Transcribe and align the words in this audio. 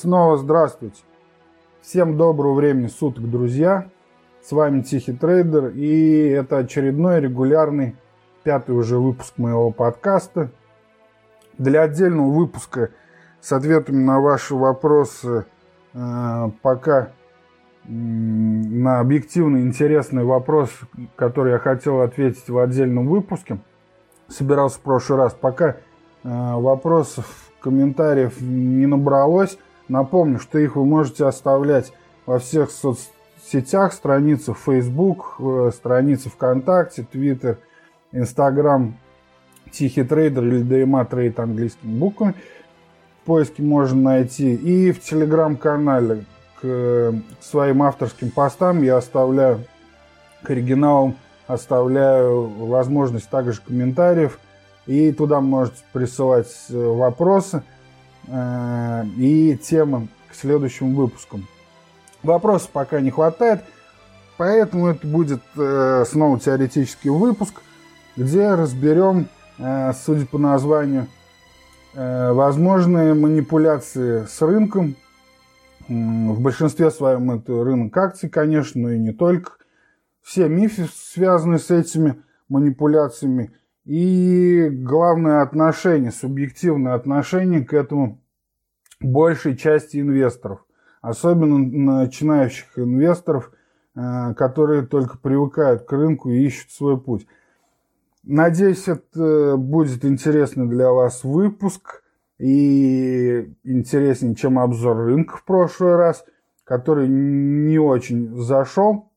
Снова 0.00 0.38
здравствуйте. 0.38 1.02
Всем 1.82 2.16
доброго 2.16 2.54
времени 2.54 2.86
суток, 2.86 3.30
друзья. 3.30 3.90
С 4.42 4.50
вами 4.50 4.80
Тихий 4.80 5.12
Трейдер, 5.12 5.72
и 5.74 6.26
это 6.28 6.56
очередной 6.56 7.20
регулярный 7.20 7.96
пятый 8.42 8.70
уже 8.70 8.96
выпуск 8.96 9.34
моего 9.36 9.70
подкаста. 9.70 10.52
Для 11.58 11.82
отдельного 11.82 12.30
выпуска 12.30 12.92
с 13.42 13.52
ответами 13.52 14.02
на 14.02 14.20
ваши 14.20 14.54
вопросы 14.54 15.44
э, 15.92 16.50
пока 16.62 17.10
на 17.84 19.00
объективный 19.00 19.60
интересный 19.60 20.24
вопрос, 20.24 20.70
который 21.14 21.52
я 21.52 21.58
хотел 21.58 22.00
ответить 22.00 22.48
в 22.48 22.56
отдельном 22.56 23.06
выпуске, 23.06 23.58
собирался 24.28 24.78
в 24.78 24.80
прошлый 24.80 25.18
раз. 25.18 25.36
Пока 25.38 25.72
э, 25.72 25.74
вопросов 26.24 27.50
комментариев 27.60 28.40
не 28.40 28.86
набралось. 28.86 29.58
Напомню, 29.90 30.38
что 30.38 30.58
их 30.58 30.76
вы 30.76 30.84
можете 30.84 31.26
оставлять 31.26 31.92
во 32.24 32.38
всех 32.38 32.70
соцсетях, 32.70 33.92
странице 33.92 34.54
Facebook, 34.54 35.36
э, 35.40 35.70
странице 35.74 36.30
ВКонтакте, 36.30 37.06
Twitter, 37.12 37.58
Instagram, 38.12 38.94
Тихий 39.70 40.04
трейдер 40.04 40.44
или 40.44 40.64
DMA 40.64 41.04
trade 41.04 41.38
английскими 41.38 41.98
буквами. 41.98 42.34
В 43.22 43.26
поиске 43.26 43.62
можно 43.62 44.00
найти. 44.00 44.54
И 44.54 44.90
в 44.90 45.00
телеграм-канале 45.00 46.24
к 46.60 47.14
своим 47.40 47.82
авторским 47.82 48.30
постам 48.30 48.82
я 48.82 48.96
оставляю 48.96 49.64
к 50.42 50.50
оригиналам 50.50 51.16
оставляю 51.46 52.46
возможность 52.46 53.28
также 53.28 53.60
комментариев– 53.60 54.38
и 54.90 55.12
туда 55.12 55.40
можете 55.40 55.78
присылать 55.92 56.48
э, 56.68 56.76
вопросы 56.76 57.62
и 58.30 59.58
темы 59.62 60.08
к 60.30 60.34
следующим 60.34 60.94
выпускам. 60.94 61.46
Вопросов 62.22 62.70
пока 62.70 63.00
не 63.00 63.10
хватает, 63.10 63.64
поэтому 64.36 64.86
это 64.86 65.06
будет 65.06 65.42
э, 65.56 66.04
снова 66.06 66.38
теоретический 66.38 67.10
выпуск, 67.10 67.62
где 68.16 68.54
разберем, 68.54 69.28
судя 69.56 70.26
по 70.26 70.38
названию, 70.38 71.06
возможные 71.94 73.14
манипуляции 73.14 74.26
с 74.26 74.40
рынком. 74.42 74.94
В 75.88 76.40
большинстве 76.40 76.90
своем 76.90 77.30
это 77.32 77.64
рынок 77.64 77.96
акций, 77.96 78.28
конечно, 78.28 78.82
но 78.82 78.90
и 78.90 78.98
не 78.98 79.12
только. 79.12 79.54
Все 80.22 80.48
мифы, 80.48 80.88
связанные 80.94 81.58
с 81.58 81.70
этими 81.70 82.22
манипуляциями, 82.48 83.52
и 83.84 84.68
главное 84.70 85.42
отношение, 85.42 86.12
субъективное 86.12 86.94
отношение 86.94 87.64
к 87.64 87.72
этому 87.72 88.20
большей 89.00 89.56
части 89.56 90.00
инвесторов, 90.00 90.64
особенно 91.00 91.58
начинающих 91.58 92.78
инвесторов, 92.78 93.52
э, 93.94 94.34
которые 94.34 94.82
только 94.86 95.18
привыкают 95.18 95.84
к 95.84 95.92
рынку 95.92 96.30
и 96.30 96.44
ищут 96.44 96.70
свой 96.70 97.00
путь. 97.00 97.26
Надеюсь, 98.22 98.86
это 98.86 99.56
будет 99.56 100.04
интересный 100.04 100.68
для 100.68 100.90
вас 100.92 101.24
выпуск 101.24 102.02
и 102.38 103.54
интереснее, 103.64 104.34
чем 104.34 104.58
обзор 104.58 104.96
рынка 104.96 105.36
в 105.36 105.44
прошлый 105.44 105.96
раз, 105.96 106.24
который 106.64 107.08
не 107.08 107.78
очень 107.78 108.36
зашел. 108.36 109.10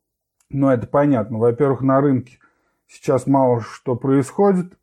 Но 0.49 0.71
это 0.71 0.87
понятно. 0.87 1.39
Во-первых, 1.39 1.81
на 1.81 1.99
рынке 1.99 2.39
сейчас 2.87 3.27
мало 3.27 3.61
что 3.61 3.95
происходит, 3.95 4.77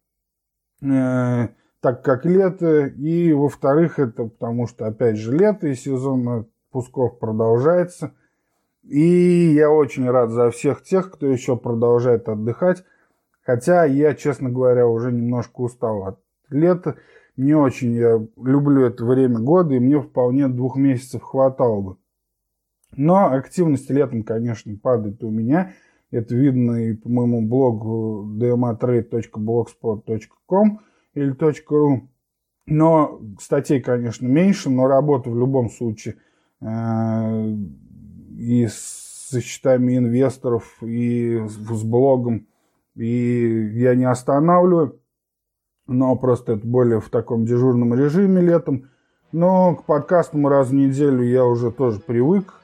э, 0.83 1.49
так 1.81 2.03
как 2.03 2.25
лето, 2.25 2.87
и 2.87 3.33
во-вторых, 3.33 3.99
это 3.99 4.25
потому 4.25 4.67
что, 4.67 4.87
опять 4.87 5.17
же, 5.17 5.37
лето 5.37 5.69
и 5.69 5.75
сезон 5.75 6.29
отпусков 6.29 7.19
продолжается. 7.19 8.15
И 8.83 9.53
я 9.55 9.71
очень 9.71 10.09
рад 10.09 10.31
за 10.31 10.51
всех 10.51 10.83
тех, 10.83 11.11
кто 11.11 11.27
еще 11.27 11.57
продолжает 11.57 12.29
отдыхать. 12.29 12.85
Хотя 13.43 13.85
я, 13.85 14.15
честно 14.15 14.51
говоря, 14.51 14.87
уже 14.87 15.13
немножко 15.13 15.61
устал 15.61 16.05
от 16.05 16.21
лета. 16.51 16.97
Не 17.37 17.55
очень 17.55 17.95
я 17.95 18.27
люблю 18.37 18.85
это 18.85 19.05
время 19.05 19.39
года, 19.39 19.75
и 19.75 19.79
мне 19.79 20.01
вполне 20.01 20.49
двух 20.49 20.77
месяцев 20.77 21.23
хватало 21.23 21.81
бы. 21.81 21.97
Но 22.97 23.33
активность 23.33 23.89
летом, 23.91 24.25
конечно, 24.25 24.77
падает 24.77 25.23
у 25.23 25.31
меня– 25.31 25.73
это 26.11 26.35
видно 26.35 26.73
и 26.73 26.95
по 26.95 27.09
моему 27.09 27.47
блогу 27.47 28.27
dmatrade.blogspot.com 28.37 30.81
или 31.15 31.33
.ru. 31.33 32.09
Но 32.67 33.21
статей, 33.41 33.81
конечно, 33.81 34.27
меньше, 34.27 34.71
но 34.71 34.87
работа 34.87 35.31
в 35.31 35.39
любом 35.39 35.71
случае 35.71 36.17
э, 36.61 37.57
и 38.37 38.69
со 38.69 39.41
счетами 39.41 39.97
инвесторов, 39.97 40.77
и 40.83 41.41
с 41.49 41.83
блогом, 41.83 42.47
и 42.95 43.71
я 43.75 43.95
не 43.95 44.05
останавливаю, 44.05 45.01
но 45.87 46.15
просто 46.17 46.53
это 46.53 46.67
более 46.67 47.01
в 47.01 47.09
таком 47.09 47.45
дежурном 47.45 47.95
режиме 47.95 48.41
летом. 48.41 48.91
Но 49.33 49.77
к 49.77 49.85
подкастам 49.85 50.47
раз 50.49 50.69
в 50.69 50.75
неделю 50.75 51.23
я 51.23 51.45
уже 51.45 51.71
тоже 51.71 52.01
привык, 52.01 52.55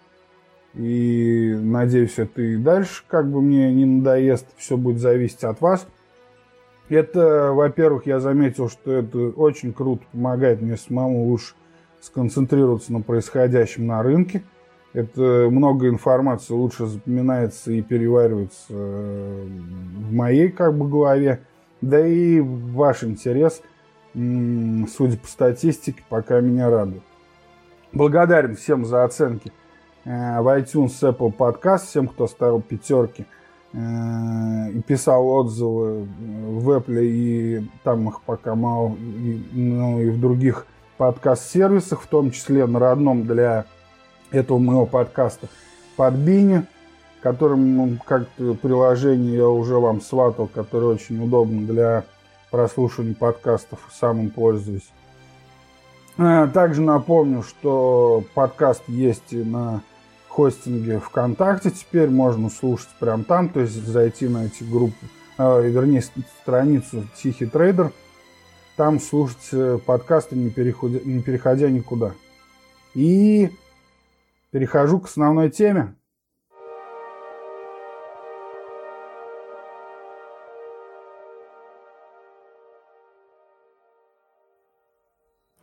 и 0.74 1.56
надеюсь, 1.58 2.18
это 2.18 2.42
и 2.42 2.56
дальше 2.56 3.02
как 3.08 3.30
бы 3.30 3.40
мне 3.40 3.72
не 3.72 3.86
надоест. 3.86 4.46
Все 4.56 4.76
будет 4.76 4.98
зависеть 4.98 5.44
от 5.44 5.60
вас. 5.60 5.86
Это, 6.88 7.52
во-первых, 7.52 8.06
я 8.06 8.20
заметил, 8.20 8.68
что 8.68 8.92
это 8.92 9.18
очень 9.30 9.72
круто 9.72 10.04
помогает 10.12 10.62
мне 10.62 10.76
самому 10.76 11.24
лучше 11.24 11.54
сконцентрироваться 12.00 12.92
на 12.92 13.00
происходящем 13.00 13.86
на 13.86 14.02
рынке. 14.02 14.42
Это 14.92 15.48
много 15.50 15.88
информации 15.88 16.54
лучше 16.54 16.86
запоминается 16.86 17.72
и 17.72 17.82
переваривается 17.82 18.66
э, 18.70 19.46
в 19.46 20.12
моей 20.12 20.50
как 20.50 20.76
бы 20.76 20.88
голове. 20.88 21.40
Да 21.82 22.06
и 22.06 22.40
ваш 22.40 23.04
интерес, 23.04 23.60
судя 24.14 25.18
по 25.18 25.26
статистике, 25.26 26.02
пока 26.08 26.40
меня 26.40 26.70
радует. 26.70 27.02
Благодарен 27.92 28.56
всем 28.56 28.86
за 28.86 29.04
оценки 29.04 29.52
Э, 30.06 30.40
в 30.40 30.46
iTunes, 30.56 31.00
Apple 31.02 31.36
Podcast, 31.36 31.86
всем, 31.86 32.06
кто 32.06 32.28
ставил 32.28 32.62
пятерки 32.62 33.26
и 33.76 34.80
писал 34.86 35.26
отзывы 35.28 36.06
в 36.18 36.70
Apple, 36.70 37.04
и 37.04 37.68
там 37.84 38.08
их 38.08 38.22
пока 38.22 38.54
мало, 38.54 38.94
и, 38.94 39.42
ну, 39.52 40.00
и 40.00 40.08
в 40.08 40.18
других 40.18 40.66
подкаст-сервисах, 40.96 42.00
в 42.00 42.06
том 42.06 42.30
числе 42.30 42.66
на 42.66 42.78
родном 42.78 43.26
для 43.26 43.66
этого 44.30 44.58
моего 44.58 44.86
подкаста 44.86 45.48
Подбине, 45.96 46.66
которым 47.20 47.76
ну, 47.76 47.98
как-то 48.04 48.54
приложение 48.54 49.36
я 49.36 49.48
уже 49.48 49.78
вам 49.78 50.00
сватал, 50.00 50.46
которое 50.46 50.94
очень 50.94 51.22
удобно 51.22 51.66
для 51.66 52.04
прослушивания 52.50 53.14
подкастов, 53.14 53.80
сам 53.92 54.20
им 54.20 54.30
пользуюсь. 54.30 54.88
Э, 56.16 56.48
также 56.52 56.80
напомню, 56.80 57.42
что 57.42 58.24
подкаст 58.34 58.84
есть 58.88 59.32
на 59.32 59.82
хостинге 60.36 61.00
ВКонтакте 61.00 61.70
теперь 61.70 62.10
можно 62.10 62.50
слушать 62.50 62.90
прямо 63.00 63.24
там, 63.24 63.48
то 63.48 63.60
есть 63.60 63.72
зайти 63.72 64.28
на 64.28 64.44
эти 64.44 64.64
группы, 64.64 65.06
э, 65.38 65.68
вернее, 65.70 66.02
страницу 66.02 67.08
Тихий 67.16 67.46
Трейдер, 67.46 67.90
там 68.76 69.00
слушать 69.00 69.48
э, 69.52 69.78
подкасты, 69.78 70.36
не 70.36 70.50
переходя, 70.50 71.00
не 71.02 71.22
переходя 71.22 71.70
никуда. 71.70 72.12
И 72.92 73.50
перехожу 74.50 75.00
к 75.00 75.06
основной 75.06 75.48
теме. 75.48 75.94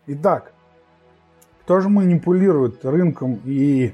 Итак, 0.07 0.51
кто 1.61 1.79
же 1.79 1.89
манипулирует 1.89 2.83
рынком 2.83 3.39
и 3.45 3.93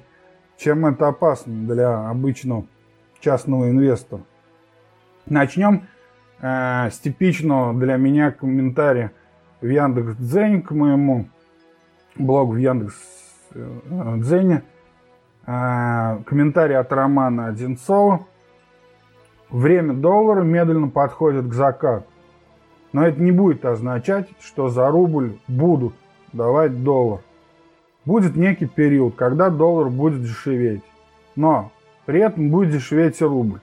чем 0.59 0.85
это 0.85 1.07
опасно 1.07 1.73
для 1.73 2.09
обычного 2.09 2.65
частного 3.21 3.69
инвестора. 3.69 4.23
Начнем 5.25 5.88
э, 6.41 6.89
с 6.91 7.00
типичного 7.00 7.73
для 7.73 7.95
меня 7.95 8.31
комментария 8.31 9.13
в 9.61 9.67
Яндекс.Дзене 9.67 10.61
к 10.61 10.71
моему 10.71 11.29
блогу 12.15 12.53
в 12.53 12.57
Яндекс.Дзене. 12.57 14.63
Э, 15.45 16.17
комментарий 16.25 16.75
от 16.75 16.91
Романа 16.91 17.47
Одинцова. 17.47 18.25
Время 19.50 19.94
доллара 19.94 20.44
медленно 20.44 20.89
подходит 20.89 21.47
к 21.47 21.53
закату. 21.53 22.05
Но 22.91 23.07
это 23.07 23.21
не 23.21 23.31
будет 23.31 23.63
означать, 23.65 24.27
что 24.41 24.67
за 24.67 24.89
рубль 24.89 25.39
будут 25.47 25.94
давать 26.33 26.83
доллар 26.83 27.21
будет 28.06 28.36
некий 28.36 28.68
период, 28.68 29.16
когда 29.16 29.50
доллар 29.50 29.90
будет 29.90 30.24
дешеветь. 30.24 30.84
Но 31.36 31.72
при 32.06 32.22
этом 32.22 32.50
будет 32.50 32.72
дешеветь 32.72 33.22
и 33.22 33.25
рубль. 33.25 33.60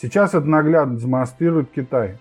Сейчас 0.00 0.34
это 0.34 0.46
наглядно 0.46 0.98
демонстрирует 0.98 1.70
Китай. 1.70 2.18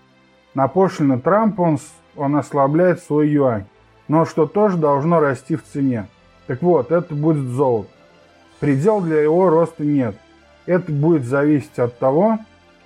На 0.53 0.67
пошлины 0.67 1.19
Трампа 1.19 1.61
он, 1.61 1.79
он 2.15 2.35
ослабляет 2.35 3.01
свой 3.01 3.29
юань, 3.29 3.65
но 4.07 4.25
что 4.25 4.45
тоже 4.45 4.77
должно 4.77 5.19
расти 5.19 5.55
в 5.55 5.63
цене. 5.63 6.07
Так 6.47 6.61
вот, 6.61 6.91
это 6.91 7.15
будет 7.15 7.47
золото. 7.47 7.89
Предел 8.59 8.99
для 8.99 9.21
его 9.21 9.49
роста 9.49 9.85
нет. 9.85 10.15
Это 10.65 10.91
будет 10.91 11.23
зависеть 11.23 11.79
от 11.79 11.97
того, 11.97 12.39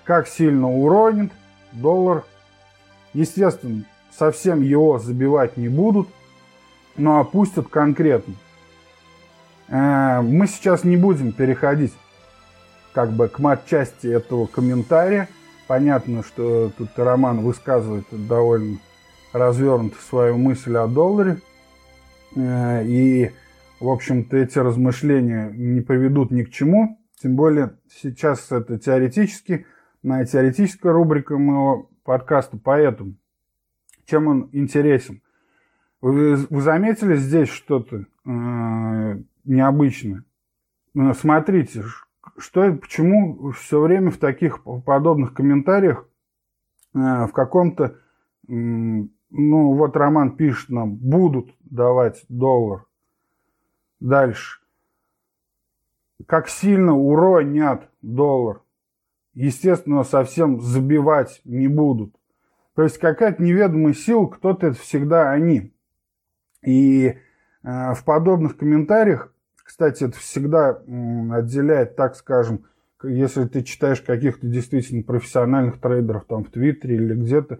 как 0.03 0.27
сильно 0.27 0.69
уронит 0.69 1.31
доллар. 1.71 2.23
Естественно, 3.13 3.83
совсем 4.11 4.61
его 4.61 4.99
забивать 4.99 5.57
не 5.57 5.69
будут, 5.69 6.07
но 6.95 7.19
опустят 7.19 7.67
конкретно. 7.69 8.35
Э, 9.73 10.21
мы 10.21 10.45
сейчас 10.45 10.83
не 10.83 10.97
будем 10.97 11.31
переходить 11.31 11.93
как 12.93 13.11
бы 13.11 13.27
к 13.27 13.39
матчасти 13.39 14.05
этого 14.05 14.45
комментария. 14.45 15.27
Понятно, 15.67 16.23
что 16.23 16.71
тут 16.77 16.89
Роман 16.95 17.41
высказывает 17.41 18.05
довольно 18.11 18.77
развернуто 19.31 19.97
свою 19.99 20.37
мысль 20.37 20.77
о 20.77 20.87
долларе. 20.87 21.39
Э, 22.35 22.85
и, 22.85 23.31
в 23.79 23.89
общем-то, 23.89 24.37
эти 24.37 24.59
размышления 24.59 25.49
не 25.51 25.81
поведут 25.81 26.29
ни 26.29 26.43
к 26.43 26.51
чему. 26.51 26.99
Тем 27.19 27.35
более 27.35 27.73
сейчас 27.89 28.51
это 28.51 28.77
теоретически, 28.77 29.65
на 30.03 30.23
теоретическая 30.23 30.91
рубрика 30.91 31.35
моего 31.37 31.89
подкаста. 32.03 32.59
Поэтому, 32.63 33.15
чем 34.05 34.27
он 34.27 34.49
интересен? 34.51 35.23
Вы, 35.99 36.35
вы 36.35 36.61
заметили 36.61 37.15
здесь 37.15 37.49
что-то 37.49 38.05
э, 39.45 39.49
необычное? 39.51 40.23
Ну, 40.93 41.13
смотрите, 41.13 41.83
что, 42.37 42.73
почему 42.73 43.51
все 43.51 43.81
время 43.81 44.11
в 44.11 44.17
таких 44.17 44.63
подобных 44.85 45.33
комментариях 45.33 46.07
э, 46.93 46.99
в 46.99 47.31
каком-то, 47.31 47.97
ну 48.47 49.09
вот 49.29 49.95
Роман 49.95 50.35
пишет 50.35 50.69
нам, 50.69 50.95
будут 50.95 51.55
давать 51.61 52.23
доллар. 52.29 52.85
Дальше. 53.99 54.59
Как 56.27 56.47
сильно 56.47 56.93
уронят 56.93 57.89
доллар. 58.01 58.61
Естественно, 59.33 60.03
совсем 60.03 60.61
забивать 60.61 61.41
не 61.43 61.67
будут. 61.67 62.15
То 62.75 62.83
есть 62.83 62.97
какая-то 62.97 63.41
неведомая 63.41 63.93
сила, 63.93 64.27
кто-то 64.27 64.67
это 64.67 64.79
всегда 64.79 65.31
они. 65.31 65.73
И 66.61 67.07
э, 67.07 67.93
в 67.93 68.03
подобных 68.05 68.57
комментариях 68.57 69.32
кстати, 69.73 70.03
это 70.03 70.19
всегда 70.19 70.81
отделяет, 71.31 71.95
так 71.95 72.15
скажем, 72.15 72.65
если 73.01 73.45
ты 73.45 73.63
читаешь 73.63 74.01
каких-то 74.01 74.45
действительно 74.45 75.01
профессиональных 75.01 75.79
трейдеров 75.81 76.25
там 76.25 76.43
в 76.43 76.51
Твиттере 76.51 76.97
или 76.97 77.15
где-то, 77.15 77.57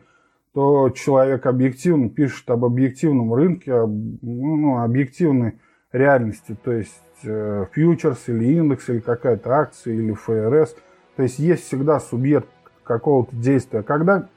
то 0.54 0.92
человек 0.92 1.48
объективно 1.48 2.12
пишет 2.12 2.48
об 2.51 2.65
объективном 2.65 3.33
рынке, 3.33 3.74
об 3.74 3.89
ну, 4.21 4.56
ну 4.57 4.83
объективной 4.83 5.60
реальности, 5.92 6.56
то 6.63 6.74
есть 6.74 7.01
э, 7.24 7.65
фьючерс 7.71 8.30
или 8.30 8.45
индекс, 8.57 8.89
или 8.89 9.00
какая-то 9.00 9.50
акция, 9.50 9.95
или 9.95 10.13
ФРС. 10.13 10.75
То 11.15 11.24
есть 11.24 11.39
есть 11.39 11.65
всегда 11.65 12.00
субъект 12.00 12.48
какого-то 12.83 13.36
действия. 13.36 13.81
Когда 13.81 14.30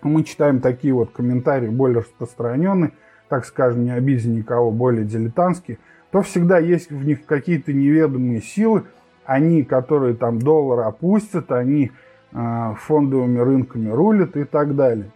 мы 0.00 0.24
читаем 0.24 0.62
такие 0.62 0.94
вот 0.94 1.10
комментарии 1.10 1.68
более 1.68 1.98
распространенные, 1.98 2.92
так 3.28 3.44
скажем, 3.44 3.84
не 3.84 3.90
обидя 3.90 4.30
никого, 4.30 4.70
более 4.70 5.04
дилетантские– 5.04 5.76
то 6.12 6.20
всегда 6.20 6.58
есть 6.58 6.90
в 6.90 7.04
них 7.04 7.24
какие-то 7.24 7.72
неведомые 7.72 8.42
силы, 8.42 8.84
они, 9.24 9.64
которые 9.64 10.14
там 10.14 10.38
доллар 10.38 10.80
опустят, 10.80 11.50
они 11.50 11.90
э, 12.32 12.74
фондовыми 12.78 13.38
рынками 13.38 13.88
рулят 13.88 14.36
и 14.36 14.44
так 14.44 14.76
далее. 14.76 15.10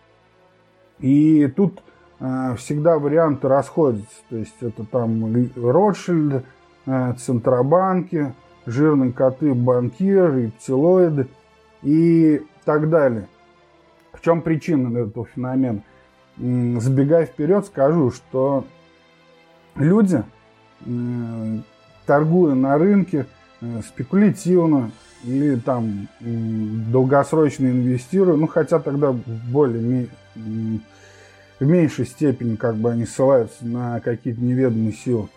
И 0.99 1.53
тут 1.55 1.83
э, 2.19 2.55
всегда 2.57 2.99
варианты 2.99 3.47
расходятся. 3.47 4.17
То 4.31 4.37
есть 4.37 4.57
это 4.63 4.85
там 4.85 5.51
Ротшильд, 5.55 6.45
э, 6.87 7.13
Центробанки, 7.19 8.33
жирные 8.65 9.13
коты, 9.13 9.53
банкиры, 9.53 10.45
рептилоиды 10.45 11.29
и 11.83 12.43
так 12.65 12.89
далее. 12.89 13.29
В 14.15 14.23
чем 14.23 14.41
причина 14.41 14.97
этого 14.97 15.27
феномена? 15.27 15.83
Забегая 16.39 17.27
вперед, 17.27 17.67
скажу, 17.67 18.11
что 18.11 18.65
люди– 19.75 20.23
торгуя 22.07 22.55
на 22.55 22.79
рынке 22.79 23.27
э, 23.61 23.81
спекулятивно 23.87 24.93
или 25.25 25.57
там 25.57 26.09
долгосрочно 26.21 27.67
инвестируя, 27.67 28.37
ну 28.37 28.47
хотя 28.47 28.79
тогда 28.79 29.13
более 29.13 30.09
в 30.35 31.65
меньшей 31.65 32.07
степени 32.07 32.57
как 32.57 32.77
бы 32.77 32.93
они 32.93 33.07
ссылаются 33.07 33.65
на 33.65 34.01
какие-то 34.01 34.41
неведомые 34.41 34.93
силы. 34.93 35.29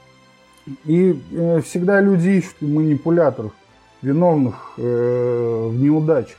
И 0.85 1.19
э, 1.31 1.61
всегда 1.61 2.01
люди 2.01 2.29
ищут 2.29 2.61
манипуляторов, 2.61 3.53
виновных 4.01 4.73
э, 4.77 5.67
в 5.71 5.79
неудачах, 5.79 6.37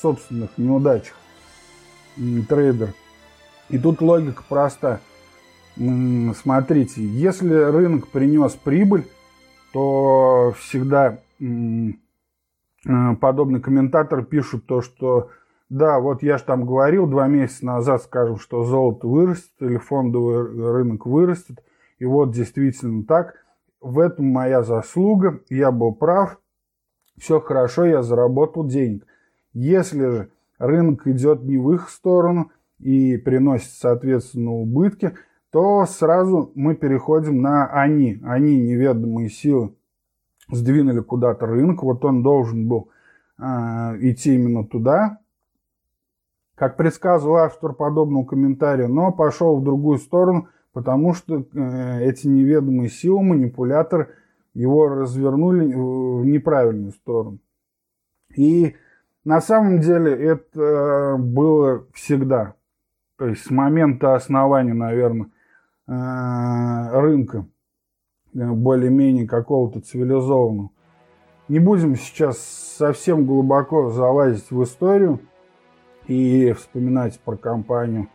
собственных 0.00 0.50
неудачах 0.56 1.16
трейдер. 2.48 2.92
И 3.70 3.78
тут 3.78 4.00
логика 4.00 4.44
проста– 4.48 5.00
смотрите, 5.76 7.04
если 7.04 7.52
рынок 7.52 8.08
принес 8.08 8.52
прибыль, 8.52 9.04
то 9.72 10.54
всегда 10.58 11.18
э, 11.40 13.14
подобный 13.20 13.60
комментатор 13.60 14.24
пишут 14.24 14.66
то, 14.66 14.82
что 14.82 15.30
да, 15.68 15.98
вот 15.98 16.22
я 16.22 16.38
же 16.38 16.44
там 16.44 16.64
говорил 16.64 17.06
два 17.06 17.26
месяца 17.26 17.66
назад, 17.66 18.02
скажем, 18.02 18.38
что 18.38 18.62
золото 18.64 19.08
вырастет 19.08 19.50
или 19.60 19.78
фондовый 19.78 20.72
рынок 20.72 21.06
вырастет, 21.06 21.64
и 21.98 22.04
вот 22.04 22.32
действительно 22.32 23.04
так. 23.04 23.34
В 23.80 23.98
этом 23.98 24.26
моя 24.26 24.62
заслуга, 24.62 25.40
я 25.50 25.70
был 25.70 25.92
прав, 25.92 26.38
все 27.18 27.40
хорошо, 27.40 27.84
я 27.84 28.02
заработал 28.02 28.66
денег. 28.66 29.06
Если 29.52 30.06
же 30.06 30.30
рынок 30.58 31.06
идет 31.06 31.42
не 31.42 31.58
в 31.58 31.72
их 31.72 31.90
сторону 31.90 32.50
и 32.78 33.16
приносит, 33.16 33.72
соответственно, 33.72 34.52
убытки– 34.52 35.14
то 35.54 35.86
сразу 35.86 36.50
мы 36.56 36.74
переходим 36.74 37.40
на 37.40 37.66
они. 37.66 38.20
Они, 38.24 38.58
неведомые 38.58 39.28
силы, 39.28 39.72
сдвинули 40.50 40.98
куда-то 40.98 41.46
рынок. 41.46 41.84
Вот 41.84 42.04
он 42.04 42.24
должен 42.24 42.66
был 42.66 42.90
э, 43.38 43.44
идти 44.00 44.34
именно 44.34 44.66
туда, 44.66 45.20
как 46.56 46.76
предсказывал 46.76 47.36
автор 47.36 47.72
подобного 47.72 48.24
комментария, 48.24 48.88
но 48.88 49.12
пошел 49.12 49.56
в 49.56 49.62
другую 49.62 49.98
сторону, 49.98 50.48
потому 50.72 51.14
что 51.14 51.44
э, 51.54 52.02
эти 52.02 52.26
неведомые 52.26 52.88
силы, 52.88 53.22
манипуляторы, 53.22 54.08
его 54.54 54.88
развернули 54.88 55.72
в 55.72 56.24
неправильную 56.26 56.90
сторону. 56.90 57.38
И 58.34 58.74
на 59.24 59.40
самом 59.40 59.78
деле 59.78 60.14
это 60.14 61.14
было 61.16 61.86
всегда. 61.92 62.54
То 63.18 63.28
есть 63.28 63.44
с 63.44 63.50
момента 63.50 64.16
основания, 64.16 64.74
наверное, 64.74 65.28
Э, 65.28 65.33
рынка, 65.86 67.46
э, 68.34 68.46
более-менее 68.50 69.26
какого-то 69.26 69.80
цивилизованного. 69.80 70.70
Не 71.48 71.58
будем 71.58 71.96
сейчас 71.96 72.38
совсем 72.38 73.26
глубоко 73.26 73.90
залазить 73.90 74.50
в 74.50 74.62
историю 74.62 75.20
и 76.06 76.52
вспоминать 76.52 77.20
про 77.20 77.36
компанию, 77.36 78.08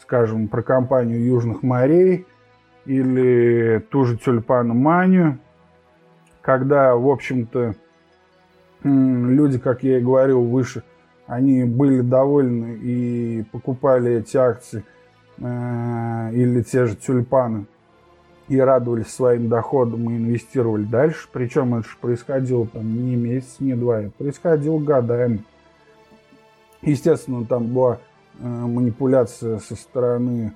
скажем, 0.00 0.48
про 0.48 0.62
компанию 0.62 1.24
Южных 1.24 1.62
морей 1.62 2.26
или 2.86 3.78
ту 3.90 4.04
же 4.04 4.18
тюльпаноманию, 4.18 5.38
когда, 6.40 6.96
в 6.96 7.08
общем-то, 7.08 7.76
люди, 8.82 9.60
как 9.60 9.84
я 9.84 9.98
и 9.98 10.02
говорил 10.02 10.42
выше, 10.42 10.82
они 11.28 11.62
были 11.62 12.00
довольны 12.00 12.78
и 12.82 13.44
покупали 13.52 14.16
эти 14.16 14.36
акции– 14.36 14.84
Э, 14.94 15.01
или 15.42 16.62
те 16.62 16.86
же 16.86 16.94
тюльпаны 16.94 17.66
и 18.48 18.58
радовались 18.58 19.08
своим 19.08 19.48
доходам 19.48 20.10
и 20.10 20.16
инвестировали 20.16 20.84
дальше. 20.84 21.28
Причем 21.32 21.74
это 21.74 21.88
же 21.88 21.96
происходило 22.00 22.66
там 22.66 23.06
не 23.06 23.16
месяц, 23.16 23.56
не 23.60 23.74
два, 23.74 24.02
это 24.02 24.10
происходило 24.10 24.78
годами. 24.78 25.42
Естественно, 26.82 27.44
там 27.46 27.68
была 27.68 27.98
э, 28.40 28.46
манипуляция 28.46 29.58
со 29.58 29.76
стороны 29.76 30.52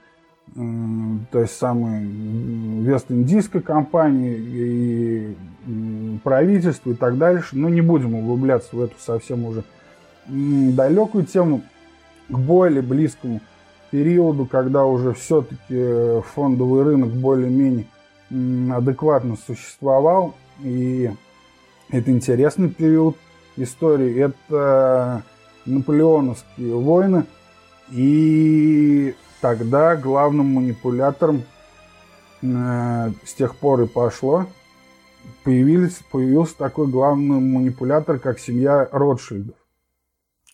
э, 0.55 0.61
той 1.31 1.47
самой 1.47 2.05
Вест-Индийской 2.83 3.63
компании 3.63 4.37
и 4.37 5.37
э, 5.67 6.19
правительства 6.25 6.91
и 6.91 6.95
так 6.95 7.17
дальше. 7.17 7.57
Но 7.57 7.69
не 7.69 7.81
будем 7.81 8.15
углубляться 8.15 8.75
в 8.75 8.83
эту 8.83 8.97
совсем 8.99 9.45
уже 9.47 9.63
далекую 10.27 11.25
тему, 11.25 11.63
к 12.29 12.37
более 12.37 12.83
близкому 12.83 13.41
периоду, 13.91 14.47
когда 14.47 14.85
уже 14.85 15.13
все-таки 15.15 15.59
э, 15.71 16.23
фондовый 16.35 16.85
рынок 16.85 17.11
более-менее 17.11 17.87
адекватно 18.75 19.37
существовал. 19.47 20.35
И 20.63 21.11
это 21.91 22.11
интересный 22.11 22.69
период 22.71 23.17
истории. 23.57 24.21
Это 24.21 25.23
наполеоновские 25.65 26.77
войны. 26.77 27.27
И 27.91 29.15
тогда 29.41 29.97
главным 29.97 30.47
манипулятором 30.55 31.45
э, 32.43 33.11
с 33.25 33.35
тех 33.35 33.57
пор 33.57 33.83
и 33.83 33.87
пошло. 33.87 34.47
Появились, 35.45 36.01
появился 36.11 36.57
такой 36.57 36.89
главный 36.89 37.41
манипулятор, 37.41 38.19
как 38.19 38.39
семья 38.39 38.89
Ротшильдов. 38.91 39.57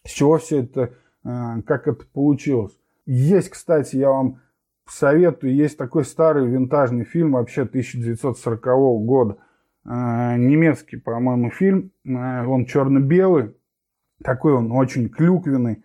С 0.04 0.10
чего 0.10 0.38
все 0.38 0.60
это, 0.60 0.92
э, 1.24 1.62
как 1.66 1.88
это 1.88 2.04
получилось? 2.12 2.72
Есть, 3.06 3.50
кстати, 3.50 3.96
я 3.96 4.10
вам 4.10 4.40
советую, 4.86 5.54
есть 5.54 5.76
такой 5.76 6.04
старый 6.04 6.46
винтажный 6.46 7.04
фильм, 7.04 7.32
вообще 7.32 7.62
1940 7.62 9.04
года, 9.04 9.38
э, 9.84 9.88
немецкий, 10.36 10.96
по-моему, 10.96 11.50
фильм, 11.50 11.90
э, 12.04 12.46
он 12.46 12.66
черно-белый, 12.66 13.56
такой 14.22 14.52
он 14.52 14.70
очень 14.72 15.08
клюквенный, 15.08 15.84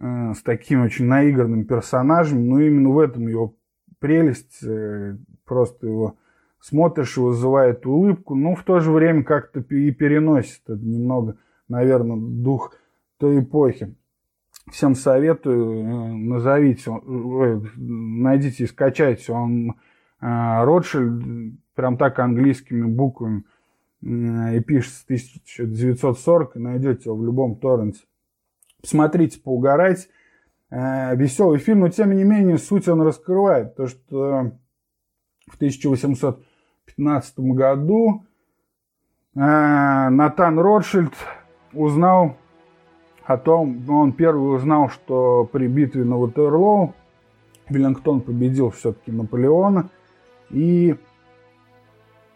э, 0.00 0.32
с 0.34 0.42
таким 0.42 0.82
очень 0.82 1.06
наигранным 1.06 1.66
персонажем, 1.66 2.48
но 2.48 2.60
именно 2.60 2.90
в 2.90 2.98
этом 2.98 3.28
его 3.28 3.54
прелесть, 3.98 4.62
просто 5.44 5.86
его 5.86 6.16
смотришь 6.60 7.16
и 7.16 7.20
вызывает 7.20 7.86
улыбку, 7.86 8.34
но 8.34 8.54
в 8.54 8.62
то 8.62 8.80
же 8.80 8.90
время 8.90 9.22
как-то 9.22 9.60
и 9.60 9.90
переносит 9.92 10.62
это 10.66 10.84
немного, 10.84 11.38
наверное, 11.68 12.16
дух 12.16 12.74
той 13.18 13.40
эпохи. 13.40 13.94
Всем 14.70 14.94
советую, 14.96 16.16
назовите, 16.16 16.90
найдите 17.76 18.64
и 18.64 18.66
скачайте. 18.66 19.32
Он 19.32 19.74
Ротшильд, 20.20 21.58
прям 21.74 21.96
так 21.96 22.18
английскими 22.18 22.84
буквами 22.86 23.44
и 24.02 24.60
пишется 24.60 25.04
1940, 25.04 26.56
и 26.56 26.58
найдете 26.58 27.02
его 27.04 27.16
в 27.16 27.24
любом 27.24 27.56
торренте. 27.56 28.00
Посмотрите, 28.80 29.40
поугарайте. 29.40 30.08
Веселый 30.70 31.58
фильм, 31.58 31.80
но 31.80 31.88
тем 31.88 32.12
не 32.12 32.24
менее 32.24 32.58
суть 32.58 32.88
он 32.88 33.00
раскрывает. 33.02 33.76
То, 33.76 33.86
что 33.86 34.52
в 35.46 35.54
1815 35.54 37.38
году 37.38 38.24
Натан 39.34 40.58
Ротшильд 40.58 41.14
узнал 41.72 42.36
о 43.26 43.36
том, 43.36 43.84
он 43.88 44.12
первый 44.12 44.56
узнал, 44.56 44.88
что 44.88 45.48
при 45.50 45.66
битве 45.66 46.04
на 46.04 46.16
Ватерлоу 46.16 46.94
Веллингтон 47.68 48.20
победил 48.20 48.70
все-таки 48.70 49.10
Наполеона. 49.10 49.88
И, 50.50 50.96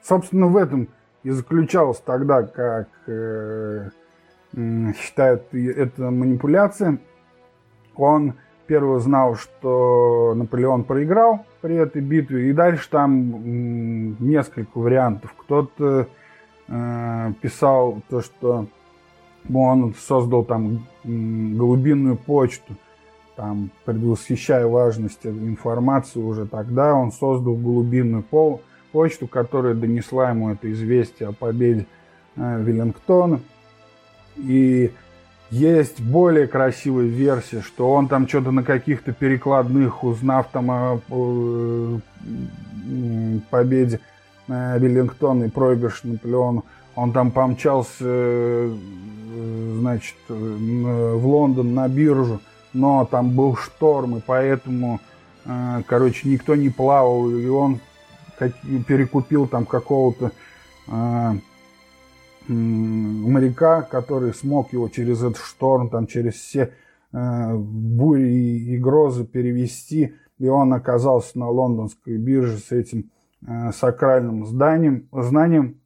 собственно, 0.03 0.49
в 0.49 0.57
этом 0.57 0.89
и 1.23 1.31
заключалась 1.31 2.01
тогда, 2.01 2.43
как 2.43 2.89
э, 3.07 3.91
считают 4.53 5.55
это 5.55 6.11
манипуляция. 6.11 6.99
Он 7.95 8.35
первый 8.67 9.01
знал, 9.01 9.37
что 9.37 10.33
Наполеон 10.35 10.85
проиграл 10.85 11.45
при 11.61 11.77
этой 11.77 12.03
битве, 12.03 12.51
и 12.51 12.53
дальше 12.53 12.89
там 12.91 14.17
несколько 14.19 14.79
вариантов. 14.79 15.35
Кто-то 15.37 16.09
э, 16.67 17.33
писал 17.41 18.03
то, 18.09 18.23
что 18.23 18.67
он 19.53 19.95
создал 19.95 20.45
там 20.45 20.87
голубиную 21.05 22.17
почту, 22.17 22.75
там, 23.37 23.71
предвосхищая 23.85 24.67
важность 24.67 25.25
информации 25.25 26.21
уже 26.21 26.47
тогда, 26.47 26.95
он 26.95 27.11
создал 27.11 27.55
голубиную 27.55 28.23
пол, 28.23 28.61
почту, 28.93 29.27
которая 29.27 29.75
донесла 29.75 30.31
ему 30.31 30.51
это 30.51 30.71
известие 30.73 31.29
о 31.29 31.33
победе 31.33 31.87
э, 32.37 32.63
Веллингтона. 32.63 33.41
И 34.37 34.91
есть 35.51 36.01
более 36.01 36.47
красивая 36.47 37.07
версия, 37.07 37.61
что 37.61 37.93
он 37.93 38.09
там 38.09 38.29
что-то 38.29 38.51
на 38.51 38.63
каких-то 38.63 39.13
перекладных, 39.13 40.05
узнав 40.05 40.49
там 40.53 40.71
о 40.71 41.01
победе 43.51 44.01
э, 44.49 44.79
Веллингтона 44.79 45.45
и 45.45 45.51
проигрыш 45.51 46.05
Наполеону, 46.05 46.65
он 46.95 47.13
там 47.13 47.31
помчался, 47.31 47.97
э, 48.01 48.77
значит, 49.91 50.17
в 50.29 51.27
Лондон 51.27 51.75
на 51.75 51.89
биржу, 51.89 52.41
но 52.73 53.05
там 53.05 53.35
был 53.35 53.57
шторм, 53.57 54.19
и 54.19 54.21
поэтому, 54.25 55.01
короче, 55.87 56.29
никто 56.29 56.55
не 56.55 56.69
плавал, 56.69 57.29
и 57.29 57.49
он 57.49 57.81
перекупил 58.87 59.47
там 59.47 59.67
какого-то 59.67 60.33
э, 60.89 61.33
моряка, 62.49 63.83
который 63.83 64.33
смог 64.35 64.73
его 64.73 64.89
через 64.89 65.19
этот 65.19 65.39
шторм, 65.39 65.91
там, 65.91 66.07
через 66.07 66.35
все 66.35 66.73
э, 67.13 67.55
бури 67.55 68.31
и, 68.31 68.79
грозы 68.79 69.25
перевести, 69.25 70.15
и 70.39 70.49
он 70.49 70.73
оказался 70.73 71.39
на 71.39 71.49
лондонской 71.51 72.17
бирже 72.17 72.59
с 72.59 72.73
этим 72.73 73.11
э, 73.47 73.73
сакральным 73.73 74.47
зданием, 74.47 75.09
знанием. 75.13 75.81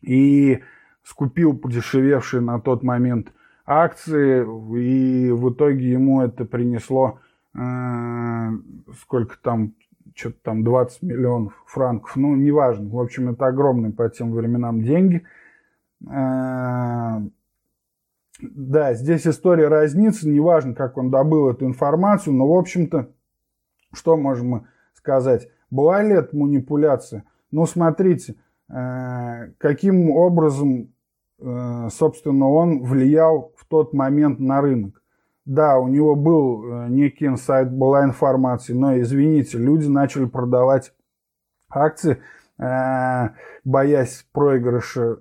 И 0.00 0.60
скупил 1.02 1.56
подешевевшие 1.56 2.40
на 2.40 2.60
тот 2.60 2.82
момент 2.82 3.32
акции, 3.66 4.40
и 4.42 5.30
в 5.30 5.52
итоге 5.52 5.92
ему 5.92 6.22
это 6.22 6.44
принесло 6.44 7.18
э, 7.54 8.50
сколько 9.00 9.36
там 9.42 9.74
что-то 10.14 10.38
там 10.42 10.64
20 10.64 11.02
миллионов 11.02 11.62
франков, 11.66 12.16
ну, 12.16 12.34
неважно. 12.36 12.88
В 12.88 13.00
общем, 13.00 13.30
это 13.30 13.46
огромные 13.46 13.92
по 13.92 14.08
тем 14.08 14.32
временам 14.32 14.82
деньги. 14.82 15.24
Э, 16.06 17.20
да, 18.40 18.94
здесь 18.94 19.26
история 19.26 19.68
разнится, 19.68 20.28
неважно, 20.28 20.74
как 20.74 20.98
он 20.98 21.10
добыл 21.10 21.50
эту 21.50 21.64
информацию, 21.66 22.34
но, 22.34 22.48
в 22.48 22.58
общем-то, 22.58 23.10
что 23.92 24.16
можем 24.16 24.48
мы 24.48 24.66
сказать? 24.94 25.48
Была 25.70 26.02
ли 26.02 26.14
это 26.14 26.36
манипуляция? 26.36 27.24
Ну, 27.50 27.66
смотрите, 27.66 28.34
каким 28.68 30.10
образом, 30.10 30.94
э, 31.38 31.88
собственно, 31.90 32.48
он 32.48 32.82
влиял 32.82 33.52
в 33.56 33.66
тот 33.66 33.92
момент 33.92 34.38
на 34.40 34.60
рынок. 34.60 35.02
Да, 35.44 35.78
у 35.78 35.88
него 35.88 36.14
был 36.14 36.64
э, 36.64 36.88
некий 36.88 37.26
инсайт, 37.26 37.72
была 37.72 38.04
информация, 38.04 38.76
но, 38.76 38.98
извините, 39.00 39.58
люди 39.58 39.88
начали 39.88 40.26
продавать 40.26 40.92
акции, 41.68 42.18
э, 42.58 43.30
боясь 43.64 44.24
проигрыша 44.32 45.18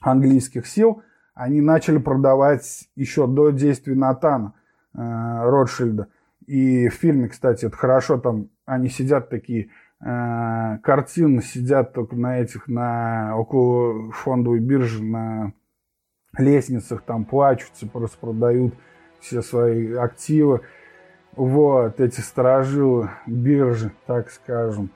английских 0.00 0.66
сил, 0.66 1.02
они 1.34 1.62
начали 1.62 1.98
продавать 1.98 2.88
еще 2.96 3.26
до 3.26 3.50
действий 3.50 3.94
Натана 3.94 4.52
э, 4.92 4.98
Ротшильда. 4.98 6.08
И 6.46 6.88
в 6.88 6.94
фильме, 6.94 7.28
кстати, 7.28 7.64
это 7.64 7.76
хорошо, 7.76 8.18
там 8.18 8.50
они 8.66 8.90
сидят 8.90 9.30
такие, 9.30 9.70
картины 10.04 11.42
сидят 11.42 11.94
только 11.94 12.14
на 12.14 12.40
этих, 12.40 12.68
на 12.68 13.36
около 13.38 14.12
фондовой 14.12 14.58
биржи, 14.58 15.02
на 15.02 15.54
лестницах 16.36 17.02
там 17.02 17.24
плачутся, 17.24 17.86
просто 17.86 18.18
продают 18.18 18.74
все 19.20 19.40
свои 19.40 19.94
активы. 19.94 20.60
Вот, 21.36 22.00
эти 22.00 22.20
сторожилы 22.20 23.10
биржи, 23.26 23.92
так 24.06 24.30
скажем. 24.30 24.90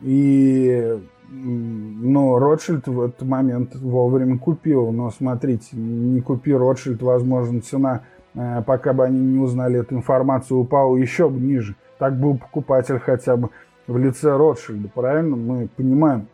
И, 0.00 1.00
ну, 1.30 2.38
Ротшильд 2.38 2.86
в 2.86 3.00
этот 3.00 3.22
момент 3.22 3.74
вовремя 3.76 4.38
купил. 4.38 4.90
Но 4.90 5.10
смотрите, 5.10 5.76
не 5.76 6.20
купи 6.20 6.52
Ротшильд, 6.52 7.00
возможно, 7.00 7.62
цена, 7.62 8.02
э, 8.34 8.62
пока 8.66 8.92
бы 8.92 9.04
они 9.04 9.20
не 9.20 9.38
узнали 9.38 9.80
эту 9.80 9.94
информацию, 9.94 10.58
упала 10.58 10.96
еще 10.96 11.30
бы 11.30 11.40
ниже. 11.40 11.76
Так 11.98 12.18
был 12.18 12.36
покупатель 12.36 12.98
хотя 12.98 13.36
бы 13.36 13.48
в 13.86 13.98
лице 13.98 14.36
Ротшильда, 14.36 14.88
правильно? 14.88 15.36
Мы 15.36 15.68
понимаем, 15.68 16.28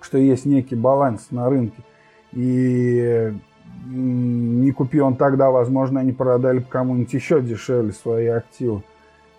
что 0.00 0.18
есть 0.18 0.46
некий 0.46 0.76
баланс 0.76 1.28
на 1.30 1.48
рынке. 1.48 1.82
И 2.32 3.32
не 3.86 4.72
купил 4.72 5.06
он 5.06 5.16
тогда, 5.16 5.50
возможно, 5.50 6.00
они 6.00 6.12
продали 6.12 6.58
бы 6.58 6.66
кому-нибудь 6.66 7.12
еще 7.12 7.40
дешевле 7.40 7.92
свои 7.92 8.26
активы. 8.26 8.82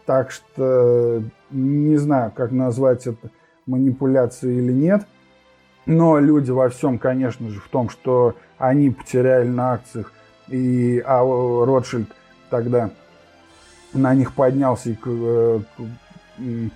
Так 0.05 0.31
что 0.31 1.21
не 1.51 1.97
знаю, 1.97 2.31
как 2.35 2.51
назвать 2.51 3.07
это 3.07 3.29
манипуляцией 3.65 4.59
или 4.59 4.71
нет. 4.71 5.05
Но 5.85 6.19
люди 6.19 6.51
во 6.51 6.69
всем, 6.69 6.97
конечно 6.99 7.49
же, 7.49 7.59
в 7.59 7.69
том, 7.69 7.89
что 7.89 8.35
они 8.57 8.89
потеряли 8.89 9.47
на 9.47 9.73
акциях, 9.73 10.11
и 10.49 11.01
а 11.05 11.23
Ротшильд 11.65 12.09
тогда 12.49 12.89
на 13.93 14.13
них 14.13 14.33
поднялся 14.33 14.89
и 14.89 14.97
э, 15.05 15.59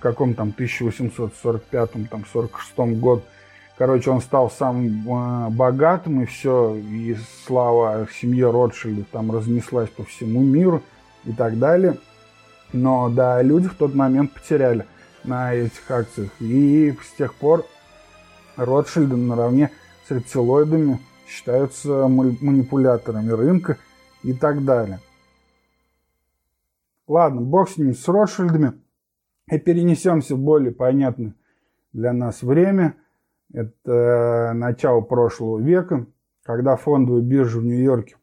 каком 0.00 0.34
там 0.34 0.48
1845 0.48 1.90
там 2.10 2.24
46 2.32 2.98
год 2.98 3.24
Короче, 3.82 4.10
он 4.10 4.20
стал 4.20 4.50
самым 4.50 5.08
э, 5.08 5.50
богатым, 5.50 6.22
и 6.22 6.26
все, 6.26 6.76
и 6.76 7.16
слава 7.44 8.06
семье 8.12 8.50
Ротшильдов 8.50 9.06
там 9.10 9.32
разнеслась 9.32 9.88
по 9.88 10.04
всему 10.04 10.40
миру 10.40 10.82
и 11.24 11.32
так 11.32 11.58
далее. 11.58 11.98
Но 12.72 13.08
да, 13.08 13.40
люди 13.42 13.68
в 13.68 13.74
тот 13.74 13.94
момент 13.94 14.32
потеряли 14.32 14.86
на 15.24 15.54
этих 15.54 15.90
акциях. 15.90 16.30
И 16.38 16.96
с 17.02 17.16
тех 17.16 17.34
пор 17.34 17.64
Ротшильды 18.56 19.16
наравне 19.16 19.70
с 20.06 20.10
рептилоидами 20.10 21.00
считаются 21.26 22.06
манипуляторами 22.08 23.30
рынка 23.30 23.78
и 24.22 24.34
так 24.34 24.64
далее. 24.64 25.00
Ладно, 27.08 27.40
бог 27.40 27.70
с 27.70 27.78
ними, 27.78 27.92
с 27.92 28.06
Ротшильдами. 28.06 28.81
И 29.52 29.58
перенесемся 29.58 30.34
в 30.34 30.38
более 30.38 30.72
понятное 30.72 31.34
для 31.92 32.14
нас 32.14 32.42
время. 32.42 32.96
Это 33.52 34.52
начало 34.54 35.02
прошлого 35.02 35.58
века, 35.58 36.06
когда 36.42 36.76
фондовая 36.76 37.20
биржа 37.20 37.58
в 37.58 37.64
Нью-Йорке 37.64 38.16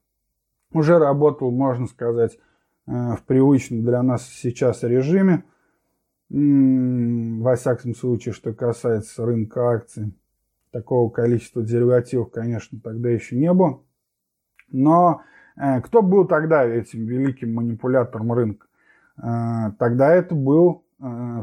уже 0.73 0.97
работал, 0.97 1.51
можно 1.51 1.85
сказать, 1.85 2.39
э, 2.87 2.91
в 2.91 3.23
привычном 3.27 3.83
для 3.83 4.01
нас 4.01 4.27
сейчас 4.27 4.81
режиме. 4.81 5.43
Во 6.29 7.55
всяком 7.55 7.93
случае, 7.93 8.33
что 8.33 8.51
касается 8.51 9.23
рынка 9.23 9.69
акций, 9.69 10.15
такого 10.71 11.11
количества 11.11 11.61
деривативов, 11.61 12.31
конечно, 12.31 12.79
тогда 12.83 13.09
еще 13.09 13.35
не 13.35 13.53
было. 13.53 13.83
Но 14.71 15.21
э, 15.55 15.79
кто 15.81 16.01
был 16.01 16.25
тогда 16.25 16.65
этим 16.65 17.05
великим 17.05 17.53
манипулятором 17.53 18.33
рынка? 18.33 18.65
Э, 19.21 19.73
тогда 19.77 20.11
это 20.11 20.33
был 20.33 20.85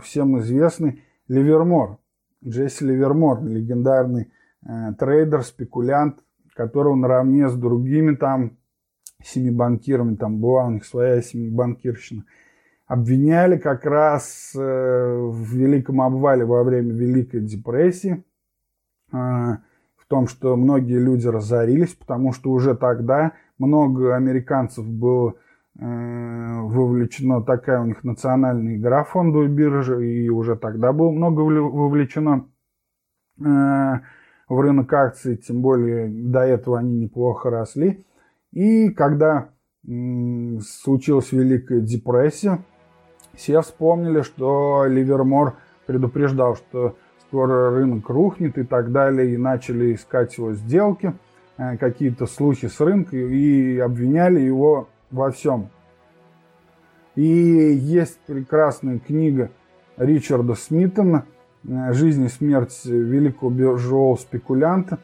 всем 0.02 0.38
известный 0.40 1.02
Ливермор. 1.28 1.98
Джесси 2.44 2.84
Ливермор, 2.84 3.42
легендарный 3.42 4.30
трейдер, 4.98 5.42
спекулянт, 5.42 6.20
которого 6.54 6.94
наравне 6.94 7.48
с 7.48 7.54
другими 7.54 8.14
там 8.14 8.56
семи 9.22 9.50
банкирами, 9.50 10.16
там 10.16 10.40
была 10.40 10.66
у 10.66 10.70
них 10.70 10.84
своя 10.84 11.22
семибанкирщина, 11.22 12.24
обвиняли 12.86 13.56
как 13.56 13.84
раз 13.84 14.52
э, 14.54 14.58
в 14.60 15.42
великом 15.52 16.00
обвале 16.00 16.44
во 16.44 16.62
время 16.62 16.92
Великой 16.92 17.40
депрессии, 17.40 18.24
э, 19.12 19.16
в 19.16 20.06
том, 20.08 20.28
что 20.28 20.56
многие 20.56 20.98
люди 20.98 21.26
разорились, 21.26 21.94
потому 21.94 22.32
что 22.32 22.50
уже 22.50 22.76
тогда 22.76 23.32
много 23.58 24.14
американцев 24.14 24.86
было 24.86 25.30
э, 25.30 25.34
вовлечено, 25.78 27.42
такая 27.42 27.80
у 27.80 27.86
них 27.86 28.02
национальная 28.02 28.76
игра 28.76 29.04
фондовой 29.04 29.48
биржи, 29.48 30.06
и 30.06 30.28
уже 30.30 30.56
тогда 30.56 30.92
было 30.92 31.10
много 31.10 31.40
вовлечено 31.40 32.48
в 33.38 34.00
рынок 34.48 34.92
акций, 34.92 35.36
тем 35.36 35.60
более 35.60 36.08
до 36.08 36.40
этого 36.40 36.78
они 36.78 36.98
неплохо 36.98 37.50
росли. 37.50 38.06
И 38.52 38.88
когда 38.90 39.50
случилась 39.84 41.32
Великая 41.32 41.80
депрессия, 41.80 42.64
все 43.34 43.60
вспомнили, 43.60 44.22
что 44.22 44.86
Ливермор 44.86 45.56
предупреждал, 45.86 46.56
что 46.56 46.96
скоро 47.28 47.70
рынок 47.70 48.08
рухнет 48.08 48.56
и 48.56 48.64
так 48.64 48.92
далее, 48.92 49.34
и 49.34 49.36
начали 49.36 49.94
искать 49.94 50.38
его 50.38 50.54
сделки, 50.54 51.12
э, 51.58 51.76
какие-то 51.76 52.26
слухи 52.26 52.68
с 52.68 52.80
рынка, 52.80 53.16
и 53.16 53.78
обвиняли 53.78 54.40
его 54.40 54.88
во 55.10 55.30
всем. 55.30 55.68
И 57.16 57.22
есть 57.22 58.18
прекрасная 58.26 58.98
книга 58.98 59.50
Ричарда 59.96 60.54
Смитона 60.54 61.24
э, 61.66 61.94
«Жизнь 61.94 62.26
и 62.26 62.28
смерть 62.28 62.78
великого 62.84 63.50
биржевого 63.50 64.16
спекулянта», 64.16 64.98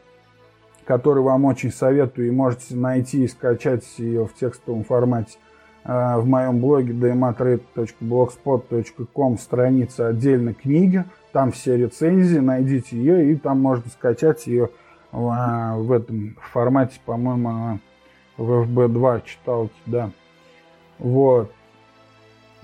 который 0.85 1.23
вам 1.23 1.45
очень 1.45 1.71
советую 1.71 2.27
и 2.27 2.31
можете 2.31 2.75
найти 2.75 3.23
и 3.23 3.27
скачать 3.27 3.83
ее 3.97 4.27
в 4.27 4.35
текстовом 4.35 4.83
формате 4.83 5.39
э, 5.85 6.17
в 6.17 6.27
моем 6.27 6.59
блоге 6.59 6.93
dmatrade.blogspot.com 6.93 9.39
страница 9.39 10.09
отдельно 10.09 10.53
книги, 10.53 11.03
там 11.31 11.51
все 11.51 11.77
рецензии, 11.77 12.37
найдите 12.37 12.95
ее 12.95 13.31
и 13.31 13.35
там 13.35 13.59
можно 13.59 13.89
скачать 13.89 14.45
ее 14.45 14.69
в, 15.11 15.31
э, 15.31 15.77
в 15.81 15.91
этом 15.91 16.37
формате, 16.51 16.99
по-моему, 17.05 17.79
в 18.37 18.67
FB2 18.67 19.23
читалки, 19.25 19.73
да. 19.87 20.11
Вот. 20.99 21.51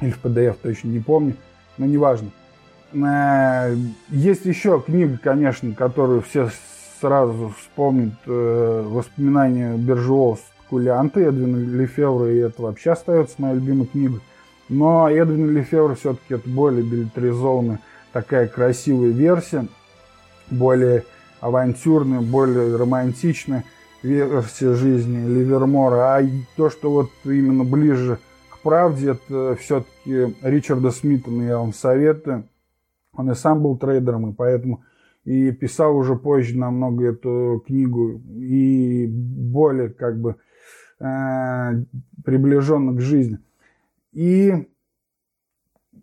Или 0.02 0.12
в 0.12 0.24
PDF, 0.24 0.58
точно 0.62 0.90
не 0.90 1.00
помню, 1.00 1.36
но 1.78 1.86
неважно. 1.86 2.30
Э, 2.94 3.76
есть 4.10 4.46
еще 4.46 4.82
книга, 4.86 5.20
конечно, 5.22 5.74
которую 5.74 6.22
все 6.22 6.50
сразу 7.00 7.54
вспомнит 7.58 8.14
э, 8.26 8.84
воспоминания 8.88 9.76
биржевого 9.76 10.38
спекулянта 10.38 11.22
Эдвина 11.22 11.58
Лефевра, 11.58 12.32
и 12.32 12.38
это 12.38 12.62
вообще 12.62 12.92
остается 12.92 13.36
моей 13.40 13.56
любимой 13.56 13.88
книгой. 13.88 14.22
Но 14.70 15.10
Эдвин 15.10 15.52
Лефевр 15.52 15.96
все-таки 15.96 16.36
это 16.36 16.48
более 16.48 16.84
билетаризованная, 16.84 17.80
такая 18.14 18.48
красивая 18.48 19.10
версия, 19.10 19.68
более 20.52 21.04
авантюрная, 21.42 22.22
более 22.22 22.76
романтичная 22.76 23.64
версия 24.04 24.74
жизни 24.76 25.28
Ливермора. 25.28 26.18
А 26.18 26.24
то, 26.56 26.70
что 26.70 26.92
вот 26.92 27.10
именно 27.26 27.64
ближе 27.64 28.20
правде, 28.64 29.12
это 29.12 29.56
все-таки 29.60 30.36
Ричарда 30.42 30.92
Смитона 30.92 31.44
я 31.44 31.58
вам 31.58 31.74
советую. 31.74 32.48
Он 33.14 33.32
и 33.32 33.36
сам 33.36 33.62
был 33.62 33.78
трейдером, 33.78 34.30
и 34.30 34.34
поэтому 34.34 34.84
и 35.26 35.52
писал 35.52 35.96
уже 35.98 36.16
позже 36.16 36.58
намного 36.58 37.06
эту 37.06 37.64
книгу 37.66 38.22
и 38.28 39.08
более 39.08 39.90
как 39.90 40.20
бы 40.20 40.38
э, 41.00 41.84
приближенно 42.24 42.94
к 42.96 43.02
жизни. 43.02 43.40
И 44.12 44.68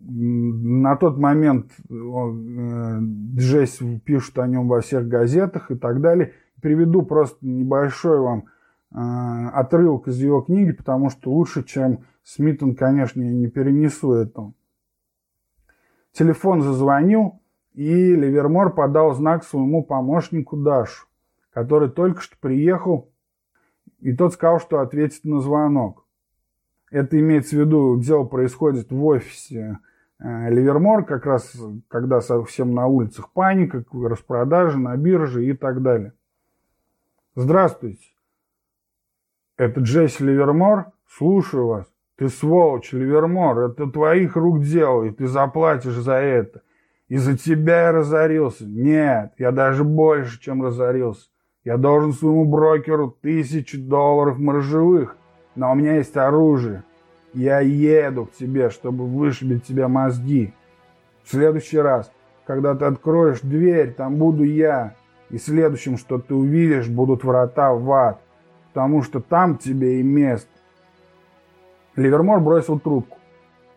на 0.01 0.97
тот 0.97 1.19
момент 1.19 1.73
э, 1.89 2.99
Джесс 3.37 3.81
пишут 4.05 4.39
о 4.39 4.47
нем 4.47 4.69
во 4.69 4.81
всех 4.81 5.09
газетах 5.09 5.71
и 5.71 5.75
так 5.75 6.01
далее. 6.01 6.33
Приведу 6.63 7.03
просто 7.03 7.45
небольшой 7.45 8.21
вам 8.21 8.45
э, 8.93 9.49
отрывок 9.55 10.09
из 10.09 10.19
его 10.19 10.43
книги, 10.43 10.73
потому 10.73 11.11
что 11.11 11.33
лучше, 11.33 11.65
чем 11.65 12.05
Смитон, 12.27 12.75
конечно, 12.75 13.23
я 13.23 13.33
не 13.33 13.47
перенесу 13.47 14.15
этого. 14.15 14.53
Телефон 16.11 16.61
зазвонил, 16.61 17.41
и 17.73 18.17
Ливермор 18.17 18.75
подал 18.75 19.15
знак 19.15 19.45
своему 19.45 19.85
помощнику 19.85 20.57
Дашу, 20.57 21.07
который 21.51 21.89
только 21.89 22.21
что 22.21 22.37
приехал, 22.41 23.13
и 24.01 24.13
тот 24.13 24.33
сказал, 24.33 24.59
что 24.59 24.81
ответит 24.81 25.23
на 25.23 25.41
звонок. 25.41 26.05
Это 26.91 27.17
имеется 27.21 27.55
в 27.55 27.61
виду, 27.61 27.97
дело 28.01 28.25
происходит 28.25 28.91
в 28.91 29.05
офисе 29.05 29.79
э, 30.19 30.51
Ливермор, 30.51 31.05
как 31.05 31.27
раз 31.27 31.57
когда 31.87 32.21
совсем 32.21 32.75
на 32.75 32.89
улицах 32.89 33.31
паника, 33.31 33.85
распродажи 33.93 34.81
на 34.81 34.97
бирже 34.97 35.47
и 35.47 35.53
так 35.53 35.81
далее. 35.81 36.13
Здравствуйте. 37.37 38.09
Это 39.57 39.81
Джесси 39.81 40.25
Ливермор? 40.25 40.91
Слушаю 41.07 41.69
вас. 41.69 41.96
Ты 42.17 42.31
сволочь, 42.31 42.93
Ливермор, 42.93 43.59
это 43.71 43.87
твоих 43.87 44.37
рук 44.37 44.63
дело, 44.63 45.05
и 45.05 45.11
ты 45.11 45.27
заплатишь 45.27 45.95
за 45.95 46.15
это. 46.15 46.63
Из-за 47.09 47.37
тебя 47.37 47.83
я 47.83 47.93
разорился. 47.93 48.65
Нет, 48.65 49.33
я 49.39 49.53
даже 49.53 49.85
больше, 49.85 50.41
чем 50.41 50.63
разорился. 50.63 51.29
Я 51.63 51.77
должен 51.77 52.13
своему 52.13 52.47
брокеру 52.47 53.11
тысячу 53.21 53.79
долларов 53.79 54.39
маржевых, 54.39 55.17
но 55.55 55.73
у 55.73 55.75
меня 55.75 55.97
есть 55.97 56.17
оружие. 56.17 56.85
Я 57.35 57.61
еду 57.61 58.27
к 58.27 58.33
тебе, 58.33 58.71
чтобы 58.71 59.05
вышибить 59.07 59.65
тебе 59.65 59.87
мозги. 59.87 60.55
В 61.23 61.31
следующий 61.31 61.79
раз, 61.79 62.11
когда 62.47 62.75
ты 62.75 62.87
откроешь 62.87 63.41
дверь, 63.41 63.93
там 63.93 64.17
буду 64.17 64.43
я. 64.43 64.95
И 65.29 65.39
следующим, 65.39 65.99
что 65.99 66.19
ты 66.19 66.35
увидишь, 66.35 66.89
будут 66.89 67.25
врата 67.25 67.75
в 67.75 67.91
ад. 67.93 68.21
Потому 68.73 69.03
что 69.03 69.21
там 69.21 69.59
тебе 69.59 70.01
и 70.01 70.03
место. 70.03 70.56
Ливермор 71.97 72.41
бросил 72.41 72.79
трубку. 72.79 73.17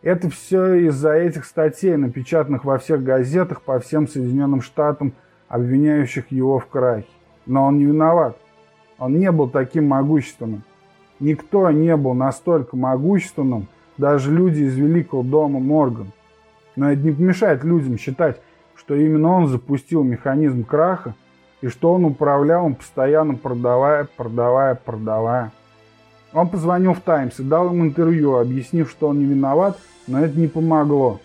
Это 0.02 0.30
все 0.30 0.76
из-за 0.88 1.14
этих 1.14 1.46
статей, 1.46 1.96
напечатанных 1.96 2.66
во 2.66 2.78
всех 2.78 3.04
газетах 3.04 3.62
по 3.62 3.80
всем 3.80 4.08
Соединенным 4.08 4.62
Штатам, 4.62 5.14
обвиняющих 5.48 6.32
его 6.32 6.60
в 6.60 6.68
крахе. 6.68 7.08
Но 7.46 7.66
он 7.66 7.78
не 7.78 7.86
виноват. 7.86 8.38
Он 8.98 9.18
не 9.18 9.32
был 9.32 9.50
таким 9.50 9.88
могущественным. 9.88 10.64
Никто 11.20 11.70
не 11.72 11.96
был 11.98 12.14
настолько 12.14 12.78
могущественным, 12.78 13.68
даже 13.98 14.34
люди 14.34 14.64
из 14.64 14.76
Великого 14.76 15.24
дома 15.24 15.60
Морган. 15.60 16.12
Но 16.76 16.92
это 16.92 17.02
не 17.02 17.12
помешает 17.12 17.64
людям 17.64 17.98
считать, 17.98 18.42
что 18.76 18.96
именно 18.96 19.30
он 19.30 19.48
запустил 19.48 20.04
механизм 20.04 20.64
краха 20.64 21.14
и 21.62 21.68
что 21.68 21.94
он 21.94 22.06
управлял 22.06 22.68
им 22.68 22.76
постоянно 22.76 23.36
продавая, 23.36 24.08
продавая, 24.16 24.76
продавая. 24.76 25.52
Он 26.34 26.48
позвонил 26.48 26.94
в 26.94 27.02
«Таймс» 27.02 27.40
и 27.40 27.44
дал 27.44 27.74
им 27.74 27.84
интервью, 27.84 28.38
объяснив, 28.38 28.90
что 28.90 29.08
он 29.08 29.20
не 29.20 29.26
виноват, 29.26 29.80
но 30.08 30.24
это 30.24 30.38
не 30.40 30.48
помогло. 30.48 31.20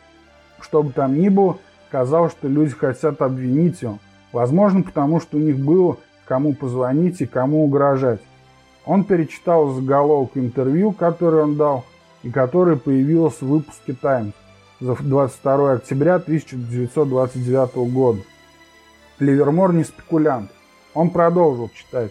Что 0.60 0.82
бы 0.82 0.92
там 0.92 1.18
ни 1.18 1.28
было, 1.28 1.58
казалось, 1.90 2.32
что 2.32 2.48
люди 2.48 2.72
хотят 2.72 3.20
обвинить 3.20 3.82
его. 3.82 3.98
Возможно, 4.32 4.82
потому 4.82 5.20
что 5.20 5.36
у 5.36 5.40
них 5.40 5.58
было 5.58 5.98
кому 6.24 6.54
позвонить 6.54 7.20
и 7.20 7.26
кому 7.26 7.64
угрожать. 7.64 8.20
Он 8.86 9.04
перечитал 9.04 9.70
заголовок 9.70 10.32
интервью, 10.34 10.92
которое 10.92 11.44
он 11.44 11.56
дал, 11.56 11.84
и 12.22 12.30
которое 12.30 12.76
появилось 12.76 13.40
в 13.40 13.46
выпуске 13.46 13.92
«Таймс» 13.92 14.32
за 14.80 14.94
22 14.94 15.72
октября 15.72 16.16
1929 16.16 17.92
года. 17.92 18.20
Ливермор 19.18 19.72
не 19.72 19.84
спекулянт. 19.84 20.50
Он 20.94 21.10
продолжил 21.10 21.70
читать. 21.74 22.10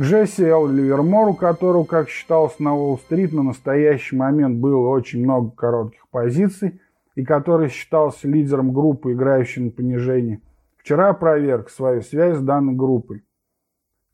Джесси 0.00 0.44
Эл 0.44 0.68
Ливермор, 0.68 1.28
у 1.28 1.34
которого, 1.34 1.84
как 1.84 2.08
считалось 2.08 2.58
на 2.58 2.74
Уолл-стрит, 2.74 3.32
на 3.34 3.42
настоящий 3.42 4.16
момент 4.16 4.58
было 4.58 4.88
очень 4.88 5.22
много 5.22 5.50
коротких 5.50 6.08
позиций, 6.08 6.80
и 7.14 7.24
который 7.24 7.68
считался 7.68 8.26
лидером 8.26 8.72
группы, 8.72 9.12
играющей 9.12 9.62
на 9.62 9.70
понижение, 9.70 10.40
вчера 10.78 11.10
опроверг 11.10 11.68
свою 11.68 12.00
связь 12.00 12.38
с 12.38 12.40
данной 12.40 12.72
группой. 12.72 13.22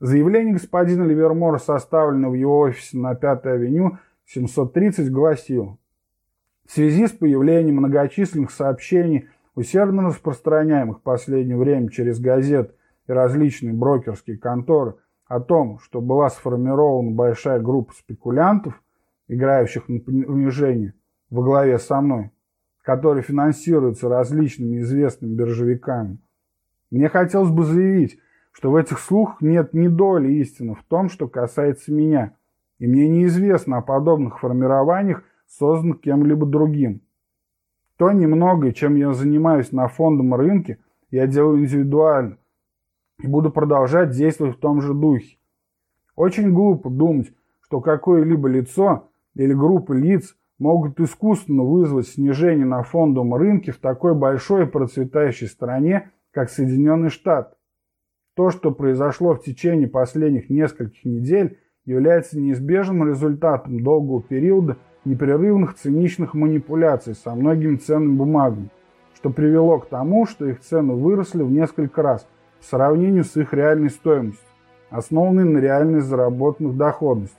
Заявление 0.00 0.54
господина 0.54 1.04
Ливермора, 1.04 1.58
составленное 1.58 2.28
в 2.28 2.34
его 2.34 2.58
офисе 2.58 2.98
на 2.98 3.12
5-й 3.12 3.52
авеню 3.52 3.98
730, 4.26 5.12
гласило 5.12 5.78
В 6.66 6.72
связи 6.72 7.06
с 7.06 7.12
появлением 7.12 7.76
многочисленных 7.76 8.50
сообщений, 8.50 9.28
усердно 9.54 10.08
распространяемых 10.08 10.98
в 10.98 11.02
последнее 11.02 11.56
время 11.56 11.88
через 11.88 12.18
газет 12.18 12.74
и 13.06 13.12
различные 13.12 13.74
брокерские 13.74 14.38
конторы, 14.38 14.94
о 15.28 15.40
том, 15.40 15.78
что 15.80 16.00
была 16.00 16.30
сформирована 16.30 17.12
большая 17.12 17.60
группа 17.60 17.92
спекулянтов, 17.92 18.82
играющих 19.28 19.88
на 19.88 20.00
понижение 20.00 20.94
во 21.30 21.42
главе 21.42 21.78
со 21.78 22.00
мной, 22.00 22.30
которые 22.82 23.22
финансируются 23.22 24.08
различными 24.08 24.80
известными 24.80 25.34
биржевиками. 25.34 26.18
Мне 26.90 27.10
хотелось 27.10 27.50
бы 27.50 27.64
заявить, 27.64 28.18
что 28.52 28.70
в 28.70 28.76
этих 28.76 28.98
слухах 28.98 29.42
нет 29.42 29.74
ни 29.74 29.88
доли 29.88 30.32
истины 30.32 30.74
в 30.74 30.82
том, 30.84 31.10
что 31.10 31.28
касается 31.28 31.92
меня, 31.92 32.34
и 32.78 32.86
мне 32.86 33.06
неизвестно 33.08 33.78
о 33.78 33.82
подобных 33.82 34.40
формированиях, 34.40 35.22
созданных 35.46 36.00
кем-либо 36.00 36.46
другим. 36.46 37.02
То 37.98 38.10
немногое, 38.12 38.72
чем 38.72 38.94
я 38.94 39.12
занимаюсь 39.12 39.72
на 39.72 39.88
фондовом 39.88 40.34
рынке, 40.34 40.78
я 41.10 41.26
делаю 41.26 41.60
индивидуально, 41.60 42.38
и 43.20 43.26
буду 43.26 43.50
продолжать 43.50 44.11
действовать 44.11 44.57
в 44.57 44.61
том 44.61 44.81
же 44.81 44.94
духе. 44.94 45.38
Очень 46.14 46.52
глупо 46.52 46.90
думать, 46.90 47.33
что 47.61 47.81
какое-либо 47.81 48.48
лицо 48.48 49.09
или 49.35 49.52
группа 49.52 49.92
лиц 49.92 50.37
могут 50.59 50.98
искусственно 51.00 51.62
вызвать 51.62 52.09
снижение 52.09 52.66
на 52.66 52.83
фондовом 52.83 53.35
рынке 53.35 53.72
в 53.72 53.78
такой 53.78 54.14
большой 54.14 54.64
и 54.64 54.68
процветающей 54.68 55.46
стране, 55.46 56.11
как 56.33 56.50
Соединенные 56.50 57.11
Штаты. 57.11 57.54
То, 58.35 58.50
что 58.50 58.70
произошло 58.70 59.35
в 59.35 59.42
течение 59.42 59.88
последних 59.88 60.48
нескольких 60.48 61.04
недель, 61.04 61.59
является 61.85 62.38
неизбежным 62.38 63.09
результатом 63.09 63.83
долгого 63.83 64.22
периода 64.22 64.76
непрерывных 65.04 65.74
циничных 65.74 66.35
манипуляций 66.35 67.14
со 67.14 67.35
многими 67.35 67.76
ценными 67.76 68.16
бумагами, 68.16 68.70
что 69.14 69.31
привело 69.31 69.78
к 69.78 69.88
тому, 69.88 70.26
что 70.26 70.46
их 70.46 70.61
цены 70.61 70.94
выросли 70.94 71.42
в 71.42 71.50
несколько 71.50 72.02
раз– 72.02 72.28
в 72.60 72.66
сравнении 72.66 73.22
с 73.22 73.36
их 73.36 73.52
реальной 73.52 73.90
стоимостью, 73.90 74.44
основанной 74.90 75.44
на 75.44 75.58
реальной 75.58 76.00
заработанных 76.00 76.76
доходностях. 76.76 77.38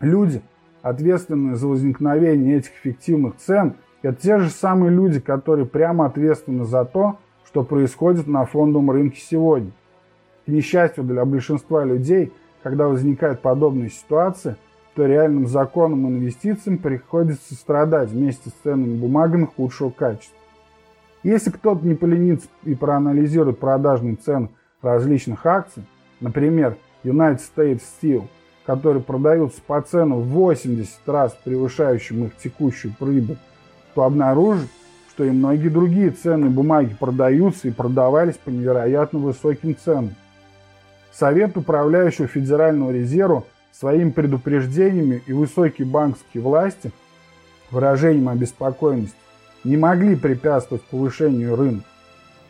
Люди, 0.00 0.42
ответственные 0.82 1.56
за 1.56 1.66
возникновение 1.66 2.58
этих 2.58 2.72
эффективных 2.80 3.36
цен, 3.36 3.74
это 4.02 4.20
те 4.20 4.38
же 4.38 4.48
самые 4.48 4.92
люди, 4.92 5.20
которые 5.20 5.66
прямо 5.66 6.06
ответственны 6.06 6.64
за 6.64 6.84
то, 6.84 7.18
что 7.44 7.64
происходит 7.64 8.26
на 8.26 8.44
фондовом 8.44 8.90
рынке 8.90 9.20
сегодня. 9.20 9.72
К 10.44 10.48
несчастью 10.48 11.04
для 11.04 11.24
большинства 11.24 11.84
людей, 11.84 12.32
когда 12.62 12.86
возникает 12.86 13.40
подобная 13.40 13.88
ситуация, 13.88 14.56
то 14.94 15.06
реальным 15.06 15.46
законам 15.46 16.08
инвестициям 16.08 16.78
приходится 16.78 17.54
страдать 17.54 18.10
вместе 18.10 18.50
с 18.50 18.52
ценными 18.64 18.96
бумагами 18.96 19.44
худшего 19.44 19.90
качества. 19.90 20.36
Если 21.22 21.50
кто-то 21.50 21.86
не 21.86 21.94
поленится 21.94 22.48
и 22.64 22.74
проанализирует 22.74 23.58
продажные 23.58 24.16
цены 24.16 24.50
различных 24.82 25.44
акций, 25.46 25.84
например, 26.20 26.76
United 27.04 27.40
States 27.40 27.82
Steel, 27.82 28.28
которые 28.64 29.02
продаются 29.02 29.60
по 29.66 29.80
ценам 29.80 30.20
в 30.20 30.28
80 30.28 30.90
раз 31.06 31.36
превышающим 31.42 32.26
их 32.26 32.36
текущую 32.36 32.94
прибыль, 32.98 33.38
то 33.94 34.02
обнаружит, 34.02 34.68
что 35.10 35.24
и 35.24 35.30
многие 35.30 35.68
другие 35.68 36.10
ценные 36.10 36.50
бумаги 36.50 36.94
продаются 36.98 37.66
и 37.66 37.72
продавались 37.72 38.36
по 38.36 38.50
невероятно 38.50 39.18
высоким 39.18 39.76
ценам. 39.76 40.14
Совет 41.12 41.56
управляющего 41.56 42.28
Федерального 42.28 42.92
резерва 42.92 43.44
своими 43.72 44.10
предупреждениями 44.10 45.22
и 45.26 45.32
высокие 45.32 45.86
банковские 45.86 46.42
власти 46.42 46.92
выражением 47.70 48.28
обеспокоенности 48.28 49.16
не 49.68 49.76
могли 49.76 50.16
препятствовать 50.16 50.82
повышению 50.84 51.54
рынка. 51.54 51.86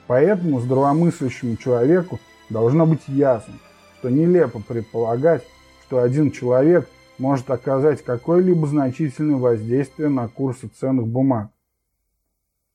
Поэтому 0.07 0.61
здравомыслящему 0.61 1.57
человеку 1.57 2.19
должно 2.49 2.87
быть 2.87 3.07
ясно, 3.09 3.55
что 3.99 4.09
нелепо 4.09 4.63
предполагать, 4.67 5.43
что 5.85 6.01
один 6.01 6.31
человек 6.31 6.89
может 7.19 7.51
оказать 7.51 8.05
какое-либо 8.05 8.67
значительное 8.67 9.37
воздействие 9.37 10.09
на 10.09 10.29
курсы 10.29 10.69
ценных 10.69 11.09
бумаг. 11.09 11.51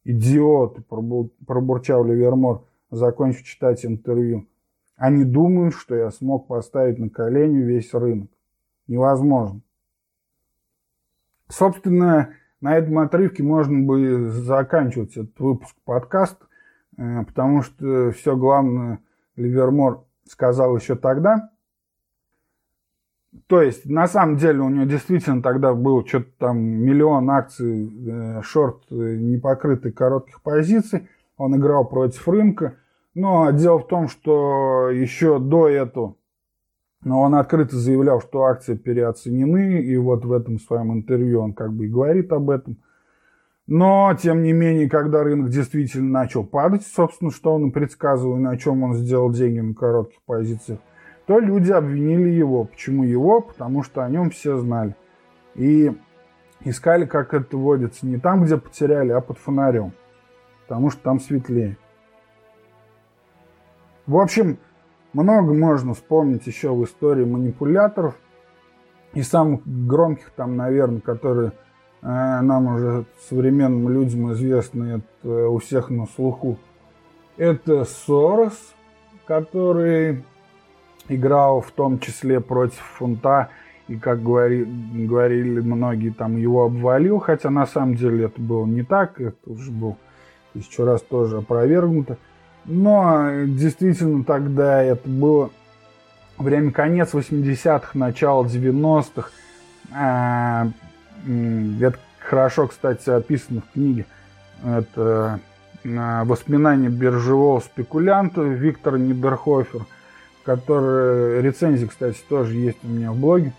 «Идиоты!»– 0.04 0.84
пробурчал 1.48 2.04
Ливермор, 2.04 2.66
закончив 2.92 3.44
читать 3.44 3.86
интервью. 3.86 4.48
«Они 4.98 5.24
думают, 5.24 5.74
что 5.74 5.96
я 5.96 6.12
смог 6.12 6.48
поставить 6.48 7.00
на 7.00 7.10
колени 7.10 7.60
весь 7.60 7.94
рынок. 7.94 8.30
Невозможно». 8.88 9.62
Собственно, 11.48 12.36
на 12.64 12.78
этом 12.78 12.98
отрывке 13.00 13.44
можно 13.44 13.86
бы 13.86 14.30
заканчивать 14.30 15.18
этот 15.18 15.38
выпуск 15.38 15.76
подкаста, 15.84 16.46
э, 16.98 17.26
потому 17.26 17.62
что 17.62 18.12
все 18.12 18.38
главное 18.38 19.00
Ливермор 19.36 20.06
сказал 20.24 20.78
еще 20.78 20.96
тогда. 20.96 21.50
То 23.48 23.62
есть, 23.62 23.86
на 23.86 24.08
самом 24.08 24.38
деле, 24.38 24.62
у 24.62 24.70
него 24.70 24.86
действительно 24.86 25.42
тогда 25.42 25.74
был 25.74 26.06
что-то 26.06 26.30
там 26.38 26.58
миллион 26.58 27.30
акций 27.32 27.92
э, 28.10 28.42
шорт 28.44 28.84
э, 28.90 28.96
непокрытой 28.96 29.92
коротких 29.92 30.42
позиций. 30.42 31.10
Он 31.36 31.58
играл 31.58 31.84
против 31.84 32.26
рынка. 32.30 32.78
Но 33.14 33.52
дело 33.52 33.80
в 33.80 33.88
том, 33.88 34.08
что 34.08 34.90
еще 34.90 35.38
до 35.38 35.68
этого 35.68 36.16
но 37.04 37.22
он 37.22 37.36
открыто 37.36 37.76
заявлял, 37.76 38.22
что 38.22 38.44
акции 38.44 38.76
переоценены, 38.76 39.82
и 39.82 39.98
вот 39.98 40.26
в 40.26 40.32
этом 40.32 40.60
своем 40.60 40.94
интервью 40.94 41.42
он 41.42 41.54
как 41.54 41.74
бы 41.74 41.86
и 41.86 41.90
говорит 41.90 42.32
об 42.32 42.50
этом. 42.50 42.78
Но, 43.66 44.14
тем 44.22 44.44
не 44.44 44.52
менее, 44.52 44.90
когда 44.90 45.24
рынок 45.24 45.50
действительно 45.50 46.10
начал 46.10 46.46
падать, 46.46 46.86
собственно, 46.86 47.32
что 47.32 47.54
он 47.54 47.70
и 47.70 47.72
предсказывал, 47.72 48.38
и 48.38 48.42
на 48.42 48.58
чем 48.58 48.84
он 48.84 48.94
сделал 48.96 49.32
деньги 49.32 49.60
на 49.60 49.74
коротких 49.74 50.22
позициях, 50.26 50.80
то 51.28 51.40
люди 51.40 51.72
обвинили 51.72 52.30
его. 52.30 52.66
Почему 52.66 53.04
его? 53.04 53.40
Потому 53.42 53.84
что 53.84 54.04
о 54.04 54.10
нем 54.10 54.32
все 54.32 54.58
знали. 54.58 54.96
И 55.56 55.94
искали, 56.66 57.06
как 57.06 57.34
это 57.34 57.56
водится, 57.56 58.06
не 58.06 58.18
там, 58.18 58.44
где 58.44 58.58
потеряли, 58.58 59.12
а 59.12 59.22
под 59.22 59.38
фонарем. 59.38 59.94
Потому 60.68 60.90
что 60.90 61.02
там 61.02 61.22
светлее. 61.22 61.78
В 64.06 64.18
общем, 64.18 64.58
много 65.14 65.54
можно 65.54 65.94
вспомнить 65.94 66.46
еще 66.48 66.74
в 66.74 66.84
истории 66.84 67.26
манипуляторов. 67.26 68.16
И 69.14 69.22
самых 69.22 69.62
громких 69.66 70.32
там, 70.32 70.56
наверное, 70.58 71.00
которые 71.00 71.52
э, 72.02 72.06
нам 72.42 72.76
уже 72.76 73.06
современным 73.30 73.90
людям 73.90 74.34
известны, 74.34 75.02
это 75.22 75.50
у 75.50 75.60
всех 75.60 75.92
на 75.92 76.08
слуху. 76.08 76.58
Это 77.38 77.86
Сорос, 77.86 78.74
который 79.26 80.24
играл 81.10 81.62
в 81.62 81.72
том 81.72 82.00
числе 82.00 82.40
против 82.40 82.80
фунта, 82.80 83.50
и, 83.88 83.98
как 83.98 84.24
говори, 84.24 84.64
говорили 84.64 85.60
многие, 85.60 86.10
там 86.10 86.38
его 86.38 86.64
обвалил, 86.64 87.20
хотя 87.20 87.50
на 87.50 87.66
самом 87.66 87.96
деле 87.96 88.26
это 88.26 88.42
было 88.42 88.66
не 88.66 88.84
так, 88.84 89.20
это 89.20 89.38
уже 89.46 89.72
было 89.72 89.98
тысячу 90.54 90.86
раз 90.86 91.02
тоже 91.02 91.38
опровергнуто. 91.38 92.18
Но 92.66 93.46
действительно 93.46 94.24
тогда 94.24 94.82
это 94.82 95.08
было 95.08 95.50
время 96.38 96.72
конец 96.72 97.14
80-х, 97.14 97.90
начало 97.94 98.46
90-х. 98.46 99.30
А, 99.92 100.68
это 101.26 102.00
хорошо, 102.20 102.68
кстати, 102.68 103.10
описано 103.10 103.62
в 103.62 103.74
книге. 103.74 104.06
Это 104.66 105.40
а, 105.86 106.24
воспоминания 106.24 106.90
биржевого 106.90 107.60
спекулянта 107.60 108.42
Виктора 108.42 108.98
Нидерхофер, 108.98 109.86
который, 110.46 111.42
рецензии, 111.42 111.86
кстати, 111.86 112.18
тоже 112.30 112.56
есть 112.56 112.80
у 112.84 112.88
меня 112.88 113.12
в 113.12 113.18
блоге, 113.18 113.54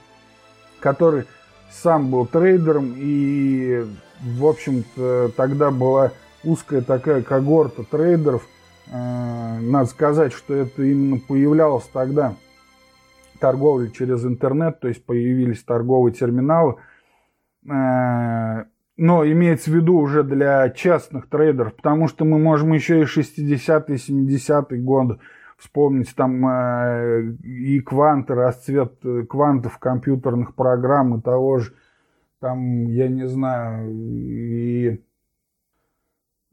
который 0.80 1.24
сам 1.70 2.10
был 2.10 2.24
трейдером 2.24 2.94
и, 2.96 3.84
в 4.20 4.46
общем-то, 4.46 5.32
тогда 5.36 5.70
была 5.70 6.12
узкая 6.42 6.80
такая 6.80 7.22
когорта 7.22 7.84
трейдеров, 7.84 8.44
Э, 8.44 8.53
надо 8.90 9.86
сказать, 9.86 10.32
что 10.32 10.54
это 10.54 10.82
именно 10.82 11.18
появлялось 11.18 11.88
тогда 11.92 12.34
торговля 13.44 13.90
через 13.90 14.24
интернет, 14.24 14.80
то 14.80 14.88
есть 14.88 15.04
появились 15.04 15.62
торговые 15.62 16.14
терминалы. 16.14 16.76
Э, 17.68 18.64
но 18.96 19.26
имеется 19.26 19.70
в 19.70 19.74
виду 19.74 19.98
уже 19.98 20.22
для 20.22 20.70
частных 20.70 21.28
трейдеров, 21.28 21.74
потому 21.74 22.08
что 22.08 22.24
мы 22.24 22.38
можем 22.38 22.72
еще 22.72 23.00
и 23.00 23.04
60-е, 23.04 23.96
70-е 23.96 24.80
годы 24.80 25.18
вспомнить 25.58 26.14
там 26.14 26.46
э, 26.48 27.32
и 27.42 27.80
кванты, 27.80 28.34
расцвет 28.34 28.94
квантов 29.28 29.78
компьютерных 29.78 30.54
программ 30.54 31.18
и 31.18 31.22
того 31.22 31.58
же, 31.58 31.74
там, 32.40 32.86
я 32.86 33.08
не 33.08 33.26
знаю, 33.26 33.90
и 33.92 35.02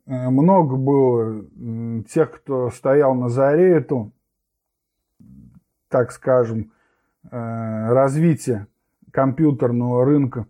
много 0.06 0.76
было 0.76 1.46
тех, 2.10 2.32
кто 2.32 2.70
стоял 2.70 3.14
на 3.16 3.30
заре 3.30 3.72
эту, 3.78 4.12
так 5.90 6.12
скажем, 6.12 6.72
развития 7.30 8.68
компьютерного 9.12 10.06
рынка. 10.06 10.48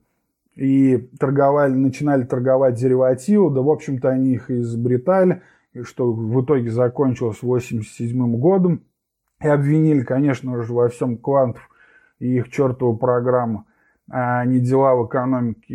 И 0.55 0.97
торговали, 1.17 1.73
начинали 1.73 2.23
торговать 2.23 2.75
деривативы, 2.75 3.49
да, 3.53 3.61
в 3.61 3.69
общем-то, 3.69 4.09
они 4.09 4.33
их 4.33 4.51
изобретали, 4.51 5.41
что 5.83 6.11
в 6.11 6.43
итоге 6.43 6.69
закончилось 6.69 7.41
87 7.41 8.37
годом, 8.37 8.83
и 9.41 9.47
обвинили, 9.47 10.03
конечно 10.03 10.61
же, 10.61 10.73
во 10.73 10.89
всем 10.89 11.17
квантов 11.17 11.69
и 12.19 12.35
их 12.35 12.49
чертову 12.51 12.97
программу, 12.97 13.65
а 14.09 14.45
не 14.45 14.59
дела 14.59 14.95
в 14.95 15.07
экономике 15.07 15.73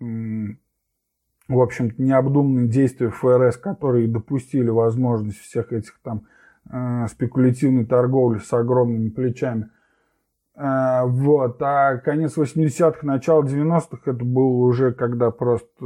и, 0.00 0.56
в 1.48 1.60
общем-то, 1.60 2.02
необдуманные 2.02 2.68
действия 2.68 3.10
ФРС, 3.10 3.56
которые 3.56 4.08
допустили 4.08 4.70
возможность 4.70 5.38
всех 5.38 5.72
этих 5.72 5.98
там 6.02 6.22
э, 6.70 7.06
спекулятивной 7.10 7.84
торговли 7.84 8.38
с 8.38 8.52
огромными 8.52 9.10
плечами. 9.10 9.68
А, 10.56 11.04
вот. 11.04 11.60
А 11.60 11.96
конец 11.98 12.36
80-х, 12.36 12.98
начало 13.02 13.42
90-х 13.42 14.10
это 14.10 14.24
было 14.24 14.64
уже 14.66 14.92
когда 14.92 15.30
просто 15.30 15.84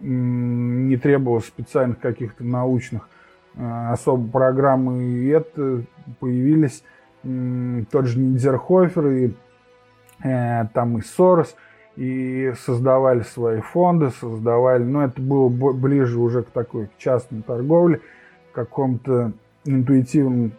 не 0.00 0.96
требовалось 0.96 1.46
специальных 1.46 2.00
каких-то 2.00 2.42
научных 2.42 3.08
а, 3.56 3.92
особо 3.92 4.30
программ. 4.30 4.90
И 4.92 5.26
это 5.26 5.84
появились 6.20 6.82
тот 7.22 8.06
же 8.06 8.18
Нидерхофер 8.18 9.06
и 9.08 9.34
э, 10.24 10.66
там 10.72 10.98
и 10.98 11.02
Сорос, 11.02 11.54
и 12.00 12.52
создавали 12.64 13.20
свои 13.20 13.60
фонды, 13.60 14.10
создавали, 14.10 14.82
но 14.82 15.04
это 15.04 15.20
было 15.20 15.48
ближе 15.48 16.18
уже 16.18 16.42
к 16.42 16.50
такой 16.50 16.86
к 16.86 16.96
частной 16.98 17.42
торговле, 17.42 18.00
к 18.52 18.54
какому-то 18.54 19.32
интуитивному 19.64 20.50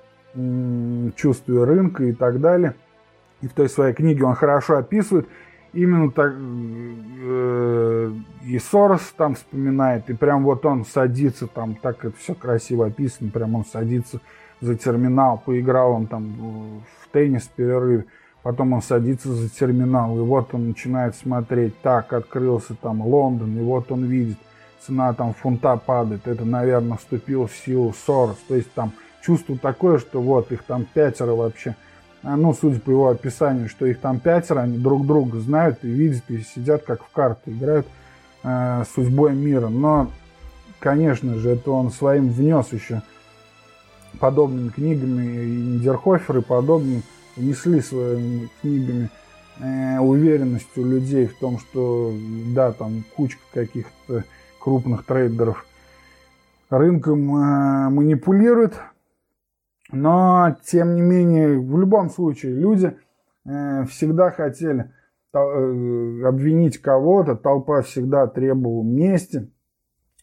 чувству 1.16 1.66
рынка 1.66 2.04
и 2.06 2.14
так 2.14 2.40
далее– 2.40 2.76
и 3.42 3.48
в 3.48 3.54
той 3.54 3.70
своей 3.70 3.94
книге 3.94 4.26
он 4.26 4.36
хорошо 4.36 4.78
описывает 4.78 5.28
именно 5.74 6.12
так, 6.12 6.34
э, 6.34 8.12
и 8.46 8.60
Сорос 8.60 9.14
там 9.18 9.36
вспоминает, 9.36 10.10
и 10.10 10.14
прям 10.14 10.44
вот 10.44 10.66
он 10.66 10.86
садится 10.86 11.48
там, 11.48 11.76
так 11.76 12.06
это 12.06 12.16
все 12.18 12.36
красиво 12.36 12.88
описано, 12.88 13.32
прям 13.32 13.56
он 13.56 13.66
садится 13.66 14.20
за 14.60 14.76
терминал, 14.76 15.42
поиграл 15.44 15.94
он 15.94 16.08
там 16.08 16.84
в 17.02 17.08
теннис 17.12 17.44
в 17.44 17.50
перерыве, 17.52 18.06
потом 18.44 18.74
он 18.74 18.82
садится 18.82 19.34
за 19.34 19.50
терминал, 19.50 20.18
и 20.18 20.22
вот 20.22 20.54
он 20.54 20.70
начинает 20.70 21.16
смотреть, 21.16 21.80
так, 21.82 22.14
открылся 22.14 22.76
там 22.76 23.02
Лондон, 23.02 23.58
и 23.58 23.62
вот 23.62 23.92
он 23.92 24.06
видит, 24.06 24.38
цена 24.86 25.14
там 25.14 25.34
фунта 25.34 25.78
падает, 25.78 26.28
это, 26.28 26.46
наверное, 26.46 26.98
вступил 26.98 27.48
в 27.48 27.54
силу 27.54 27.94
Сорос, 28.06 28.38
то 28.48 28.56
есть 28.56 28.72
там 28.74 28.94
чувство 29.22 29.58
такое, 29.58 30.00
что 30.00 30.22
вот 30.22 30.52
их 30.52 30.64
там 30.64 30.86
пятеро 30.94 31.34
вообще– 31.34 31.76
а, 32.24 32.36
ну, 32.36 32.54
судя 32.54 32.80
по 32.80 32.92
его 32.92 33.10
описанию, 33.10 33.68
что 33.68 33.86
их 33.86 34.00
там 34.00 34.20
пятеро, 34.20 34.62
они 34.62 34.78
друг 34.78 35.08
друга 35.08 35.40
знают 35.40 35.80
и 35.84 35.88
видят, 35.88 36.24
и 36.30 36.42
сидят 36.42 36.84
как 36.84 37.04
в 37.04 37.10
карты, 37.10 37.52
играют 37.52 37.88
э, 38.44 38.84
судьбой 38.94 39.34
мира. 39.34 39.70
Но, 39.70 40.12
конечно 40.80 41.36
же, 41.38 41.50
это 41.50 41.72
он 41.72 41.92
своим 41.92 42.30
внес 42.30 42.72
еще 42.72 43.02
подобными 44.20 44.70
книгами, 44.70 45.44
и 45.44 45.48
Нидерхофер, 45.48 46.38
и 46.38 46.42
подобными 46.42 47.02
внесли 47.36 47.82
своими 47.82 48.50
книгами 48.62 49.10
э, 49.60 50.00
уверенностью 50.00 50.86
людей 50.86 51.28
в 51.28 51.38
том, 51.38 51.60
что, 51.60 52.14
да, 52.54 52.72
там 52.72 53.04
кучка 53.16 53.42
каких-то 53.54 54.24
крупных 54.60 55.06
трейдеров 55.06 55.66
рынком 56.70 57.36
э, 57.36 57.90
манипулирует, 57.90 58.80
но, 59.92 60.56
тем 60.66 60.96
не 60.96 61.02
менее, 61.02 61.60
в 61.60 61.78
любом 61.78 62.10
случае, 62.10 62.56
люди 62.56 62.98
э, 63.46 63.86
всегда 63.86 64.32
хотели 64.32 64.92
э, 65.34 65.38
обвинить 65.38 66.78
кого-то, 66.78 67.36
толпа 67.36 67.82
всегда 67.82 68.26
требовала 68.28 68.84
мести, 68.84 69.52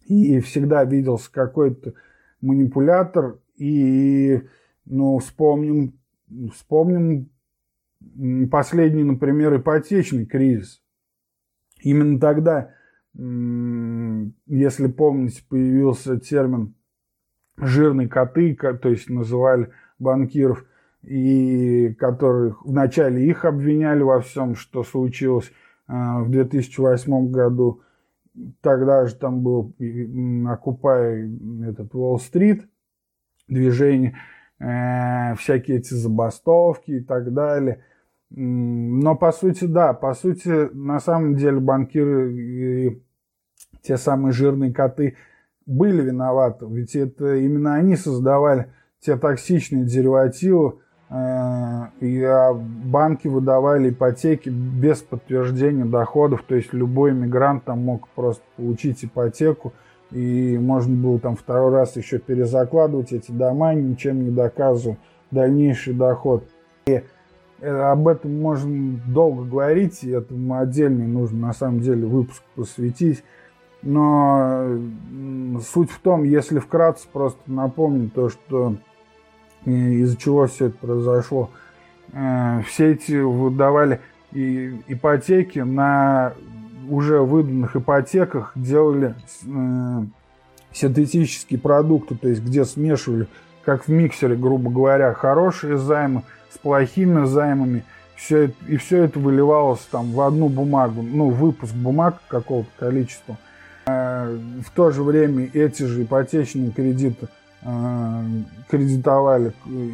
и 0.07 0.41
всегда 0.41 0.85
виделся 0.85 1.31
какой-то 1.31 1.93
манипулятор, 2.41 3.41
и, 3.57 4.41
ну, 4.87 5.19
вспомним, 5.19 5.99
вспомним 6.53 7.31
последний, 8.51 9.05
например, 9.05 9.57
ипотечный 9.57 10.27
кризис. 10.27 10.83
Именно 11.81 12.21
тогда, 12.21 12.75
если 13.15 14.87
помните, 14.89 15.43
появился 15.49 16.19
термин 16.19 16.75
жирные 17.57 18.09
коты, 18.09 18.55
то 18.55 18.89
есть 18.89 19.11
называли 19.11 19.71
банкиров, 19.99 20.65
и 21.03 21.95
которых 21.99 22.65
вначале 22.65 23.27
их 23.27 23.45
обвиняли 23.45 24.03
во 24.03 24.21
всем, 24.21 24.55
что 24.55 24.83
случилось 24.83 25.51
э, 25.89 25.93
в 25.93 26.31
2008 26.31 27.31
году. 27.31 27.83
Тогда 28.61 29.07
же 29.07 29.15
там 29.15 29.43
был 29.43 29.75
окупай 30.49 31.31
этот 31.65 31.95
Уолл-стрит 31.95 32.69
движение, 33.49 34.17
э, 34.61 35.35
всякие 35.37 35.79
эти 35.79 35.95
забастовки 35.95 36.93
и 36.93 37.01
так 37.01 37.33
далее. 37.33 37.83
Но 38.31 39.17
по 39.17 39.33
сути, 39.33 39.65
да, 39.65 39.95
по 39.95 40.15
сути, 40.15 40.73
на 40.75 41.01
самом 41.01 41.37
деле 41.37 41.61
банкиры 41.61 42.35
и 42.35 43.03
те 43.83 43.97
самые 43.97 44.33
жирные 44.33 44.73
коты– 44.73 45.17
были 45.69 46.01
виноваты, 46.01 46.67
ведь 46.67 46.97
это 46.97 47.37
именно 47.37 47.75
они 47.75 47.95
создавали 47.95 48.69
те 49.01 49.17
токсичные 49.17 49.85
деривативы, 49.85 50.79
э, 51.11 51.15
и 52.01 52.23
а 52.23 52.55
банки 52.55 53.29
выдавали 53.29 53.91
ипотеки 53.91 54.49
без 54.49 55.03
подтверждения 55.03 55.85
доходов, 55.85 56.43
то 56.49 56.55
есть 56.55 56.73
любой 56.73 57.11
иммигрант 57.11 57.65
там 57.65 57.85
мог 57.85 58.09
просто 58.09 58.43
получить 58.57 59.05
ипотеку, 59.05 59.75
и 60.11 60.59
можно 60.59 60.95
было 60.97 61.19
там 61.19 61.37
второй 61.37 61.73
раз 61.73 61.97
еще 61.97 62.19
перезакладывать 62.19 63.13
эти 63.13 63.31
дома, 63.31 63.75
ничем 63.75 64.25
не 64.25 64.31
доказывая 64.31 64.99
дальнейший 65.31 65.95
доход. 65.95 66.45
И 66.87 67.03
э, 67.61 67.71
об 67.71 68.09
этом 68.09 68.41
можно 68.41 68.99
долго 69.07 69.45
говорить, 69.45 70.03
и 70.03 70.11
этому 70.11 70.59
отдельный 70.59 71.07
нужно 71.07 71.49
на 71.49 71.53
самом 71.53 71.81
деле 71.81 72.07
выпуск 72.07 72.43
посвятить. 72.55 73.23
Но 73.83 74.67
суть 75.73 75.91
в 75.91 76.01
том, 76.01 76.25
если 76.25 76.59
вкратце 76.59 77.07
просто 77.13 77.41
напомнить 77.47 78.15
то, 78.15 78.29
что 78.31 78.77
э, 79.67 79.71
из-за 79.71 80.17
чего 80.17 80.47
все 80.47 80.67
это 80.67 80.79
произошло. 80.79 81.51
Э, 82.13 82.63
все 82.67 82.93
эти 82.93 83.13
выдавали 83.13 84.01
ипотеки 84.33 85.61
на 85.61 86.35
уже 86.89 87.21
выданных 87.21 87.77
ипотеках 87.77 88.53
делали 88.55 89.15
э, 89.45 90.03
синтетические 90.73 91.59
продукты, 91.59 92.17
то 92.17 92.29
есть 92.29 92.43
где 92.43 92.65
смешивали, 92.65 93.29
как 93.65 93.87
в 93.87 93.89
миксере, 93.89 94.37
грубо 94.37 94.71
говоря, 94.71 95.13
хорошие 95.13 95.79
займы 95.79 96.23
с 96.53 96.59
плохими 96.59 97.27
займами, 97.27 97.85
все 98.17 98.45
это, 98.45 98.55
и 98.67 98.77
все 98.77 99.05
это 99.05 99.19
выливалось 99.19 99.87
там 99.91 100.13
в 100.13 100.21
одну 100.21 100.49
бумагу, 100.49 101.03
ну, 101.03 101.31
выпуск 101.31 101.75
бумаг 101.75 102.21
какого-то 102.29 102.71
количества– 102.79 103.37
Э, 103.89 104.39
в 104.65 104.71
то 104.71 104.91
же 104.91 105.03
время 105.03 105.49
эти 105.53 105.85
же 105.85 106.03
ипотечные 106.03 106.71
кредиты 106.71 107.29
э, 107.63 108.23
кредитовали 108.69 109.53
э, 109.67 109.89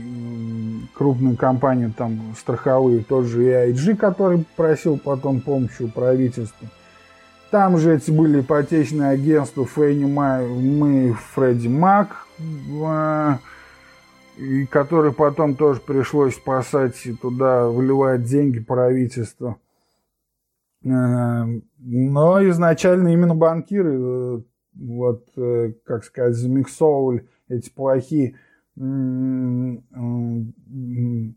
крупные 0.94 1.36
компании, 1.36 1.92
там, 1.96 2.34
страховые, 2.36 3.04
тот 3.04 3.26
же 3.26 3.44
EIG, 3.44 3.94
который 3.94 4.44
просил 4.56 4.98
потом 4.98 5.40
помощи 5.40 5.82
у 5.82 5.88
правительства. 5.88 6.66
Там 7.54 7.78
же 7.78 7.94
эти 7.94 8.10
были 8.10 8.40
ипотечные 8.40 9.10
агентства 9.10 9.64
Фэнни 9.64 10.06
мы 10.06 11.12
Фредди 11.12 11.68
Мак, 11.68 12.26
и 14.36 14.66
которые 14.66 15.12
потом 15.12 15.54
тоже 15.54 15.80
пришлось 15.80 16.34
спасать 16.34 17.06
и 17.06 17.12
туда 17.14 17.68
выливать 17.68 18.24
деньги 18.24 18.58
правительства. 18.58 19.56
Но 20.82 21.60
изначально 21.78 23.12
именно 23.12 23.36
банкиры, 23.36 24.00
э, 24.00 24.40
вот, 24.74 25.28
э, 25.36 25.74
как 25.84 26.02
сказать, 26.02 26.34
замиксовывали 26.34 27.28
эти 27.48 27.70
плохие, 27.70 28.34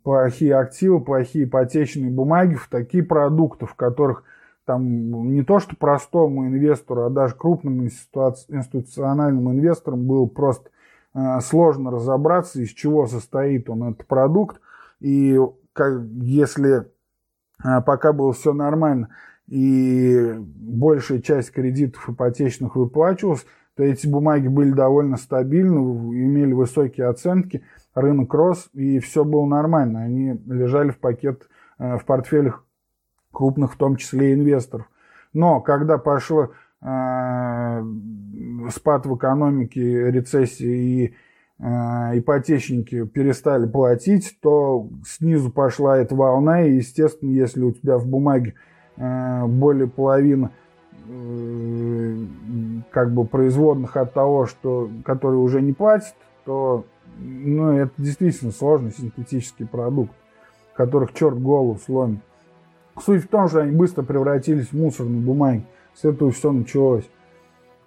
плохие 0.03 0.55
активы, 0.55 0.99
плохие 0.99 1.45
ипотечные 1.45 2.09
бумаги 2.09 2.55
в 2.55 2.67
такие 2.69 3.03
продукты, 3.03 3.67
в 3.67 3.75
которых 3.75 4.23
там 4.67 5.31
не 5.31 5.43
то 5.43 5.59
что 5.59 5.77
простому 5.77 6.45
инвестору, 6.45 7.05
а 7.05 7.09
даже 7.09 7.35
крупным 7.35 7.85
институциональным 7.85 9.49
инвесторам 9.49 10.05
было 10.05 10.25
просто 10.25 10.69
э, 11.15 11.39
сложно 11.39 11.89
разобраться, 11.89 12.61
из 12.61 12.71
чего 12.71 13.07
состоит 13.07 13.69
он 13.69 13.93
этот 13.93 14.05
продукт. 14.05 14.59
И 14.99 15.39
как, 15.71 16.01
если 16.21 16.91
пока 17.85 18.11
было 18.11 18.33
все 18.33 18.51
нормально, 18.51 19.09
и 19.47 20.33
большая 20.37 21.21
часть 21.21 21.51
кредитов 21.51 22.09
ипотечных 22.09 22.75
выплачивалась, 22.75 23.45
то 23.75 23.83
эти 23.83 24.05
бумаги 24.05 24.49
были 24.49 24.71
довольно 24.71 25.15
стабильны, 25.15 25.77
имели 25.77 26.51
высокие 26.51 27.07
оценки, 27.07 27.63
рынок 27.95 28.33
рос, 28.33 28.69
и 28.73 28.99
все 28.99 29.23
было 29.23 29.45
нормально. 29.45 30.01
Они 30.01 30.41
лежали 30.45 30.89
в 30.89 30.99
пакет, 30.99 31.47
э, 31.79 31.97
в 31.97 32.03
портфелях 32.03 32.65
крупных, 33.37 33.73
в 33.73 33.77
том 33.77 33.97
числе 33.97 34.33
инвесторов. 34.33 34.89
Но 35.31 35.61
когда 35.61 35.99
пошел 35.99 36.53
э, 36.81 37.85
спад 38.71 39.05
в 39.05 39.15
экономике, 39.15 40.09
рецессия 40.09 40.73
и 40.73 41.13
э, 41.59 42.17
ипотечники 42.17 43.05
перестали 43.05 43.67
платить, 43.67 44.39
то 44.41 44.89
снизу 45.05 45.51
пошла 45.51 45.99
эта 45.99 46.15
волна, 46.15 46.63
и, 46.63 46.77
естественно, 46.77 47.29
если 47.29 47.61
у 47.61 47.71
тебя 47.71 47.99
в 47.99 48.07
бумаге 48.07 48.55
э, 48.95 49.45
более 49.45 49.87
половины 49.87 50.49
э, 51.07 52.17
как 52.89 53.13
бы 53.13 53.23
производных 53.25 53.97
от 53.97 54.15
того, 54.15 54.47
что, 54.47 54.89
которые 55.05 55.39
уже 55.39 55.61
не 55.61 55.73
платят, 55.73 56.15
то 56.43 56.85
ну, 57.19 57.77
это 57.77 57.91
действительно 57.99 58.51
сложный 58.51 58.91
синтетический 58.91 59.67
продукт, 59.67 60.13
которых 60.73 61.13
черт 61.13 61.39
голову 61.39 61.77
сломит. 61.85 62.21
Суть 63.03 63.23
в 63.23 63.27
том, 63.27 63.47
что 63.47 63.61
они 63.61 63.71
быстро 63.71 64.03
превратились 64.03 64.67
в 64.67 64.73
мусорные 64.73 65.21
бумаги. 65.21 65.63
С 65.93 66.05
этого 66.05 66.31
все 66.31 66.51
началось. 66.51 67.07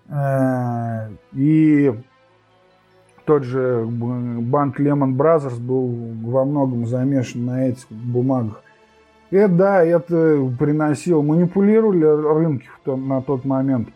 Э, 0.09 1.09
и 1.33 1.92
тот 3.25 3.44
же 3.44 3.87
банк 3.88 4.81
Lehman 4.81 5.16
Brothers 5.16 5.61
был 5.61 5.88
во 6.25 6.44
многом 6.44 6.87
замешан 6.87 7.46
на 7.46 7.68
этих 7.68 7.87
бумагах. 7.90 8.62
И 9.31 9.46
да, 9.46 9.85
это 9.85 10.51
приносило, 10.59 11.23
манипулировали 11.23 12.05
рынки 12.05 12.68
на 12.85 13.23
тот 13.23 13.44
момент, 13.44 13.88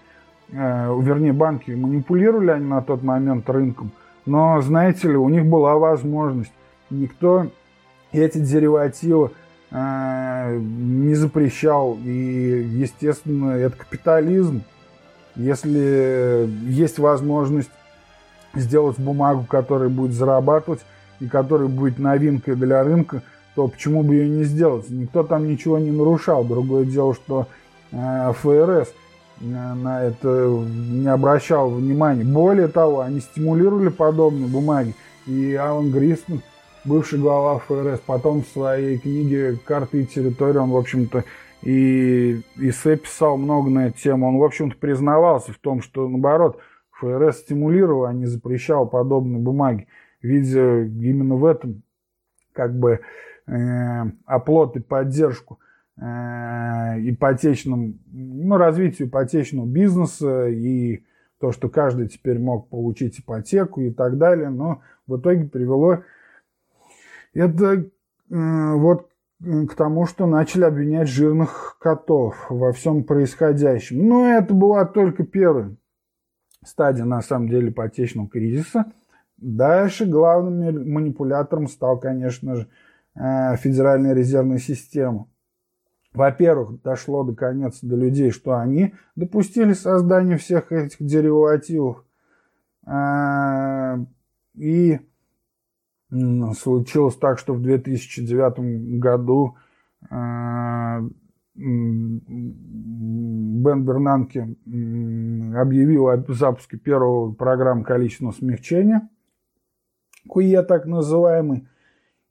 э, 0.53 0.57
вернее, 1.00 1.33
банки 1.33 1.72
манипулировали 1.72 2.50
они 2.50 2.66
на 2.66 2.83
тот 2.83 3.03
момент 3.03 3.50
рынком, 3.50 3.90
но, 4.27 4.61
знаете 4.61 5.09
ли, 5.09 5.16
у 5.16 5.29
них 5.29 5.44
была 5.46 5.74
возможность. 5.77 6.53
Никто 6.90 7.48
эти 8.12 8.38
деривативы 8.38 9.33
не 9.74 11.14
запрещал. 11.14 11.98
И, 12.04 12.68
естественно, 12.72 13.52
это 13.52 13.76
капитализм. 13.76 14.62
Если 15.34 16.48
есть 16.70 16.98
возможность 17.00 17.70
сделать 18.54 18.98
бумагу, 18.98 19.44
которая 19.44 19.88
будет 19.88 20.12
зарабатывать 20.12 20.80
и 21.20 21.26
которая 21.26 21.68
будет 21.68 21.98
новинкой 21.98 22.54
для 22.54 22.84
рынка, 22.84 23.22
то 23.54 23.68
почему 23.68 24.02
бы 24.02 24.14
ее 24.14 24.28
не 24.28 24.44
сделать? 24.44 24.88
Никто 24.90 25.22
там 25.22 25.48
ничего 25.48 25.78
не 25.78 25.90
нарушал. 25.90 26.44
Другое 26.44 26.84
дело, 26.84 27.14
что 27.14 27.46
э, 27.92 28.32
ФРС 28.32 28.88
э, 29.40 29.44
на 29.44 30.04
это 30.04 30.28
не 30.28 31.08
обращал 31.08 31.70
внимания. 31.70 32.24
Более 32.24 32.68
того, 32.68 33.00
они 33.00 33.20
стимулировали 33.20 33.88
подобные 33.88 34.48
бумаги. 34.48 34.94
И 35.26 35.54
Алан 35.54 35.90
Грисман, 35.90 36.42
бывший 36.85 37.18
глава 37.18 37.59
ФРС, 37.59 38.01
потом 38.01 38.42
в 38.42 38.49
своей 38.49 38.99
книге 38.99 39.59
«Карты 39.64 40.03
и 40.03 40.07
территории», 40.07 40.59
он, 40.59 40.70
в 40.70 40.77
общем-то, 40.77 41.25
и 41.62 42.42
эссе 42.57 42.97
писал 42.97 43.38
много 43.38 43.70
на 43.70 43.87
эту 43.87 43.99
тему. 43.99 44.29
Он, 44.29 44.38
в 44.38 44.44
общем-то, 44.44 44.77
признавался 44.77 45.53
в 45.53 45.59
том, 45.59 45.81
что, 45.81 46.07
наоборот, 46.07 46.59
ФРС 46.92 47.38
стимулировал, 47.38 48.05
а 48.05 48.12
не 48.12 48.27
запрещал 48.27 48.87
подобные 48.87 49.40
бумаги, 49.40 49.88
видя 50.20 50.83
именно 50.83 51.37
в 51.37 51.44
этом 51.47 51.83
как 52.53 52.79
бы 52.79 53.01
э, 53.47 54.03
оплот 54.27 54.77
и 54.77 54.81
поддержку 54.81 55.59
э, 55.97 56.03
ипотечным, 56.03 57.99
ну, 58.12 58.57
развитию 58.59 59.09
ипотечного 59.09 59.66
бизнеса 59.66 60.49
и 60.49 61.05
то, 61.40 61.51
что 61.51 61.68
каждый 61.68 62.09
теперь 62.09 62.38
мог 62.38 62.68
получить 62.68 63.20
ипотеку 63.20 63.81
и 63.81 63.90
так 63.90 64.18
далее, 64.18 64.51
но 64.51 64.83
в 65.07 65.18
итоге 65.18 65.44
привело 65.44 66.01
это 67.35 67.75
э, 67.75 67.85
вот 68.31 69.09
к 69.40 69.75
тому, 69.75 70.07
что 70.07 70.27
начали 70.27 70.64
обвинять 70.64 71.09
жирных 71.09 71.77
котов 71.81 72.47
во 72.49 72.73
всем 72.73 73.05
происходящем. 73.05 74.09
Но 74.09 74.27
это 74.27 74.55
была 74.55 74.85
только 74.85 75.25
первая 75.25 75.77
стадия, 76.64 77.05
на 77.05 77.20
самом 77.20 77.49
деле, 77.49 77.68
ипотечного 77.68 78.29
кризиса. 78.29 78.92
Дальше 79.37 80.07
главным 80.07 80.90
манипулятором 80.90 81.68
стал, 81.68 81.99
конечно 81.99 82.57
же, 82.57 82.68
э, 83.14 83.57
Федеральная 83.57 84.14
резервная 84.14 84.59
система. 84.59 85.29
Во-первых, 86.12 86.81
дошло 86.83 87.25
до 87.25 87.35
конец 87.35 87.81
до 87.83 87.97
людей, 87.97 88.31
что 88.31 88.57
они 88.57 88.94
допустили 89.16 89.73
создание 89.73 90.38
всех 90.38 90.70
этих 90.73 91.05
деривативов. 91.05 92.05
Э, 92.87 93.97
и 94.55 95.01
случилось 96.55 97.16
так, 97.16 97.38
что 97.38 97.55
в 97.55 97.62
2009 97.62 98.98
году 98.98 99.57
э, 100.11 101.00
Бен 101.57 102.20
Бернанке 103.85 104.57
объявил 105.57 106.09
о 106.09 106.24
запуске 106.29 106.77
первого 106.77 107.33
программы 107.33 107.85
количественного 107.85 108.35
смягчения, 108.35 109.09
КУЕ 110.29 110.62
так 110.62 110.87
называемый, 110.87 111.68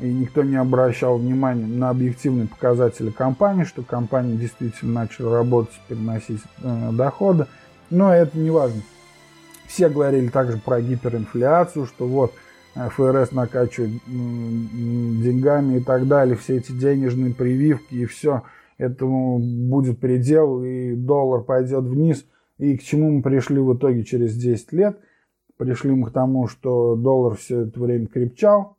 и 0.00 0.12
никто 0.12 0.42
не 0.42 0.56
обращал 0.56 1.18
внимания 1.18 1.66
на 1.66 1.90
объективные 1.90 2.48
показатели 2.48 3.10
компании, 3.10 3.64
что 3.64 3.82
компания 3.82 4.36
действительно 4.36 5.02
начала 5.02 5.38
работать, 5.38 5.80
приносить 5.88 6.40
э, 6.62 6.90
доходы. 6.92 7.46
Но 7.90 8.12
это 8.12 8.36
не 8.36 8.50
важно. 8.50 8.82
Все 9.66 9.88
говорили 9.88 10.28
также 10.28 10.58
про 10.58 10.80
гиперинфляцию, 10.80 11.86
что 11.86 12.06
вот 12.06 12.32
э, 12.74 12.88
ФРС 12.88 13.32
накачивает 13.32 13.92
деньгами 14.06 15.78
и 15.78 15.80
так 15.80 16.08
далее, 16.08 16.36
все 16.36 16.56
эти 16.56 16.72
денежные 16.72 17.32
прививки 17.32 17.94
и 17.94 18.06
все, 18.06 18.42
этому 18.78 19.38
будет 19.38 20.00
предел, 20.00 20.62
и 20.62 20.94
доллар 20.94 21.42
пойдет 21.42 21.84
вниз. 21.84 22.24
И 22.58 22.76
к 22.76 22.82
чему 22.82 23.10
мы 23.10 23.22
пришли 23.22 23.58
в 23.58 23.76
итоге 23.76 24.04
через 24.04 24.34
10 24.34 24.72
лет? 24.72 24.98
Пришли 25.56 25.92
мы 25.92 26.08
к 26.08 26.12
тому, 26.12 26.48
что 26.48 26.96
доллар 26.96 27.36
все 27.36 27.62
это 27.62 27.78
время 27.80 28.06
крепчал, 28.06 28.76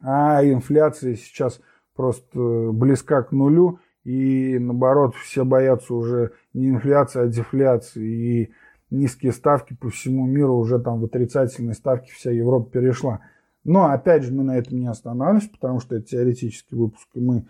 а 0.00 0.44
инфляция 0.44 1.14
сейчас 1.14 1.60
просто 1.94 2.70
близка 2.72 3.22
к 3.22 3.32
нулю, 3.32 3.80
и 4.04 4.58
наоборот 4.58 5.14
все 5.16 5.44
боятся 5.44 5.94
уже 5.94 6.32
не 6.54 6.70
инфляции, 6.70 7.22
а 7.22 7.26
дефляции. 7.26 8.06
И 8.06 8.52
низкие 8.90 9.32
ставки 9.32 9.74
по 9.74 9.90
всему 9.90 10.26
миру, 10.26 10.56
уже 10.56 10.78
там 10.78 11.00
в 11.00 11.04
отрицательные 11.04 11.74
ставки 11.74 12.10
вся 12.10 12.30
Европа 12.30 12.70
перешла. 12.70 13.20
Но 13.64 13.86
опять 13.86 14.22
же 14.22 14.32
мы 14.32 14.44
на 14.44 14.56
этом 14.56 14.78
не 14.78 14.86
останавливаемся, 14.86 15.50
потому 15.50 15.80
что 15.80 15.96
это 15.96 16.06
теоретический 16.06 16.76
выпуск, 16.76 17.08
и 17.14 17.20
мы 17.20 17.46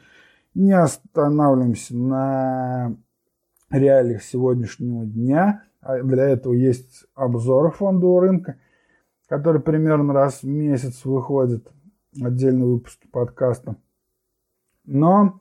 не 0.55 0.73
останавливаемся 0.73 1.97
на 1.97 2.97
реалиях 3.71 4.23
сегодняшнего 4.23 5.05
дня. 5.05 5.63
А 5.81 6.03
для 6.03 6.25
этого 6.25 6.55
есть 6.55 7.05
обзоры 7.15 7.71
фондового 7.71 8.23
рынка, 8.23 8.57
который 9.29 9.61
примерно 9.61 10.13
раз 10.13 10.43
в 10.43 10.49
месяц 10.49 11.05
выходит, 11.05 11.69
отдельные 12.23 12.67
выпуски 12.67 13.07
подкаста. 13.07 13.77
Но 14.85 15.41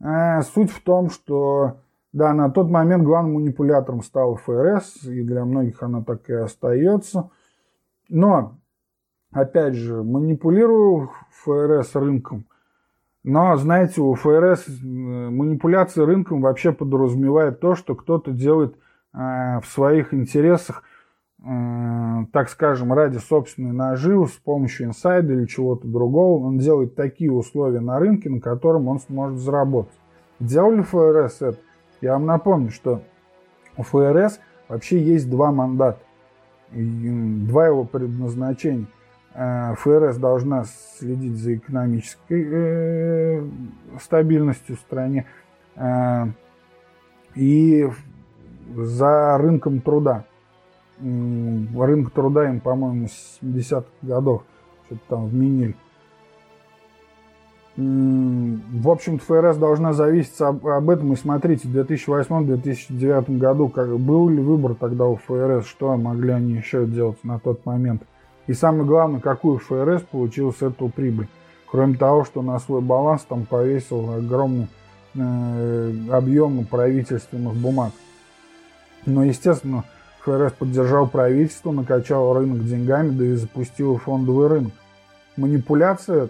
э, 0.00 0.42
суть 0.42 0.70
в 0.70 0.82
том, 0.82 1.10
что 1.10 1.78
да, 2.12 2.34
на 2.34 2.50
тот 2.50 2.68
момент 2.68 3.04
главным 3.04 3.34
манипулятором 3.34 4.02
стал 4.02 4.36
ФРС, 4.36 5.04
и 5.04 5.22
для 5.22 5.44
многих 5.44 5.82
она 5.82 6.02
так 6.02 6.28
и 6.28 6.34
остается. 6.34 7.30
Но, 8.08 8.58
опять 9.30 9.74
же, 9.74 10.02
манипулирую 10.02 11.10
ФРС 11.30 11.94
рынком. 11.94 12.46
Но, 13.24 13.56
знаете, 13.56 14.00
у 14.02 14.14
ФРС 14.14 14.68
э, 14.68 14.72
манипуляция 14.82 16.04
рынком 16.04 16.42
вообще 16.42 16.72
подразумевает 16.72 17.60
то, 17.60 17.74
что 17.74 17.94
кто-то 17.94 18.32
делает 18.32 18.76
э, 19.14 19.60
в 19.60 19.64
своих 19.66 20.12
интересах, 20.12 20.82
так 21.44 22.48
скажем, 22.48 22.92
ради 22.92 23.18
собственной 23.18 23.72
наживы 23.72 24.28
с 24.28 24.32
помощью 24.32 24.86
инсайда 24.86 25.32
или 25.32 25.46
чего-то 25.46 25.88
другого. 25.88 26.46
Он 26.46 26.58
делает 26.58 26.94
такие 26.94 27.32
условия 27.32 27.80
на 27.80 27.98
рынке, 27.98 28.30
на 28.30 28.40
котором 28.40 28.86
он 28.86 29.00
сможет 29.00 29.38
заработать. 29.38 29.98
Делали 30.38 30.82
ФРС 30.82 31.42
это? 31.42 31.58
Я 32.00 32.14
вам 32.14 32.26
напомню, 32.26 32.70
что 32.70 33.02
у 33.76 33.82
ФРС 33.82 34.40
вообще 34.68 35.00
есть 35.00 35.30
два 35.30 35.52
мандата, 35.52 36.00
два 36.70 37.66
его 37.66 37.84
предназначения. 37.84 38.86
Э, 39.34 39.74
ФРС 39.76 40.16
должна 40.16 40.64
следить 40.98 41.36
за 41.36 41.56
экономической 41.56 42.46
э, 42.50 43.48
стабильностью 44.00 44.76
в 44.76 44.80
стране 44.80 45.26
э, 45.76 46.26
и 47.34 47.88
за 48.74 49.38
рынком 49.38 49.80
труда. 49.80 50.24
Рынок 50.98 52.12
труда 52.12 52.48
им, 52.48 52.60
по-моему, 52.60 53.08
с 53.08 53.38
70-х 53.42 53.86
годов 54.02 54.42
что-то 54.86 55.00
там 55.08 55.26
вменили 55.26 55.74
в 57.76 58.90
общем 58.90 59.18
ФРС 59.18 59.56
должна 59.56 59.94
зависеть 59.94 60.38
об, 60.40 60.66
об 60.66 60.90
этом. 60.90 61.12
И 61.14 61.16
смотрите, 61.16 61.68
в 61.68 61.76
2008-2009 61.76 63.38
году 63.38 63.68
как, 63.68 63.98
был 63.98 64.28
ли 64.28 64.42
выбор 64.42 64.74
тогда 64.74 65.06
у 65.06 65.16
ФРС, 65.16 65.66
что 65.66 65.96
могли 65.96 66.32
они 66.32 66.54
еще 66.54 66.84
делать 66.84 67.22
на 67.24 67.38
тот 67.38 67.64
момент. 67.64 68.02
И 68.46 68.52
самое 68.52 68.84
главное, 68.84 69.20
какую 69.20 69.58
ФРС 69.58 70.02
получил 70.02 70.52
с 70.52 70.60
этого 70.60 70.88
прибыль. 70.88 71.28
Кроме 71.70 71.94
того, 71.94 72.24
что 72.24 72.42
на 72.42 72.58
свой 72.58 72.82
баланс 72.82 73.24
там 73.26 73.46
повесил 73.46 74.12
огромный 74.12 74.68
э, 75.14 75.92
объем 76.10 76.66
правительственных 76.66 77.54
бумаг. 77.54 77.92
Но, 79.06 79.24
естественно, 79.24 79.84
ФРС 80.24 80.52
поддержал 80.52 81.08
правительство, 81.08 81.72
накачал 81.72 82.32
рынок 82.34 82.64
деньгами, 82.64 83.10
да 83.10 83.24
и 83.24 83.34
запустил 83.34 83.96
фондовый 83.98 84.48
рынок. 84.48 84.72
Манипуляция 85.36 86.28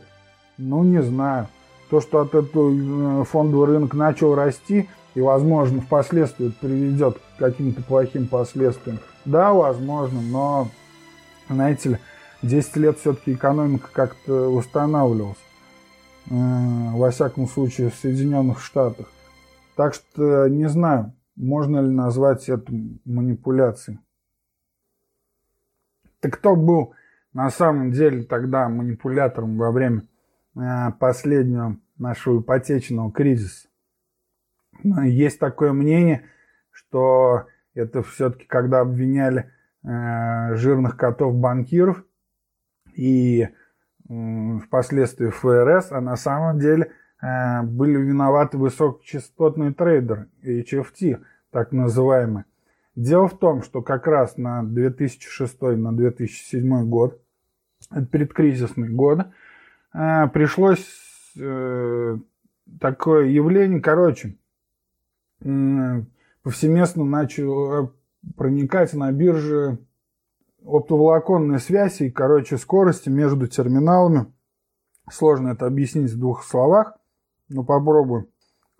ну, 0.58 0.82
не 0.84 1.02
знаю. 1.02 1.48
То, 1.90 2.00
что 2.00 2.20
от 2.20 2.34
этого 2.34 3.20
э, 3.20 3.24
фондовый 3.24 3.66
рынок 3.68 3.94
начал 3.94 4.34
расти, 4.34 4.88
и, 5.14 5.20
возможно, 5.20 5.82
впоследствии 5.82 6.48
это 6.48 6.56
приведет 6.60 7.18
к 7.18 7.38
каким-то 7.38 7.82
плохим 7.82 8.26
последствиям. 8.28 8.98
Да, 9.24 9.52
возможно, 9.52 10.20
но, 10.22 10.68
знаете 11.50 11.90
ли, 11.90 11.98
10 12.42 12.76
лет 12.76 12.98
все-таки 12.98 13.34
экономика 13.34 13.88
как-то 13.92 14.50
восстанавливалась. 14.50 15.36
Э, 16.30 16.34
во 16.94 17.10
всяком 17.10 17.46
случае, 17.46 17.90
в 17.90 17.94
Соединенных 17.96 18.62
Штатах. 18.62 19.06
Так 19.76 19.94
что 19.94 20.48
не 20.48 20.68
знаю, 20.68 21.12
можно 21.42 21.80
ли 21.80 21.90
назвать 21.90 22.48
это 22.48 22.72
манипуляцией. 23.04 23.98
Так 26.20 26.34
кто 26.34 26.56
был 26.56 26.94
на 27.32 27.50
самом 27.50 27.92
деле 27.92 28.24
тогда 28.24 28.68
манипулятором 28.68 29.56
во 29.56 29.70
время 29.70 30.02
Э, 30.54 30.90
последнего 30.98 31.78
нашего 31.96 32.40
ипотечного 32.40 33.10
кризиса. 33.10 33.68
Есть 34.82 35.38
такое 35.38 35.72
мнение, 35.72 36.24
что 36.70 37.46
это 37.74 38.02
все-таки 38.02 38.44
когда 38.44 38.80
обвиняли 38.80 39.50
э, 39.82 40.54
жирных 40.56 40.98
котов 40.98 41.34
банкиров 41.36 42.04
и 42.94 43.48
впоследствии 44.66 45.30
ФРС, 45.30 45.92
а 45.92 46.02
на 46.02 46.16
самом 46.16 46.58
деле 46.58 46.92
э, 47.22 47.62
были 47.62 47.96
виноваты 47.96 48.58
высокочастотные 48.58 49.72
трейдеры, 49.72 50.28
HFT, 50.42 51.22
так 51.52 51.70
называемые. 51.70 52.46
Дело 52.96 53.28
в 53.28 53.38
том, 53.38 53.62
что 53.62 53.82
как 53.82 54.06
раз 54.06 54.36
на 54.36 54.64
2006 54.64 55.60
на 55.60 55.92
2007 55.92 56.88
год, 56.88 57.20
это 57.90 58.06
предкризисные 58.06 58.90
годы, 58.90 59.26
а, 59.92 60.26
пришлось 60.28 60.86
э, 61.38 62.18
такое 62.80 63.26
явление, 63.26 63.80
короче, 63.80 64.36
э, 65.40 66.02
повсеместно 66.42 67.04
начал 67.04 67.92
проникать 68.36 68.94
на 68.94 69.12
бирже 69.12 69.78
оптоволоконная 70.64 71.58
связь 71.58 72.00
и, 72.00 72.10
короче, 72.10 72.56
скорости 72.56 73.08
между 73.08 73.46
терминалами. 73.46 74.32
Сложно 75.10 75.48
это 75.48 75.66
объяснить 75.66 76.12
в 76.12 76.18
двух 76.18 76.44
словах, 76.44 76.96
но 77.48 77.64
попробую. 77.64 78.30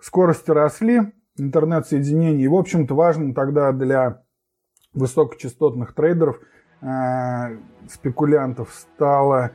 Скорости 0.01 0.51
росли, 0.51 1.13
интернет-соединений. 1.37 2.45
И, 2.45 2.49
в 2.49 2.55
общем-то, 2.55 2.95
важным 2.95 3.35
тогда 3.35 3.73
для 3.73 4.23
высокочастотных 4.95 5.95
трейдеров, 5.95 6.39
э, 6.81 7.57
спекулянтов 7.89 8.73
стало 8.75 9.53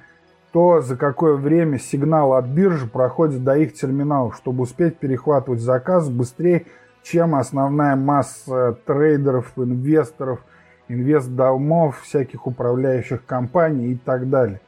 то, 0.51 0.81
за 0.81 0.95
какое 0.95 1.35
время 1.35 1.77
сигнал 1.77 2.33
от 2.33 2.47
биржи 2.47 2.87
проходит 2.87 3.43
до 3.43 3.57
их 3.57 3.73
терминалов, 3.73 4.35
чтобы 4.37 4.63
успеть 4.63 4.97
перехватывать 4.97 5.59
заказ 5.59 6.09
быстрее, 6.09 6.65
чем 7.03 7.35
основная 7.35 7.95
масса 7.95 8.77
трейдеров, 8.85 9.53
инвесторов, 9.57 10.43
инвестдомов, 10.87 12.01
всяких 12.01 12.47
управляющих 12.47 13.25
компаний 13.25 13.93
и 13.93 13.97
так 13.97 14.29
далее. 14.29 14.61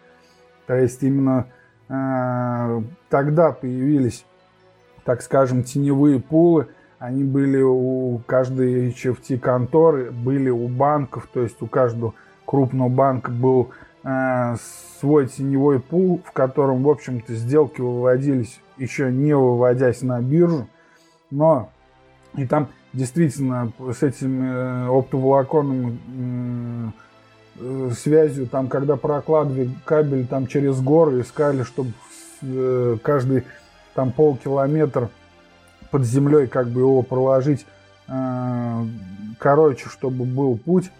То 0.68 0.76
есть 0.76 1.02
именно 1.02 1.48
э, 1.88 2.82
тогда 3.10 3.52
появились, 3.52 4.26
так 5.06 5.22
скажем, 5.22 5.64
теневые 5.64 6.20
пулы, 6.20 6.68
они 7.00 7.24
были 7.24 7.62
у 7.62 8.22
каждой 8.26 8.90
HFT 8.90 9.40
конторы, 9.40 10.12
были 10.12 10.50
у 10.50 10.68
банков, 10.68 11.30
то 11.34 11.42
есть 11.42 11.62
у 11.62 11.68
каждого 11.68 12.14
крупного 12.46 12.90
банка 12.90 13.32
был 13.32 13.72
Э, 14.04 14.56
свой 15.02 15.28
теневой 15.28 15.80
пул, 15.80 16.22
в 16.26 16.32
котором, 16.32 16.84
в 16.84 16.90
общем-то, 16.90 17.36
сделки 17.36 17.82
выводились 17.82 18.60
еще 18.78 19.12
не 19.12 19.36
выводясь 19.36 20.02
на 20.02 20.22
биржу, 20.22 20.70
но 21.32 21.70
и 22.36 22.46
там 22.46 22.70
действительно 22.94 23.74
с 23.94 24.04
этим 24.04 24.42
э, 24.42 24.88
оптоволоконным 24.88 26.94
э, 27.60 27.92
связью, 27.92 28.48
там, 28.48 28.70
когда 28.70 28.96
прокладывали 28.96 29.70
кабель 29.84 30.26
там 30.28 30.48
через 30.48 30.80
горы, 30.80 31.20
искали, 31.22 31.64
чтобы 31.64 31.92
каждый 33.04 33.44
там 33.96 34.14
полкилометр 34.14 35.10
под 35.92 36.06
землей 36.06 36.48
как 36.48 36.68
бы 36.68 36.82
его 36.82 37.02
проложить, 37.02 37.66
короче, 39.40 39.90
чтобы 39.90 40.26
был 40.26 40.58
путь 40.58 40.92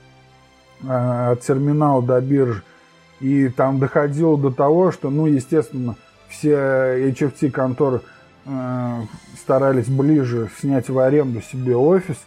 от 0.88 1.42
терминала 1.42 2.02
до 2.02 2.22
биржи. 2.22 2.64
И 3.20 3.50
там 3.50 3.80
доходило 3.80 4.38
до 4.38 4.52
того, 4.52 4.92
что, 4.92 5.10
ну, 5.10 5.26
естественно, 5.26 5.96
все 6.30 6.54
HFT-конторы 7.12 8.02
э, 8.46 9.02
старались 9.38 9.88
ближе 9.88 10.50
снять 10.60 10.90
в 10.90 10.98
аренду 11.00 11.42
себе 11.42 11.76
офис, 11.76 12.18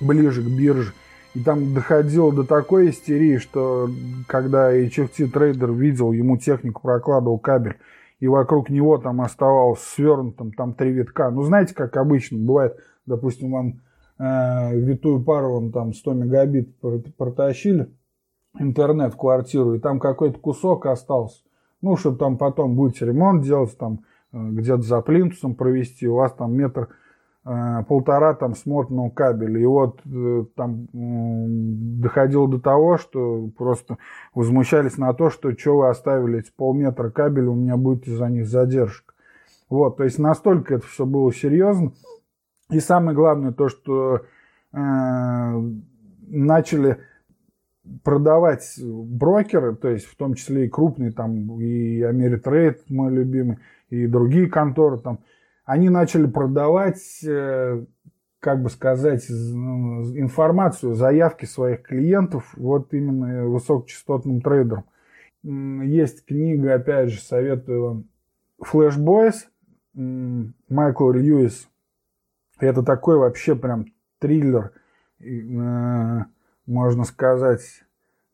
ближе 0.00 0.42
к 0.42 0.46
бирже. 0.46 0.92
И 1.34 1.40
там 1.40 1.74
доходило 1.74 2.32
до 2.32 2.42
такой 2.42 2.90
истерии, 2.90 3.38
что 3.38 3.88
когда 4.26 4.74
HFT-трейдер 4.74 5.72
видел, 5.72 6.10
ему 6.10 6.36
техник 6.38 6.80
прокладывал 6.80 7.38
кабель, 7.38 7.76
и 8.20 8.28
вокруг 8.28 8.70
него 8.70 8.98
там 8.98 9.22
оставалось 9.22 9.80
свернутым 9.80 10.52
там 10.52 10.74
три 10.74 10.92
витка. 10.92 11.30
Ну, 11.30 11.42
знаете, 11.42 11.74
как 11.74 11.96
обычно 11.96 12.38
бывает, 12.38 12.76
допустим, 13.06 13.50
вам 13.50 13.80
э, 14.18 14.76
витую 14.78 15.24
пару 15.24 15.54
вам 15.54 15.72
там 15.72 15.94
100 15.94 16.12
мегабит 16.12 16.78
протащили, 17.16 17.90
интернет 18.58 19.14
в 19.14 19.16
квартиру, 19.16 19.74
и 19.74 19.80
там 19.80 19.98
какой-то 19.98 20.38
кусок 20.38 20.86
остался. 20.86 21.42
Ну, 21.80 21.96
чтобы 21.96 22.18
там 22.18 22.36
потом 22.36 22.76
будете 22.76 23.06
ремонт 23.06 23.42
делать, 23.42 23.76
там 23.78 24.00
э, 24.32 24.38
где-то 24.38 24.82
за 24.82 25.00
плинтусом 25.00 25.54
провести, 25.54 26.06
у 26.06 26.16
вас 26.16 26.34
там 26.34 26.52
метр 26.54 26.90
полтора 27.42 28.34
там 28.34 28.54
смотанного 28.54 29.08
кабеля. 29.08 29.60
И 29.60 29.64
вот 29.64 30.00
э, 30.04 30.44
там 30.56 30.88
доходило 30.92 32.46
до 32.48 32.60
того, 32.60 32.98
что 32.98 33.48
просто 33.56 33.96
возмущались 34.34 34.98
на 34.98 35.14
то, 35.14 35.30
что 35.30 35.56
что 35.56 35.78
вы 35.78 35.88
оставили 35.88 36.40
эти 36.40 36.50
полметра 36.54 37.10
кабеля, 37.10 37.50
у 37.50 37.54
меня 37.54 37.76
будет 37.76 38.06
из-за 38.06 38.26
них 38.28 38.46
задержка. 38.46 39.14
Вот, 39.70 39.96
то 39.96 40.04
есть 40.04 40.18
настолько 40.18 40.74
это 40.74 40.86
все 40.86 41.06
было 41.06 41.32
серьезно. 41.32 41.92
И 42.70 42.78
самое 42.80 43.16
главное 43.16 43.52
то, 43.52 43.68
что 43.68 44.22
э, 44.72 45.62
начали 46.28 46.98
продавать 48.04 48.78
брокеры, 48.82 49.74
то 49.74 49.88
есть 49.88 50.06
в 50.06 50.16
том 50.16 50.34
числе 50.34 50.66
и 50.66 50.68
крупные, 50.68 51.12
там 51.12 51.60
и 51.60 52.02
Америтрейд, 52.02 52.88
мой 52.88 53.12
любимый, 53.12 53.58
и 53.88 54.06
другие 54.06 54.48
конторы, 54.48 54.98
там, 54.98 55.20
они 55.70 55.88
начали 55.88 56.26
продавать, 56.26 57.22
э, 57.24 57.84
как 58.40 58.60
бы 58.60 58.70
сказать, 58.70 59.30
информацию, 59.30 60.94
заявки 60.94 61.44
своих 61.44 61.82
клиентов 61.82 62.52
вот 62.56 62.92
именно 62.92 63.46
высокочастотным 63.46 64.40
трейдерам. 64.40 64.84
Есть 65.44 66.26
книга, 66.26 66.74
опять 66.74 67.10
же, 67.10 67.20
советую 67.20 67.82
вам, 67.84 68.04
Flash 68.60 68.98
Boys, 68.98 69.44
Майкл 70.68 71.12
Льюис. 71.12 71.68
Это 72.58 72.82
такой 72.82 73.18
вообще 73.18 73.54
прям 73.54 73.86
триллер, 74.18 74.72
э, 75.20 76.18
можно 76.66 77.04
сказать, 77.04 77.84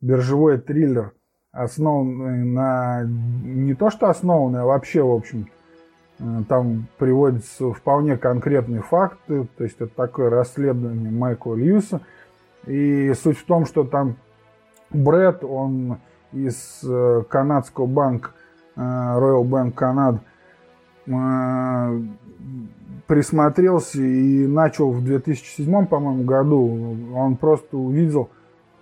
биржевой 0.01 0.57
триллер, 0.57 1.13
основанный 1.51 2.43
на... 2.45 3.03
Не 3.03 3.75
то, 3.75 3.91
что 3.91 4.09
основанный, 4.09 4.61
а 4.61 4.65
вообще, 4.65 5.03
в 5.03 5.11
общем, 5.11 5.41
э, 5.41 5.56
там 6.47 6.87
приводятся 6.97 7.71
вполне 7.73 8.17
конкретные 8.17 8.81
факты, 8.81 9.47
то 9.57 9.63
есть 9.63 9.75
это 9.79 9.93
такое 9.95 10.29
расследование 10.29 11.11
Майкла 11.11 11.55
Льюиса. 11.55 12.01
И 12.65 13.13
суть 13.13 13.37
в 13.37 13.45
том, 13.45 13.65
что 13.65 13.83
там 13.83 14.17
Брэд, 14.89 15.43
он 15.43 15.99
из 16.33 16.81
э, 16.83 17.23
канадского 17.29 17.85
банка 17.85 18.31
э, 18.75 18.79
Royal 18.81 19.43
Bank 19.43 19.73
Canada 19.73 20.19
э, 21.07 22.01
присмотрелся 23.07 24.01
и 24.01 24.47
начал 24.47 24.91
в 24.91 25.03
2007, 25.03 25.85
по-моему, 25.87 26.23
году. 26.23 26.97
Он 27.15 27.37
просто 27.37 27.77
увидел 27.77 28.29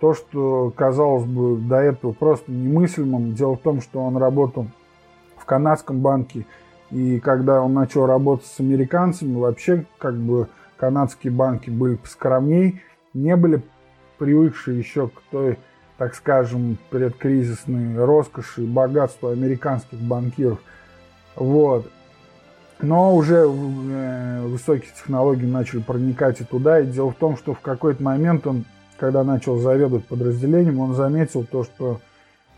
то, 0.00 0.14
что 0.14 0.72
казалось 0.76 1.24
бы 1.24 1.56
до 1.56 1.76
этого 1.76 2.12
просто 2.12 2.50
немыслимым. 2.50 3.34
Дело 3.34 3.56
в 3.56 3.60
том, 3.60 3.80
что 3.80 4.00
он 4.00 4.16
работал 4.16 4.66
в 5.38 5.44
канадском 5.44 6.00
банке, 6.00 6.46
и 6.90 7.20
когда 7.20 7.62
он 7.62 7.74
начал 7.74 8.06
работать 8.06 8.46
с 8.46 8.60
американцами, 8.60 9.36
вообще 9.36 9.86
как 9.98 10.16
бы 10.16 10.48
канадские 10.76 11.32
банки 11.32 11.70
были 11.70 11.96
поскромней, 11.96 12.82
не 13.14 13.36
были 13.36 13.62
привыкшие 14.18 14.78
еще 14.78 15.08
к 15.08 15.20
той 15.30 15.58
так 15.98 16.14
скажем, 16.14 16.78
предкризисной 16.90 18.04
роскоши 18.04 18.64
и 18.64 18.66
богатству 18.66 19.28
американских 19.28 19.98
банкиров. 19.98 20.58
Вот. 21.34 21.90
Но 22.80 23.16
уже 23.16 23.46
э, 23.46 24.42
высокие 24.46 24.90
технологии 24.94 25.46
начали 25.46 25.80
проникать 25.80 26.42
и 26.42 26.44
туда. 26.44 26.80
И 26.80 26.86
дело 26.86 27.12
в 27.12 27.14
том, 27.14 27.36
что 27.38 27.54
в 27.54 27.60
какой-то 27.60 28.02
момент 28.02 28.46
он, 28.46 28.66
когда 28.98 29.24
начал 29.24 29.58
заведовать 29.58 30.04
подразделением, 30.06 30.80
он 30.80 30.94
заметил 30.94 31.44
то, 31.44 31.64
что 31.64 32.00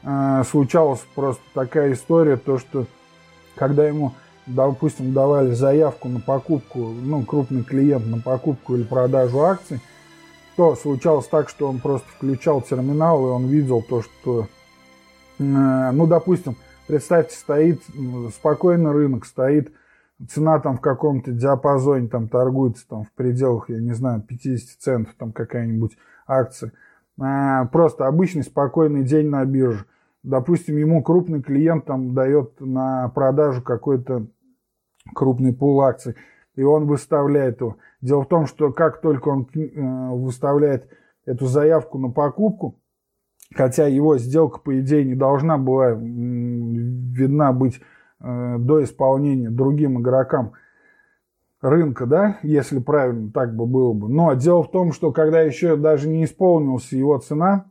э, 0.03 0.43
случалась 0.51 1.05
просто 1.15 1.43
такая 1.55 1.93
история, 1.93 2.37
то, 2.37 2.59
что 2.59 2.87
когда 3.59 3.87
ему, 3.87 4.13
допустим, 4.47 5.13
давали 5.13 5.53
заявку 5.53 6.09
на 6.09 6.21
покупку, 6.21 6.79
ну, 6.79 7.25
крупный 7.25 7.65
клиент 7.65 8.07
на 8.07 8.21
покупку 8.21 8.77
или 8.77 8.85
продажу 8.85 9.41
акций, 9.41 9.81
то 10.57 10.75
случалось 10.75 11.29
так, 11.29 11.49
что 11.49 11.69
он 11.69 11.79
просто 11.79 12.09
включал 12.09 12.63
терминал, 12.63 13.27
и 13.27 13.31
он 13.31 13.47
видел 13.47 13.83
то, 13.83 14.03
что, 14.03 14.49
э, 15.39 15.43
ну, 15.43 16.07
допустим, 16.07 16.57
представьте, 16.87 17.37
стоит 17.37 17.83
спокойный 18.35 18.91
рынок, 18.91 19.25
стоит 19.25 19.73
цена 20.29 20.59
там 20.59 20.79
в 20.79 20.81
каком-то 20.81 21.31
диапазоне, 21.31 22.09
там 22.09 22.29
торгуется 22.29 22.85
там 22.89 23.05
в 23.05 23.13
пределах, 23.13 23.71
я 23.71 23.79
не 23.79 23.93
знаю, 23.93 24.21
50 24.21 24.81
центов, 24.81 25.15
там 25.17 25.33
какая-нибудь 25.33 25.97
акция. 26.27 26.73
Э, 27.21 27.67
просто 27.71 28.07
обычный 28.07 28.43
спокойный 28.43 29.05
день 29.05 29.29
на 29.29 29.45
бирже. 29.45 29.85
Допустим, 30.23 30.77
ему 30.77 31.03
крупный 31.03 31.43
клиент 31.43 31.85
там 31.87 32.15
дает 32.15 32.61
на 32.61 33.09
продажу 33.09 33.63
какой-то 33.63 34.27
крупный 35.15 35.55
пул 35.55 35.81
акций 35.81 36.17
и 36.59 36.63
он 36.65 36.87
выставляет 36.87 37.61
его. 37.61 37.77
Дело 38.01 38.25
в 38.25 38.29
том, 38.29 38.47
что 38.47 38.73
как 38.73 39.01
только 39.01 39.29
он 39.29 39.49
э, 39.55 40.11
выставляет 40.11 40.89
эту 41.25 41.47
заявку 41.47 41.99
на 41.99 42.11
покупку, 42.11 42.81
хотя 43.55 43.87
его 43.87 44.19
сделка, 44.19 44.59
по 44.59 44.81
идее, 44.81 45.05
не 45.05 45.15
должна 45.15 45.57
была 45.57 45.91
видна 45.93 47.53
быть 47.53 47.81
э, 48.21 48.57
до 48.59 48.83
исполнения 48.83 49.51
другим 49.51 50.01
игрокам 50.01 50.55
рынка, 51.61 52.07
да, 52.07 52.39
если 52.43 52.81
правильно 52.81 53.31
так 53.31 53.55
бы 53.55 53.65
было 53.67 53.93
бы. 53.93 54.09
Но 54.09 54.35
дело 54.35 54.65
в 54.65 54.73
том, 54.73 54.91
что 54.91 55.13
когда 55.13 55.41
еще 55.41 55.77
даже 55.77 56.09
не 56.09 56.25
исполнилась 56.25 56.91
его 56.91 57.19
цена, 57.19 57.67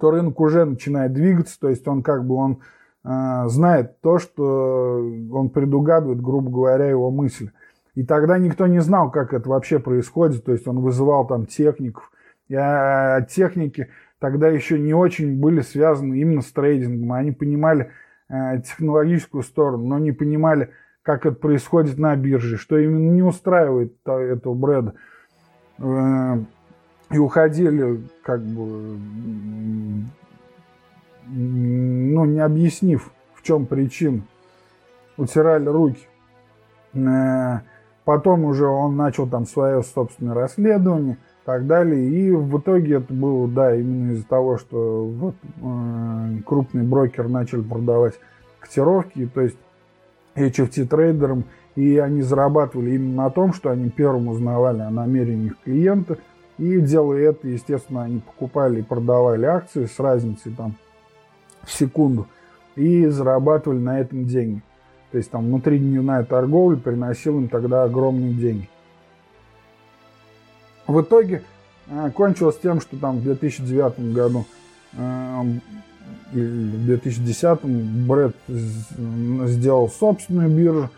то 0.00 0.10
рынок 0.10 0.40
уже 0.40 0.64
начинает 0.64 1.12
двигаться, 1.12 1.58
то 1.60 1.68
есть 1.68 1.86
он 1.86 2.02
как 2.02 2.26
бы 2.26 2.34
он 2.34 2.60
э, 3.04 3.48
знает 3.48 4.00
то, 4.00 4.18
что 4.18 5.04
он 5.32 5.50
предугадывает, 5.50 6.20
грубо 6.20 6.50
говоря, 6.50 6.86
его 6.86 7.10
мысли. 7.10 7.52
И 7.98 8.04
тогда 8.04 8.38
никто 8.38 8.68
не 8.68 8.80
знал, 8.80 9.10
как 9.10 9.34
это 9.34 9.48
вообще 9.48 9.80
происходит. 9.80 10.44
То 10.44 10.52
есть 10.52 10.68
он 10.68 10.78
вызывал 10.78 11.26
там 11.26 11.46
техников. 11.46 12.12
И 12.46 12.54
а, 12.54 13.22
техники 13.22 13.88
тогда 14.20 14.48
еще 14.48 14.78
не 14.78 14.94
очень 14.94 15.40
были 15.40 15.62
связаны 15.62 16.14
именно 16.14 16.42
с 16.42 16.52
трейдингом. 16.52 17.12
Они 17.12 17.32
понимали 17.32 17.90
э, 18.28 18.60
технологическую 18.60 19.42
сторону, 19.42 19.84
но 19.84 19.98
не 19.98 20.12
понимали, 20.12 20.70
как 21.02 21.26
это 21.26 21.34
происходит 21.34 21.98
на 21.98 22.14
бирже, 22.14 22.56
что 22.56 22.78
именно 22.78 23.10
не 23.10 23.22
устраивает 23.24 23.96
этого 24.06 24.54
бреда. 24.54 24.94
И 27.10 27.18
уходили, 27.18 28.02
как 28.22 28.42
бы, 28.42 28.98
ну, 31.26 32.24
не 32.24 32.40
объяснив, 32.40 33.10
в 33.34 33.42
чем 33.42 33.66
причина. 33.66 34.22
Утирали 35.16 35.68
руки. 35.68 36.06
Э, 36.94 37.60
Потом 38.08 38.46
уже 38.46 38.64
он 38.64 38.96
начал 38.96 39.28
там 39.28 39.44
свое 39.44 39.82
собственное 39.82 40.32
расследование 40.32 41.16
и 41.16 41.44
так 41.44 41.66
далее. 41.66 42.08
И 42.08 42.30
в 42.30 42.58
итоге 42.58 42.94
это 42.94 43.12
было, 43.12 43.46
да, 43.46 43.76
именно 43.76 44.12
из-за 44.12 44.26
того, 44.26 44.56
что 44.56 45.04
вот, 45.04 45.34
э, 45.60 46.38
крупный 46.46 46.84
брокер 46.84 47.28
начал 47.28 47.62
продавать 47.62 48.14
котировки, 48.60 49.26
то 49.26 49.42
есть 49.42 49.58
HFT 50.36 50.86
трейдерам, 50.86 51.44
и 51.76 51.98
они 51.98 52.22
зарабатывали 52.22 52.92
именно 52.92 53.24
на 53.24 53.30
том, 53.30 53.52
что 53.52 53.68
они 53.68 53.90
первым 53.90 54.28
узнавали 54.28 54.80
о 54.80 54.90
намерениях 54.90 55.56
клиента, 55.62 56.16
и 56.58 56.80
делая 56.80 57.30
это, 57.30 57.48
естественно, 57.48 58.02
они 58.02 58.20
покупали 58.20 58.80
и 58.80 58.82
продавали 58.82 59.46
акции 59.46 59.86
с 59.86 59.98
разницей 59.98 60.52
там 60.52 60.74
в 61.62 61.70
секунду 61.70 62.26
и 62.76 63.06
зарабатывали 63.06 63.78
на 63.78 64.00
этом 64.00 64.26
деньги. 64.26 64.62
То 65.10 65.18
есть 65.18 65.30
там 65.30 65.46
внутридневная 65.46 66.24
торговля 66.24 66.76
приносила 66.76 67.38
им 67.38 67.48
тогда 67.48 67.84
огромные 67.84 68.34
деньги. 68.34 68.68
В 70.86 71.00
итоге 71.00 71.42
э, 71.88 72.10
кончилось 72.10 72.58
тем, 72.62 72.80
что 72.80 72.96
там 72.96 73.18
в 73.18 73.22
2009 73.22 74.12
году 74.12 74.44
э, 74.94 75.42
или 76.32 76.76
в 76.76 76.86
2010 76.86 77.64
Брэд 78.06 78.36
сделал 78.48 79.88
собственную 79.88 80.48
биржу, 80.48 80.90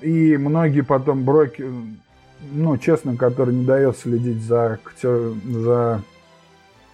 и 0.00 0.36
многие 0.36 0.82
потом 0.82 1.24
брокеры, 1.24 1.72
ну, 2.40 2.76
честно, 2.78 3.16
которые 3.16 3.56
не 3.56 3.64
дают 3.64 3.96
следить 3.96 4.42
за, 4.42 4.78
за 5.02 6.02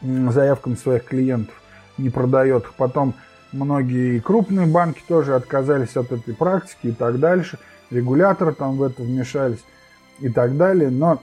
заявками 0.00 0.74
своих 0.74 1.04
клиентов, 1.04 1.54
не 1.98 2.10
продает 2.10 2.64
их. 2.64 2.74
Потом 2.74 3.14
Многие 3.52 4.20
крупные 4.20 4.66
банки 4.66 5.02
тоже 5.06 5.34
отказались 5.34 5.94
от 5.96 6.10
этой 6.10 6.34
практики 6.34 6.86
и 6.86 6.92
так 6.92 7.20
дальше. 7.20 7.58
Регуляторы 7.90 8.54
там 8.54 8.78
в 8.78 8.82
это 8.82 9.02
вмешались 9.02 9.62
и 10.20 10.30
так 10.30 10.56
далее. 10.56 10.88
Но 10.88 11.20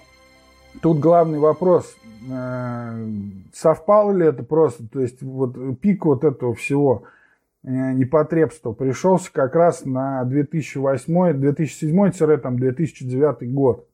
тут 0.81 0.99
главный 0.99 1.39
вопрос, 1.39 1.95
э, 2.29 3.07
совпало 3.51 4.11
ли 4.11 4.27
это 4.27 4.43
просто, 4.43 4.87
то 4.87 4.99
есть 4.99 5.23
вот 5.23 5.79
пик 5.79 6.05
вот 6.05 6.23
этого 6.23 6.53
всего 6.53 7.01
э, 7.63 7.93
непотребства 7.93 8.73
пришелся 8.73 9.33
как 9.33 9.55
раз 9.55 9.85
на 9.85 10.23
2008, 10.23 11.31
2007-2009 11.31 13.47
год. 13.47 13.88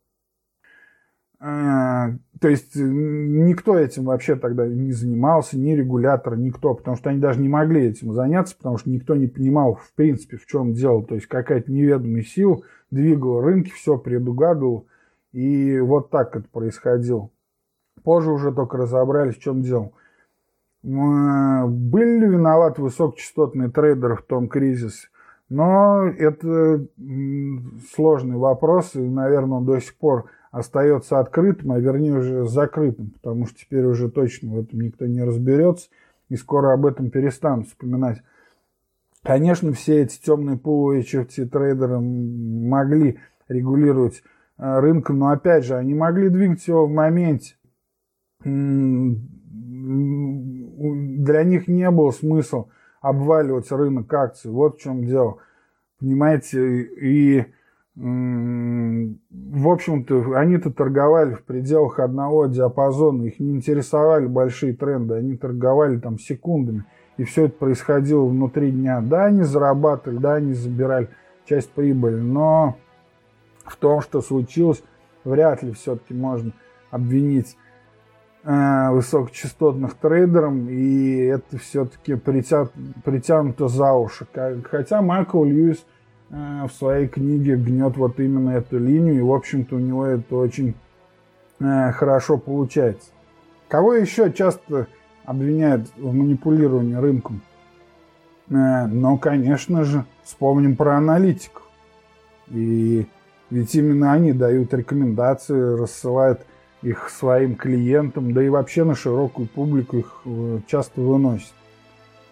А, 1.40 2.12
то 2.40 2.48
есть 2.48 2.76
никто 2.76 3.78
этим 3.78 4.06
вообще 4.06 4.36
тогда 4.36 4.68
не 4.68 4.92
занимался, 4.92 5.58
ни 5.58 5.72
регулятор, 5.72 6.38
никто, 6.38 6.74
потому 6.74 6.96
что 6.96 7.10
они 7.10 7.20
даже 7.20 7.42
не 7.42 7.50
могли 7.50 7.82
этим 7.82 8.14
заняться, 8.14 8.56
потому 8.56 8.78
что 8.78 8.90
никто 8.90 9.16
не 9.16 9.28
понимал, 9.28 9.76
в 9.76 9.94
принципе, 9.94 10.38
в 10.38 10.46
чем 10.46 10.74
дело. 10.74 11.04
То 11.04 11.16
есть 11.16 11.28
какая-то 11.28 11.72
неведомая 11.72 12.24
сила 12.24 12.62
двигала 12.90 13.42
рынки, 13.44 13.72
все 13.72 13.98
предугадывала, 13.98 14.86
и 15.34 15.80
вот 15.80 16.10
так 16.10 16.36
это 16.36 16.48
происходило. 16.50 17.30
Позже 18.04 18.32
уже 18.32 18.54
только 18.54 18.78
разобрались, 18.78 19.36
в 19.36 19.42
чем 19.42 19.62
дело. 19.62 19.92
Были 20.84 22.20
ли 22.20 22.28
виноваты 22.28 22.82
высокочастотные 22.82 23.70
трейдеры 23.70 24.16
в 24.16 24.22
том 24.22 24.48
кризисе? 24.48 25.08
Но 25.50 26.06
это 26.06 26.88
сложный 27.94 28.38
вопрос, 28.38 28.96
и, 28.96 29.00
наверное, 29.00 29.58
он 29.58 29.66
до 29.66 29.80
сих 29.80 29.96
пор 29.96 30.26
остается 30.56 31.20
открытым, 31.20 31.74
а 31.74 31.80
вернее 31.80 32.14
уже 32.14 32.46
закрытым, 32.46 33.10
потому 33.10 33.46
что 33.46 33.60
теперь 33.60 33.84
уже 33.84 34.10
точно 34.10 34.54
в 34.54 34.60
этом 34.62 34.80
никто 34.80 35.06
не 35.06 35.22
разберется, 35.22 35.90
и 36.30 36.38
скоро 36.38 36.72
об 36.72 36.86
этом 36.86 37.10
перестанут 37.10 37.68
вспоминать. 37.68 38.22
Конечно, 39.22 39.74
все 39.74 40.04
эти 40.04 40.18
темные 40.22 40.58
пулы 40.58 41.02
HFT 41.02 41.48
трейдеры 41.48 42.00
могли 42.00 43.20
регулировать 43.50 44.24
э, 44.58 44.80
рынком, 44.80 45.20
но 45.20 45.32
опять 45.32 45.66
же, 45.66 45.76
они 45.76 45.94
могли 45.94 46.30
двигать 46.30 46.66
его 46.68 46.86
в 46.86 46.92
моменте. 46.92 47.56
Для 48.40 48.54
них 51.44 51.68
не 51.68 51.92
было 51.92 52.12
смысла 52.12 52.70
обваливать 53.02 53.70
рынок 53.74 54.14
акций. 54.14 54.52
Вот 54.52 54.78
в 54.78 54.82
чем 54.82 55.04
дело. 55.04 55.40
Понимаете, 56.00 56.82
и 56.82 57.46
в 57.96 59.70
общем-то, 59.70 60.38
они-то 60.38 60.70
торговали 60.70 61.34
в 61.34 61.44
пределах 61.44 62.00
одного 62.00 62.48
диапазона, 62.48 63.24
их 63.24 63.40
не 63.40 63.56
интересовали 63.56 64.28
большие 64.28 64.74
тренды, 64.74 65.16
они 65.16 65.38
торговали 65.38 65.98
там 65.98 66.20
секундами, 66.20 66.84
и 67.16 67.24
все 67.24 67.46
это 67.46 67.58
происходило 67.58 68.26
внутри 68.26 68.72
дня. 68.72 69.00
Да, 69.00 69.26
они 69.26 69.44
зарабатывали, 69.44 70.18
да, 70.18 70.34
они 70.36 70.54
забирали 70.54 71.08
часть 71.46 71.72
прибыли, 71.72 72.20
но 72.20 72.76
в 73.66 73.78
том, 73.78 74.02
что 74.02 74.22
случилось, 74.22 74.84
вряд 75.24 75.64
ли 75.64 75.72
все-таки 75.72 76.14
можно 76.14 76.52
обвинить 76.92 77.56
э, 78.44 78.90
высокочастотных 78.92 79.94
трейдеров, 79.94 80.54
и 80.68 81.18
это 81.28 81.58
все-таки 81.60 82.16
притя... 82.16 82.68
притянуто 83.06 83.70
за 83.70 83.94
уши. 83.94 84.28
Хотя 84.70 85.02
Майкл 85.02 85.46
Льюис– 85.46 85.86
в 86.30 86.70
своей 86.78 87.08
книге 87.08 87.56
гнет 87.56 87.98
вот 87.98 88.20
именно 88.20 88.52
эту 88.52 88.80
линию, 88.80 89.18
и, 89.18 89.22
в 89.22 89.32
общем-то, 89.32 89.76
у 89.76 89.80
него 89.80 90.06
это 90.06 90.36
очень 90.36 90.74
э, 91.60 91.92
хорошо 91.92 92.38
получается. 92.38 93.10
Кого 93.68 93.94
еще 93.94 94.32
часто 94.32 94.88
обвиняют 95.24 95.88
в 95.98 96.14
манипулировании 96.14 96.96
рынком? 96.96 97.42
Э, 98.50 98.88
ну, 98.88 99.18
конечно 99.18 99.84
же, 99.84 100.06
вспомним 100.24 100.76
про 100.76 100.98
аналитиков. 100.98 101.64
И 102.48 103.06
ведь 103.50 103.76
именно 103.76 104.12
они 104.12 104.34
дают 104.34 104.74
рекомендации, 104.74 105.78
рассылают 105.80 106.42
их 106.82 107.10
своим 107.10 107.56
клиентам, 107.56 108.34
да 108.34 108.44
и 108.44 108.50
вообще 108.50 108.84
на 108.84 108.96
широкую 108.96 109.48
публику 109.48 109.98
их 109.98 110.24
часто 110.68 111.02
выносят. 111.02 111.54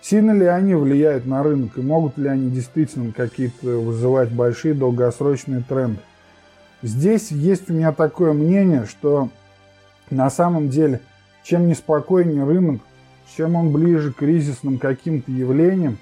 Сильно 0.03 0.31
ли 0.31 0.45
они 0.45 0.75
влияют 0.75 1.25
на 1.25 1.43
рынок 1.43 1.77
и 1.77 1.81
могут 1.81 2.17
ли 2.17 2.27
они 2.27 2.51
действительно 2.51 3.13
какие-то 3.13 3.79
вызывать 3.79 4.29
большие 4.29 4.73
долгосрочные 4.73 5.61
тренды? 5.61 6.01
Здесь 6.81 7.31
есть 7.31 7.69
у 7.69 7.73
меня 7.73 7.93
такое 7.93 8.33
мнение, 8.33 8.85
что 8.85 9.29
на 10.09 10.29
самом 10.29 10.67
деле, 10.67 10.99
чем 11.43 11.69
неспокойнее 11.69 12.43
рынок, 12.43 12.81
чем 13.37 13.55
он 13.55 13.71
ближе 13.71 14.11
к 14.11 14.17
кризисным 14.17 14.77
каким-то 14.77 15.31
явлениям, 15.31 15.97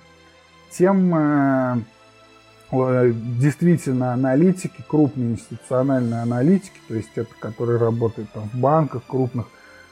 тем 0.71 1.13
э, 1.15 3.13
действительно 3.39 4.13
аналитики, 4.13 4.83
крупные 4.87 5.33
институциональные 5.33 6.21
аналитики, 6.23 6.79
то 6.87 6.95
есть 6.95 7.11
это, 7.13 7.29
которые 7.39 7.77
работают 7.77 8.31
там, 8.31 8.49
в 8.49 8.55
банках, 8.55 9.03
крупных 9.07 9.45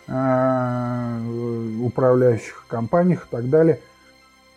э, 0.07 1.77
управляющих 1.83 2.65
компаниях 2.67 3.27
и 3.27 3.29
так 3.29 3.51
далее, 3.51 3.79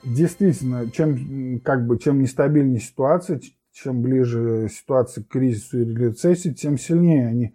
Действительно, 0.04 0.90
чем, 0.90 1.60
как 1.60 1.86
бы, 1.86 1.98
чем 1.98 2.20
нестабильнее 2.20 2.80
ситуация, 2.80 3.40
чем 3.72 4.02
ближе 4.02 4.68
ситуация 4.70 5.22
к 5.24 5.28
кризису 5.28 5.80
или 5.80 6.06
рецессии, 6.06 6.50
тем 6.50 6.76
сильнее 6.76 7.28
они 7.28 7.54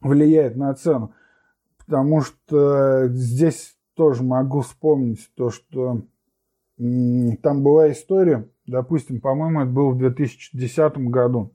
влияют 0.00 0.56
на 0.56 0.74
цену. 0.74 1.14
Потому 1.78 2.20
что 2.20 3.08
здесь 3.08 3.76
тоже 3.94 4.22
могу 4.22 4.60
вспомнить 4.60 5.30
то, 5.34 5.50
что 5.50 6.02
там 6.76 7.62
была 7.62 7.90
история, 7.90 8.48
допустим, 8.66 9.20
по-моему, 9.20 9.62
это 9.62 9.70
было 9.70 9.90
в 9.90 9.98
2010 9.98 10.98
году. 11.08 11.52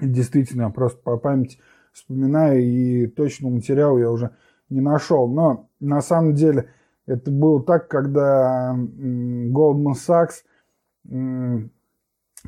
Действительно, 0.00 0.62
я 0.62 0.68
просто 0.70 0.98
по 1.02 1.16
памяти 1.16 1.58
вспоминаю, 1.92 2.62
и 2.62 3.06
точного 3.08 3.52
материала 3.52 3.98
я 3.98 4.10
уже 4.10 4.30
не 4.70 4.80
нашел. 4.80 5.28
Но 5.28 5.68
на 5.80 6.00
самом 6.00 6.34
деле 6.34 6.70
это 7.06 7.30
было 7.30 7.62
так, 7.62 7.88
когда 7.88 8.74
Goldman 8.76 9.94
Sachs, 9.94 10.42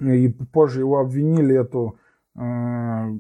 и 0.01 0.29
позже 0.53 0.81
его 0.81 0.99
обвинили, 0.99 1.59
эту 1.59 1.97
э, 2.37 3.19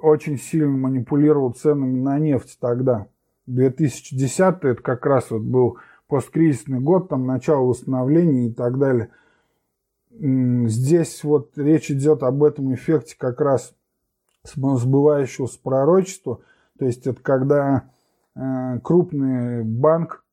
очень 0.00 0.38
сильно 0.38 0.76
манипулировал 0.76 1.52
ценами 1.52 2.00
на 2.00 2.18
нефть 2.18 2.58
тогда. 2.60 3.06
2010 3.46 4.38
это 4.38 4.82
как 4.82 5.06
раз 5.06 5.30
вот 5.30 5.42
был 5.42 5.78
посткризисный 6.08 6.80
год, 6.80 7.08
там 7.08 7.26
начало 7.26 7.66
восстановления 7.66 8.48
и 8.48 8.52
так 8.52 8.78
далее. 8.78 9.10
Здесь 10.10 11.22
вот 11.24 11.56
речь 11.56 11.90
идет 11.90 12.22
об 12.22 12.42
этом 12.42 12.74
эффекте 12.74 13.16
как 13.18 13.40
раз 13.40 13.74
сбывающегося 14.44 15.58
пророчества. 15.62 16.40
То 16.78 16.86
есть 16.86 17.06
это 17.06 17.20
когда 17.20 17.90
э, 18.34 18.78
крупный 18.82 19.64
банк 19.64 20.24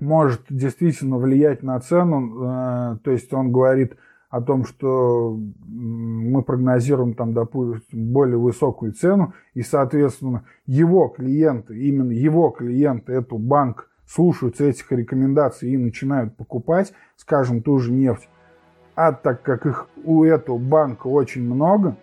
может 0.00 0.42
действительно 0.48 1.18
влиять 1.18 1.62
на 1.62 1.78
цену. 1.80 2.44
Э, 2.44 2.96
то 3.02 3.10
есть 3.10 3.32
он 3.32 3.52
говорит 3.52 3.96
о 4.30 4.42
том, 4.42 4.64
что 4.64 5.38
мы 5.66 6.42
прогнозируем 6.42 7.14
там, 7.14 7.32
допустим, 7.32 8.12
более 8.12 8.36
высокую 8.36 8.92
цену, 8.92 9.32
и, 9.54 9.62
соответственно, 9.62 10.44
его 10.66 11.08
клиенты, 11.08 11.78
именно 11.78 12.12
его 12.12 12.50
клиенты, 12.50 13.14
эту 13.14 13.38
банк, 13.38 13.88
слушаются 14.06 14.64
этих 14.64 14.90
рекомендаций 14.92 15.70
и 15.70 15.76
начинают 15.76 16.36
покупать, 16.36 16.92
скажем, 17.16 17.62
ту 17.62 17.78
же 17.78 17.92
нефть. 17.92 18.28
А 18.94 19.12
так 19.12 19.42
как 19.42 19.64
их 19.64 19.88
у 20.04 20.24
этого 20.24 20.58
банка 20.58 21.06
очень 21.06 21.42
много, 21.42 21.96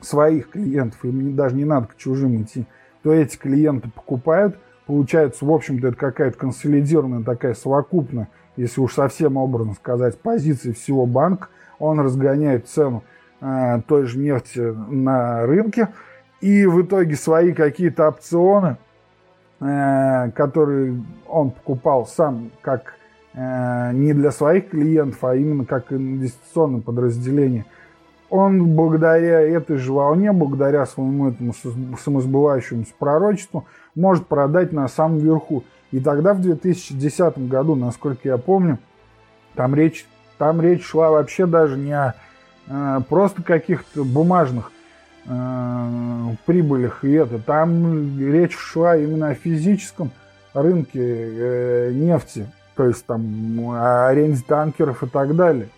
своих 0.00 0.50
клиентов, 0.50 1.04
им 1.04 1.36
даже 1.36 1.54
не 1.54 1.64
надо 1.64 1.86
к 1.88 1.96
чужим 1.96 2.42
идти, 2.42 2.66
то 3.02 3.12
эти 3.12 3.36
клиенты 3.36 3.90
покупают– 3.90 4.58
Получается, 4.92 5.46
в 5.46 5.50
общем-то, 5.50 5.88
это 5.88 5.96
какая-то 5.96 6.36
консолидированная 6.36 7.24
такая 7.24 7.54
совокупная, 7.54 8.28
если 8.58 8.78
уж 8.82 8.92
совсем 8.92 9.38
образно 9.38 9.72
сказать, 9.72 10.18
позиции 10.18 10.72
всего 10.72 11.06
банка. 11.06 11.48
Он 11.78 11.98
разгоняет 11.98 12.68
цену 12.68 13.02
э, 13.40 13.80
той 13.88 14.04
же 14.04 14.18
нефти 14.18 14.58
на 14.58 15.46
рынке. 15.46 15.88
И 16.42 16.66
в 16.66 16.82
итоге 16.82 17.16
свои 17.16 17.54
какие-то 17.54 18.06
опционы, 18.08 18.76
э, 19.60 20.30
которые 20.32 21.02
он 21.26 21.52
покупал 21.52 22.06
сам 22.06 22.50
как 22.60 22.92
э, 23.32 23.92
не 23.94 24.12
для 24.12 24.30
своих 24.30 24.68
клиентов, 24.68 25.24
а 25.24 25.34
именно 25.34 25.64
как 25.64 25.90
инвестиционное 25.90 26.82
подразделение– 26.82 27.64
он 28.32 28.74
благодаря 28.74 29.42
этой 29.42 29.76
же 29.76 29.92
волне, 29.92 30.32
благодаря 30.32 30.86
своему 30.86 31.28
этому 31.28 31.52
самосбывающемуся 32.02 32.94
пророчеству, 32.98 33.66
может 33.94 34.26
продать 34.26 34.72
на 34.72 34.88
самом 34.88 35.18
верху. 35.18 35.64
И 35.90 36.00
тогда 36.00 36.32
в 36.32 36.40
2010 36.40 37.46
году, 37.46 37.74
насколько 37.74 38.26
я 38.26 38.38
помню, 38.38 38.78
там 39.54 39.74
речь, 39.74 40.06
там 40.38 40.62
речь 40.62 40.82
шла 40.82 41.10
вообще 41.10 41.44
даже 41.44 41.76
не 41.76 41.92
о 41.92 42.14
э, 42.68 43.00
просто 43.06 43.42
каких-то 43.42 44.02
бумажных 44.02 44.72
э, 45.26 45.88
прибылях 46.46 47.04
и 47.04 47.12
это. 47.12 47.38
Там 47.38 48.18
речь 48.18 48.56
шла 48.56 48.96
именно 48.96 49.28
о 49.28 49.34
физическом 49.34 50.10
рынке 50.54 51.00
э, 51.02 51.92
нефти, 51.92 52.46
то 52.76 52.86
есть 52.86 53.04
там 53.04 53.60
о 53.72 54.06
аренде 54.06 54.42
танкеров 54.48 55.02
и 55.02 55.06
так 55.06 55.36
далее. 55.36 55.68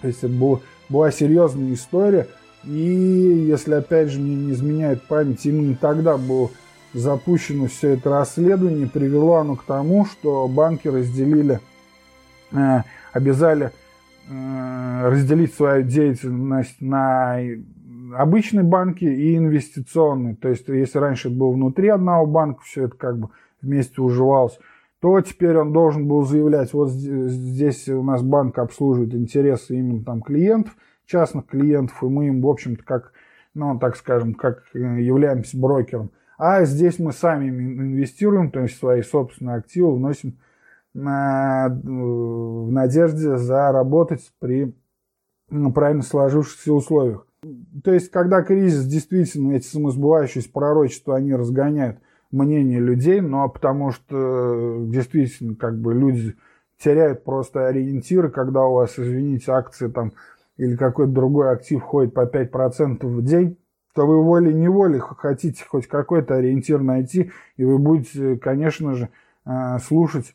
То 0.00 0.08
есть 0.08 0.24
это 0.24 0.32
было 0.32 0.60
была 0.88 1.10
серьезная 1.10 1.74
история. 1.74 2.28
И 2.64 3.46
если 3.48 3.74
опять 3.74 4.08
же 4.08 4.20
мне 4.20 4.34
не 4.34 4.52
изменяет 4.52 5.02
память, 5.02 5.44
именно 5.44 5.76
тогда 5.76 6.16
было 6.16 6.50
запущено 6.94 7.66
все 7.66 7.90
это 7.90 8.10
расследование, 8.10 8.88
привело 8.88 9.36
оно 9.36 9.56
к 9.56 9.64
тому, 9.64 10.06
что 10.06 10.48
банки 10.48 10.88
разделили, 10.88 11.60
э, 12.52 12.82
обязали 13.12 13.72
э, 14.28 15.08
разделить 15.08 15.54
свою 15.54 15.82
деятельность 15.82 16.80
на 16.80 17.38
обычные 18.16 18.62
банки 18.62 19.04
и 19.04 19.36
инвестиционные. 19.36 20.36
То 20.36 20.48
есть, 20.48 20.68
если 20.68 20.98
раньше 20.98 21.28
это 21.28 21.36
было 21.36 21.52
внутри 21.52 21.88
одного 21.88 22.26
банка, 22.26 22.62
все 22.64 22.84
это 22.84 22.96
как 22.96 23.18
бы 23.18 23.28
вместе 23.60 24.00
уживалось, 24.00 24.58
то 25.04 25.20
теперь 25.20 25.58
он 25.58 25.70
должен 25.70 26.08
был 26.08 26.24
заявлять, 26.24 26.72
вот 26.72 26.88
здесь 26.88 27.90
у 27.90 28.02
нас 28.02 28.22
банк 28.22 28.58
обслуживает 28.58 29.12
интересы 29.12 29.76
именно 29.76 30.02
там 30.02 30.22
клиентов, 30.22 30.74
частных 31.04 31.44
клиентов, 31.44 32.02
и 32.02 32.06
мы 32.06 32.28
им, 32.28 32.40
в 32.40 32.48
общем-то, 32.48 32.82
как, 32.82 33.12
ну, 33.52 33.78
так 33.78 33.96
скажем, 33.96 34.32
как 34.32 34.62
э, 34.72 34.78
являемся 34.78 35.58
брокером. 35.58 36.10
А 36.38 36.64
здесь 36.64 36.98
мы 36.98 37.12
сами 37.12 37.50
инвестируем, 37.50 38.50
то 38.50 38.60
есть 38.60 38.78
свои 38.78 39.02
собственные 39.02 39.56
активы 39.56 39.94
вносим 39.94 40.38
на, 40.94 41.68
в 41.68 42.72
надежде 42.72 43.36
заработать 43.36 44.32
при 44.40 44.74
ну, 45.50 45.70
правильно 45.70 46.02
сложившихся 46.02 46.72
условиях. 46.72 47.26
То 47.84 47.92
есть, 47.92 48.10
когда 48.10 48.40
кризис, 48.40 48.86
действительно, 48.86 49.52
эти 49.52 49.66
самосбывающиеся 49.66 50.50
пророчества, 50.50 51.16
они 51.16 51.34
разгоняют 51.34 51.98
мнение 52.34 52.80
людей, 52.80 53.20
но 53.20 53.48
потому 53.48 53.92
что 53.92 54.84
действительно, 54.86 55.54
как 55.54 55.78
бы 55.78 55.94
люди 55.94 56.34
теряют 56.78 57.24
просто 57.24 57.66
ориентиры, 57.66 58.30
когда 58.30 58.64
у 58.64 58.74
вас, 58.74 58.98
извините, 58.98 59.52
акции 59.52 59.88
там 59.88 60.12
или 60.56 60.76
какой-то 60.76 61.12
другой 61.12 61.52
актив 61.52 61.80
ходит 61.82 62.14
по 62.14 62.26
5% 62.26 63.06
в 63.06 63.24
день, 63.24 63.58
то 63.94 64.06
вы 64.06 64.22
волей-неволей 64.22 64.98
хотите 64.98 65.64
хоть 65.64 65.86
какой-то 65.86 66.34
ориентир 66.34 66.80
найти, 66.80 67.30
и 67.56 67.64
вы 67.64 67.78
будете, 67.78 68.36
конечно 68.36 68.94
же, 68.94 69.08
э, 69.46 69.78
слушать, 69.78 70.34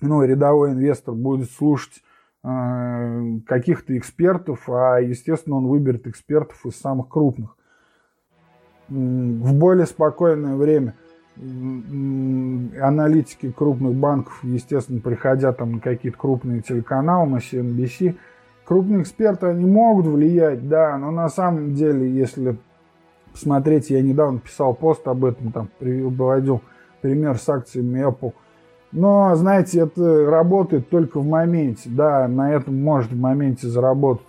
ну, 0.00 0.22
рядовой 0.22 0.72
инвестор 0.72 1.14
будет 1.14 1.50
слушать 1.50 2.02
э, 2.44 3.40
каких-то 3.46 3.98
экспертов, 3.98 4.68
а, 4.68 5.00
естественно, 5.00 5.56
он 5.56 5.66
выберет 5.66 6.06
экспертов 6.06 6.64
из 6.66 6.76
самых 6.76 7.08
крупных. 7.08 7.56
В 8.88 9.54
более 9.54 9.86
спокойное 9.86 10.56
время 10.56 10.94
аналитики 12.80 13.50
крупных 13.50 13.94
банков, 13.94 14.38
естественно, 14.42 15.00
приходя 15.00 15.52
там 15.52 15.74
на 15.74 15.80
какие-то 15.80 16.18
крупные 16.18 16.62
телеканалы, 16.62 17.30
на 17.30 17.36
CNBC, 17.36 18.16
крупные 18.64 19.02
эксперты, 19.02 19.46
они 19.46 19.64
могут 19.64 20.06
влиять, 20.06 20.68
да, 20.68 20.96
но 20.98 21.10
на 21.10 21.28
самом 21.28 21.74
деле, 21.74 22.10
если 22.10 22.58
посмотреть, 23.32 23.90
я 23.90 24.02
недавно 24.02 24.40
писал 24.40 24.74
пост 24.74 25.06
об 25.06 25.24
этом, 25.24 25.52
там 25.52 25.68
приводил 25.78 26.60
пример 27.00 27.38
с 27.38 27.48
акциями 27.48 28.04
Apple. 28.06 28.32
Но, 28.90 29.34
знаете, 29.36 29.80
это 29.80 30.26
работает 30.26 30.88
только 30.88 31.20
в 31.20 31.26
моменте. 31.26 31.90
Да, 31.90 32.26
на 32.26 32.52
этом 32.52 32.82
может 32.82 33.12
в 33.12 33.20
моменте 33.20 33.68
заработать 33.68 34.26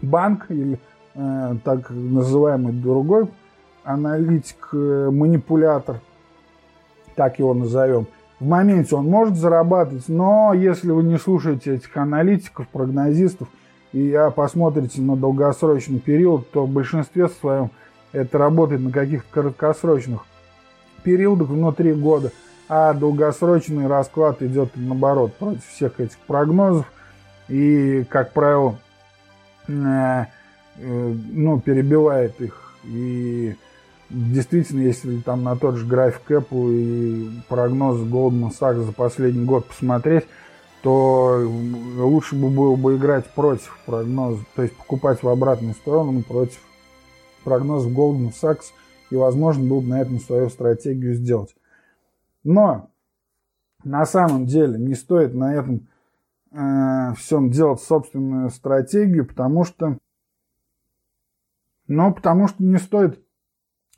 банк 0.00 0.46
или 0.50 0.78
э, 1.14 1.56
так 1.64 1.90
называемый 1.90 2.72
другой 2.72 3.28
аналитик, 3.84 4.68
э, 4.72 5.10
манипулятор, 5.10 6.00
так 7.14 7.38
его 7.38 7.54
назовем. 7.54 8.06
В 8.40 8.46
моменте 8.46 8.96
он 8.96 9.06
может 9.06 9.36
зарабатывать, 9.36 10.08
но 10.08 10.52
если 10.52 10.90
вы 10.90 11.04
не 11.04 11.18
слушаете 11.18 11.76
этих 11.76 11.96
аналитиков, 11.96 12.66
прогнозистов 12.68 13.48
и 13.92 14.18
посмотрите 14.34 15.00
на 15.00 15.16
долгосрочный 15.16 16.00
период, 16.00 16.50
то 16.50 16.66
в 16.66 16.70
большинстве 16.70 17.28
своем 17.28 17.70
это 18.12 18.38
работает 18.38 18.80
на 18.80 18.90
каких-то 18.90 19.28
краткосрочных 19.30 20.24
периодах 21.02 21.48
внутри 21.48 21.92
года, 21.92 22.32
а 22.68 22.94
долгосрочный 22.94 23.86
расклад 23.86 24.42
идет 24.42 24.70
наоборот 24.74 25.34
против 25.34 25.64
всех 25.66 26.00
этих 26.00 26.18
прогнозов 26.26 26.86
и, 27.48 28.04
как 28.08 28.32
правило, 28.32 28.78
э, 29.68 29.72
э, 30.78 31.14
ну, 31.32 31.60
перебивает 31.60 32.40
их. 32.40 32.74
И 32.84 33.54
действительно, 34.12 34.80
если 34.80 35.20
там 35.20 35.42
на 35.42 35.56
тот 35.56 35.76
же 35.76 35.86
график 35.86 36.30
Apple 36.30 36.72
и 36.72 37.30
прогнозы 37.48 38.04
Goldman 38.04 38.50
Sachs 38.50 38.82
за 38.82 38.92
последний 38.92 39.44
год 39.44 39.66
посмотреть, 39.66 40.24
то 40.82 41.40
лучше 41.96 42.34
бы 42.34 42.50
было 42.50 42.76
бы 42.76 42.96
играть 42.96 43.32
против 43.34 43.78
прогноза, 43.86 44.44
то 44.54 44.62
есть 44.62 44.76
покупать 44.76 45.22
в 45.22 45.28
обратную 45.28 45.74
сторону 45.74 46.22
против 46.22 46.60
прогноз 47.44 47.86
Goldman 47.86 48.32
Sachs, 48.32 48.66
и, 49.10 49.16
возможно, 49.16 49.68
был 49.68 49.80
бы 49.80 49.88
на 49.88 50.00
этом 50.00 50.20
свою 50.20 50.48
стратегию 50.48 51.14
сделать. 51.14 51.54
Но 52.44 52.90
на 53.84 54.04
самом 54.06 54.46
деле 54.46 54.78
не 54.78 54.94
стоит 54.94 55.34
на 55.34 55.54
этом 55.54 55.88
э, 56.50 57.14
всем 57.16 57.50
делать 57.50 57.80
собственную 57.80 58.50
стратегию, 58.50 59.26
потому 59.26 59.64
что, 59.64 59.98
но 61.86 62.12
потому 62.12 62.48
что 62.48 62.62
не 62.62 62.78
стоит 62.78 63.22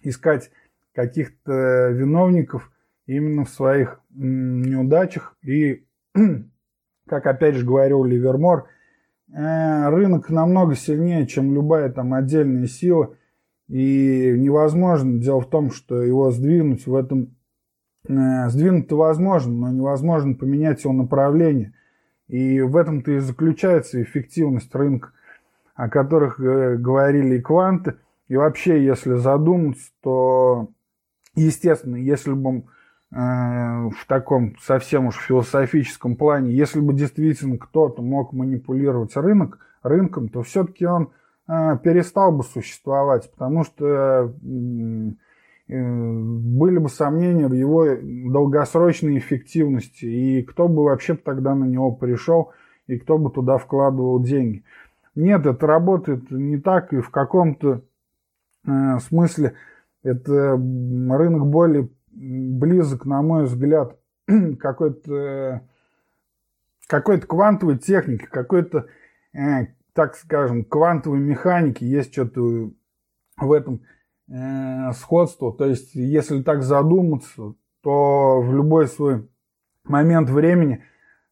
искать 0.04 0.50
каких-то 0.94 1.88
виновников 1.90 2.70
именно 3.06 3.44
в 3.44 3.50
своих 3.50 4.00
неудачах. 4.10 5.36
И, 5.42 5.84
как 7.08 7.26
опять 7.26 7.56
же 7.56 7.66
говорил 7.66 8.04
Ливермор, 8.04 8.68
э, 9.32 9.88
рынок 9.88 10.30
намного 10.30 10.76
сильнее, 10.76 11.26
чем 11.26 11.52
любая 11.54 11.90
там 11.90 12.14
отдельная 12.14 12.66
сила– 12.66 13.16
и 13.68 14.34
невозможно, 14.36 15.20
дело 15.20 15.40
в 15.40 15.48
том, 15.48 15.70
что 15.70 16.02
его 16.02 16.30
сдвинуть 16.30 16.86
в 16.86 16.94
этом, 16.94 17.34
э, 18.06 18.48
сдвинуть-то 18.48 18.96
возможно, 18.96 19.52
но 19.52 19.70
невозможно 19.70 20.34
поменять 20.34 20.84
его 20.84 20.92
направление. 20.92 21.72
И 22.28 22.60
в 22.60 22.76
этом-то 22.76 23.12
и 23.12 23.18
заключается 23.18 24.02
эффективность 24.02 24.74
рынка, 24.74 25.12
о 25.74 25.88
которых 25.88 26.38
э, 26.40 26.76
говорили 26.76 27.36
и 27.36 27.40
кванты. 27.40 27.96
И 28.28 28.36
вообще, 28.36 28.84
если 28.84 29.14
задуматься, 29.14 29.90
то, 30.02 30.68
естественно, 31.34 31.96
если 31.96 32.32
бы 32.32 32.58
э, 32.58 32.62
в 33.10 34.06
таком 34.08 34.56
совсем 34.60 35.06
уж 35.06 35.16
философическом 35.16 36.16
плане, 36.16 36.52
если 36.52 36.80
бы 36.80 36.94
действительно 36.94 37.58
кто-то 37.58 38.02
мог 38.02 38.32
манипулировать 38.32 39.14
рынок, 39.16 39.58
рынком, 39.82 40.28
то 40.28 40.42
все-таки 40.42 40.86
он 40.86 41.10
а, 41.46 41.76
перестал 41.76 42.32
бы 42.32 42.42
существовать, 42.42 43.30
потому 43.30 43.64
что 43.64 43.84
э, 43.84 45.10
были 45.68 46.78
бы 46.78 46.88
сомнения 46.88 47.46
в 47.48 47.52
его 47.52 47.86
долгосрочной 48.30 49.18
эффективности, 49.18 50.06
и 50.06 50.42
кто 50.42 50.68
бы 50.68 50.84
вообще 50.84 51.14
тогда 51.14 51.54
на 51.54 51.64
него 51.64 51.92
пришел, 51.92 52.52
и 52.86 52.98
кто 52.98 53.18
бы 53.18 53.30
туда 53.30 53.58
вкладывал 53.58 54.22
деньги. 54.22 54.64
Нет, 55.14 55.44
это 55.46 55.66
работает 55.66 56.30
не 56.30 56.58
так, 56.58 56.92
и 56.94 57.00
в 57.00 57.10
каком-то 57.10 57.82
э, 58.66 58.98
смысле 59.00 59.54
это 60.02 60.52
рынок 60.56 61.46
более 61.46 61.88
близок, 62.10 63.06
на 63.06 63.22
мой 63.22 63.44
взгляд, 63.44 63.98
какой-то 64.58 65.62
какой-то 66.86 67.26
квантовой 67.26 67.78
техники, 67.78 68.26
какой-то 68.30 68.86
э, 69.32 69.66
так 69.94 70.16
скажем, 70.16 70.64
квантовой 70.64 71.20
механики 71.20 71.84
есть 71.84 72.12
что-то 72.12 72.72
в 73.36 73.52
этом 73.52 73.82
э, 74.28 74.92
сходство. 74.92 75.52
То 75.52 75.66
есть, 75.66 75.94
если 75.94 76.42
так 76.42 76.62
задуматься, 76.62 77.54
то 77.82 78.40
в 78.40 78.54
любой 78.54 78.88
свой 78.88 79.28
момент 79.84 80.28
времени 80.28 80.82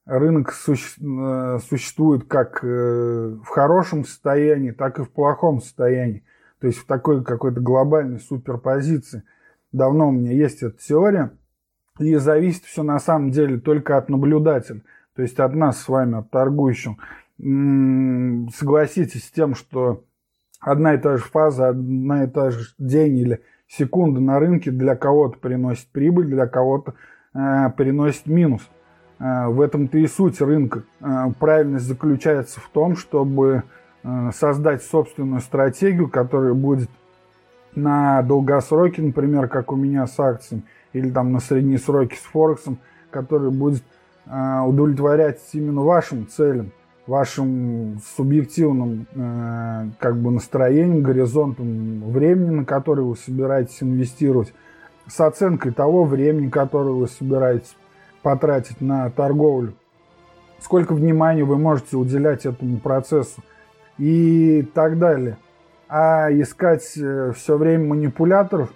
рынок 0.04 0.52
суще, 0.52 1.00
э, 1.00 1.58
существует 1.68 2.24
как 2.28 2.62
э, 2.62 3.36
в 3.42 3.48
хорошем 3.48 4.04
состоянии, 4.04 4.70
так 4.70 4.98
и 4.98 5.02
в 5.02 5.10
плохом 5.10 5.60
состоянии. 5.60 6.24
То 6.62 6.68
есть 6.68 6.78
в 6.78 6.86
такой 6.86 7.24
какой-то 7.24 7.60
глобальной 7.60 8.20
суперпозиции. 8.20 9.24
Давно 9.72 10.10
у 10.10 10.12
меня 10.12 10.30
есть 10.30 10.62
эта 10.62 10.78
теория. 10.78 11.32
И 11.98 12.14
зависит 12.14 12.62
все 12.66 12.84
на 12.84 13.00
самом 13.00 13.32
деле 13.32 13.58
только 13.58 13.98
от 13.98 14.08
наблюдателя. 14.08 14.82
То 15.16 15.22
есть 15.22 15.40
от 15.40 15.56
нас 15.56 15.82
с 15.82 15.88
вами, 15.88 16.20
от 16.20 16.30
торгующего 16.30 16.96
согласитесь 18.54 19.24
с 19.24 19.30
тем, 19.32 19.56
что 19.56 20.04
одна 20.60 20.94
и 20.94 20.98
та 20.98 21.16
же 21.16 21.24
фаза, 21.24 21.70
одна 21.70 22.22
и 22.22 22.26
та 22.28 22.52
же 22.52 22.60
день 22.78 23.18
или 23.18 23.42
секунда 23.66 24.20
на 24.20 24.38
рынке 24.38 24.70
для 24.70 24.94
кого-то 24.94 25.38
приносит 25.40 25.88
прибыль, 25.88 26.26
для 26.26 26.46
кого-то 26.46 26.94
э, 27.34 27.70
приносит 27.76 28.26
минус. 28.26 28.62
Э, 29.18 29.48
в 29.48 29.60
этом-то 29.60 29.98
и 29.98 30.06
суть 30.06 30.40
рынка. 30.40 30.84
Э, 31.00 31.32
правильность 31.40 31.86
заключается 31.86 32.60
в 32.60 32.68
том, 32.68 32.94
чтобы 32.94 33.64
создать 34.32 34.82
собственную 34.82 35.40
стратегию, 35.40 36.08
которая 36.08 36.54
будет 36.54 36.90
на 37.74 38.22
долгосроке, 38.22 39.00
например, 39.02 39.48
как 39.48 39.72
у 39.72 39.76
меня 39.76 40.06
с 40.06 40.18
акциями, 40.18 40.64
или 40.92 41.10
там 41.10 41.32
на 41.32 41.40
средние 41.40 41.78
сроки 41.78 42.16
с 42.16 42.22
Форексом, 42.32 42.78
который 43.10 43.50
будет 43.50 43.82
э, 44.26 44.60
удовлетворять 44.60 45.40
именно 45.52 45.82
вашим 45.82 46.26
целям 46.28 46.72
вашим 47.06 48.00
субъективным 48.16 49.06
э, 49.14 49.88
как 49.98 50.16
бы 50.16 50.30
настроением, 50.30 51.02
горизонтом 51.02 52.10
времени, 52.10 52.50
на 52.50 52.64
который 52.64 53.04
вы 53.04 53.16
собираетесь 53.16 53.82
инвестировать, 53.82 54.52
с 55.08 55.20
оценкой 55.20 55.72
того 55.72 56.04
времени, 56.04 56.48
которое 56.48 56.92
вы 56.92 57.08
собираетесь 57.08 57.74
потратить 58.22 58.80
на 58.80 59.10
торговлю, 59.10 59.74
сколько 60.60 60.94
внимания 60.94 61.42
вы 61.42 61.58
можете 61.58 61.96
уделять 61.96 62.46
этому 62.46 62.78
процессу 62.78 63.42
и 64.02 64.62
так 64.74 64.98
далее. 64.98 65.36
А 65.88 66.28
искать 66.32 66.92
э, 66.96 67.32
все 67.36 67.56
время 67.56 67.86
манипуляторов 67.86 68.72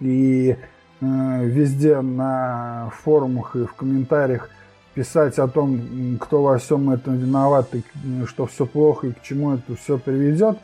и 0.00 0.56
э, 1.00 1.44
везде 1.44 2.00
на 2.00 2.90
форумах 3.02 3.56
и 3.56 3.66
в 3.66 3.74
комментариях 3.74 4.48
писать 4.94 5.38
о 5.38 5.48
том, 5.48 6.18
кто 6.18 6.42
во 6.42 6.56
всем 6.56 6.88
этом 6.88 7.18
виноват, 7.18 7.74
и 7.74 7.82
что 8.24 8.46
все 8.46 8.64
плохо 8.64 9.08
и 9.08 9.12
к 9.12 9.20
чему 9.20 9.52
это 9.52 9.76
все 9.76 9.98
приведет, 9.98 10.58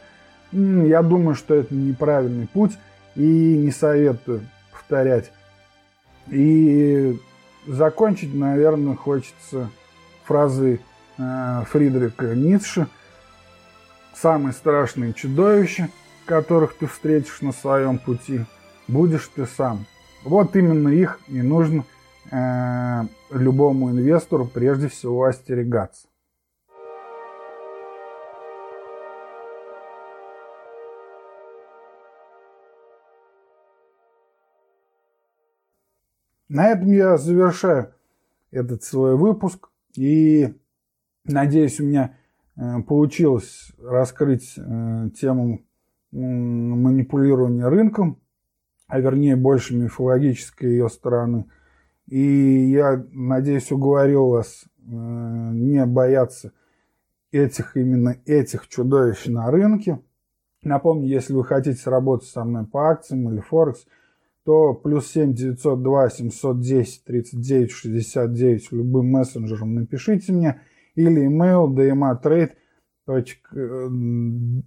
я 0.50 1.02
думаю, 1.02 1.34
что 1.34 1.54
это 1.54 1.74
неправильный 1.74 2.46
путь 2.46 2.72
и 3.16 3.56
не 3.58 3.70
советую 3.70 4.40
повторять. 4.72 5.30
И 6.28 7.20
закончить, 7.66 8.34
наверное, 8.34 8.96
хочется 8.96 9.68
фразы 10.24 10.80
э, 11.18 11.62
Фридрика 11.70 12.34
Ницше. 12.34 12.86
Самые 14.14 14.52
страшные 14.52 15.12
чудовища, 15.12 15.88
которых 16.24 16.74
ты 16.74 16.86
встретишь 16.86 17.40
на 17.40 17.52
своем 17.52 17.98
пути, 17.98 18.44
будешь 18.88 19.30
ты 19.34 19.46
сам. 19.46 19.86
Вот 20.24 20.56
именно 20.56 20.88
их 20.88 21.20
и 21.28 21.42
нужно 21.42 21.84
э, 22.30 23.02
любому 23.30 23.90
инвестору 23.90 24.46
прежде 24.46 24.88
всего 24.88 25.24
остерегаться. 25.24 26.06
На 36.48 36.68
этом 36.68 36.92
я 36.92 37.16
завершаю 37.16 37.92
этот 38.52 38.84
свой 38.84 39.16
выпуск. 39.16 39.70
И 39.96 40.54
надеюсь, 41.24 41.80
у 41.80 41.84
меня 41.84 42.16
получилось 42.56 43.72
раскрыть 43.82 44.54
э, 44.56 45.10
тему 45.18 45.64
манипулирования 46.12 47.66
рынком, 47.66 48.20
а 48.86 49.00
вернее 49.00 49.36
больше 49.36 49.76
мифологической 49.76 50.70
ее 50.70 50.88
стороны. 50.88 51.46
И 52.06 52.20
я 52.70 53.04
надеюсь, 53.12 53.72
уговорил 53.72 54.28
вас 54.28 54.64
э, 54.64 54.80
не 54.90 55.84
бояться 55.86 56.52
этих 57.32 57.76
именно 57.76 58.16
этих 58.26 58.68
чудовищ 58.68 59.26
на 59.26 59.50
рынке. 59.50 60.00
Напомню, 60.62 61.08
если 61.08 61.32
вы 61.32 61.44
хотите 61.44 61.90
работать 61.90 62.28
со 62.28 62.44
мной 62.44 62.66
по 62.66 62.90
акциям 62.90 63.30
или 63.30 63.40
Форекс– 63.40 63.86
то 64.44 64.74
плюс 64.74 65.10
7 65.10 65.32
902 65.32 66.10
710 66.10 67.04
39 67.04 67.70
69 67.70 68.72
любым 68.72 69.06
мессенджером 69.10 69.74
напишите 69.74 70.32
мне 70.32 70.60
или 70.94 71.26
email 71.26 71.68
dmatrade 71.68 72.52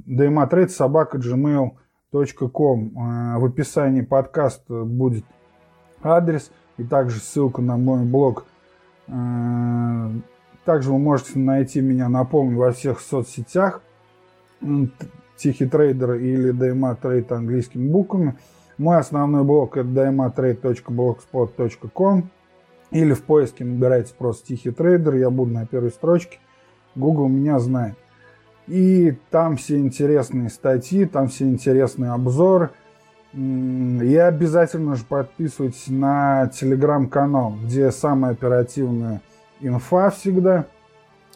dmatrade 0.07 0.69
собака 0.69 1.17
gmail.com 1.17 2.91
в 3.39 3.45
описании 3.45 4.01
подкаста 4.01 4.83
будет 4.83 5.25
адрес 6.01 6.51
и 6.77 6.83
также 6.83 7.19
ссылка 7.19 7.61
на 7.61 7.77
мой 7.77 8.05
блог. 8.05 8.45
Э, 9.07 10.11
также 10.63 10.91
вы 10.91 10.99
можете 10.99 11.39
найти 11.39 11.81
меня, 11.81 12.09
напомню, 12.09 12.57
во 12.57 12.71
всех 12.71 12.99
соцсетях. 12.99 13.81
Тихий 15.37 15.65
трейдер 15.65 16.15
или 16.15 16.53
DMA 16.53 17.33
английскими 17.33 17.89
буквами– 17.89 18.37
мой 18.77 18.99
основной 18.99 19.43
блог 19.43 19.75
это 19.75 19.89
dmatrade.blogspot.com 19.89 22.29
или 22.91 23.13
в 23.13 23.23
поиске 23.23 23.65
набирайте 23.65 24.13
просто 24.17 24.47
«Тихий 24.47 24.71
трейдер», 24.71 25.15
я 25.15 25.29
буду 25.29 25.51
на 25.51 25.65
первой 25.65 25.91
строчке. 25.91 26.39
Google 26.95 27.27
меня 27.27 27.59
знает. 27.59 27.95
И 28.67 29.17
там 29.29 29.55
все 29.57 29.77
интересные 29.77 30.49
статьи, 30.49 31.05
там 31.05 31.27
все 31.27 31.45
интересные 31.45 32.11
обзоры. 32.11 32.71
И 33.33 34.15
обязательно 34.15 34.95
же 34.95 35.03
подписывайтесь 35.03 35.87
на 35.87 36.47
телеграм-канал, 36.47 37.55
где 37.63 37.91
самая 37.91 38.31
оперативная 38.31 39.21
инфа 39.59 40.09
всегда. 40.09 40.65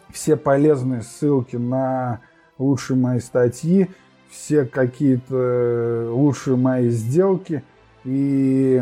Все 0.10 0.36
полезные 0.36 1.04
ссылки 1.04 1.56
на 1.58 2.22
лучшие 2.58 2.98
мои 2.98 3.20
статьи 3.20 3.90
все 4.32 4.66
какие-то 4.66 5.36
э, 5.36 6.10
лучшие 6.10 6.56
мои 6.56 6.90
сделки. 6.90 7.64
И 8.06 8.82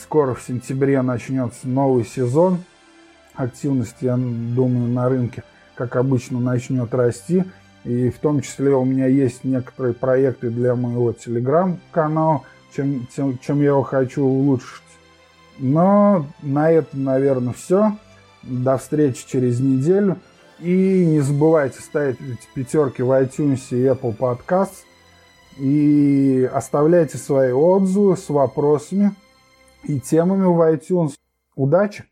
скоро 0.00 0.34
в 0.34 0.42
сентябре 0.42 1.00
начнется 1.02 1.68
новый 1.68 2.04
сезон. 2.04 2.58
Активность, 3.34 3.96
я 4.00 4.16
думаю, 4.16 4.88
на 4.88 5.08
рынке, 5.08 5.44
как 5.74 5.96
обычно, 5.96 6.40
начнет 6.40 6.92
расти. 6.94 7.44
И 7.84 8.10
в 8.10 8.18
том 8.18 8.40
числе 8.40 8.74
у 8.74 8.84
меня 8.84 9.06
есть 9.06 9.44
некоторые 9.44 9.94
проекты 9.94 10.50
для 10.50 10.74
моего 10.74 11.12
телеграм-канала, 11.12 12.42
чем, 12.74 13.06
чем, 13.14 13.38
чем 13.38 13.60
я 13.60 13.68
его 13.68 13.82
хочу 13.82 14.24
улучшить. 14.24 14.82
Но 15.58 16.26
на 16.42 16.70
этом, 16.70 17.04
наверное, 17.04 17.52
все. 17.52 17.96
До 18.42 18.76
встречи 18.78 19.26
через 19.26 19.60
неделю. 19.60 20.18
И 20.58 21.04
не 21.04 21.20
забывайте 21.20 21.80
ставить 21.80 22.18
пятерки 22.54 23.02
в 23.02 23.10
iTunes 23.10 23.60
и 23.70 23.84
Apple 23.84 24.16
Podcasts. 24.16 24.84
И 25.58 26.48
оставляйте 26.52 27.16
свои 27.18 27.52
отзывы 27.52 28.16
с 28.16 28.28
вопросами 28.28 29.12
и 29.84 30.00
темами 30.00 30.44
в 30.44 30.60
iTunes. 30.72 31.14
Удачи! 31.54 32.04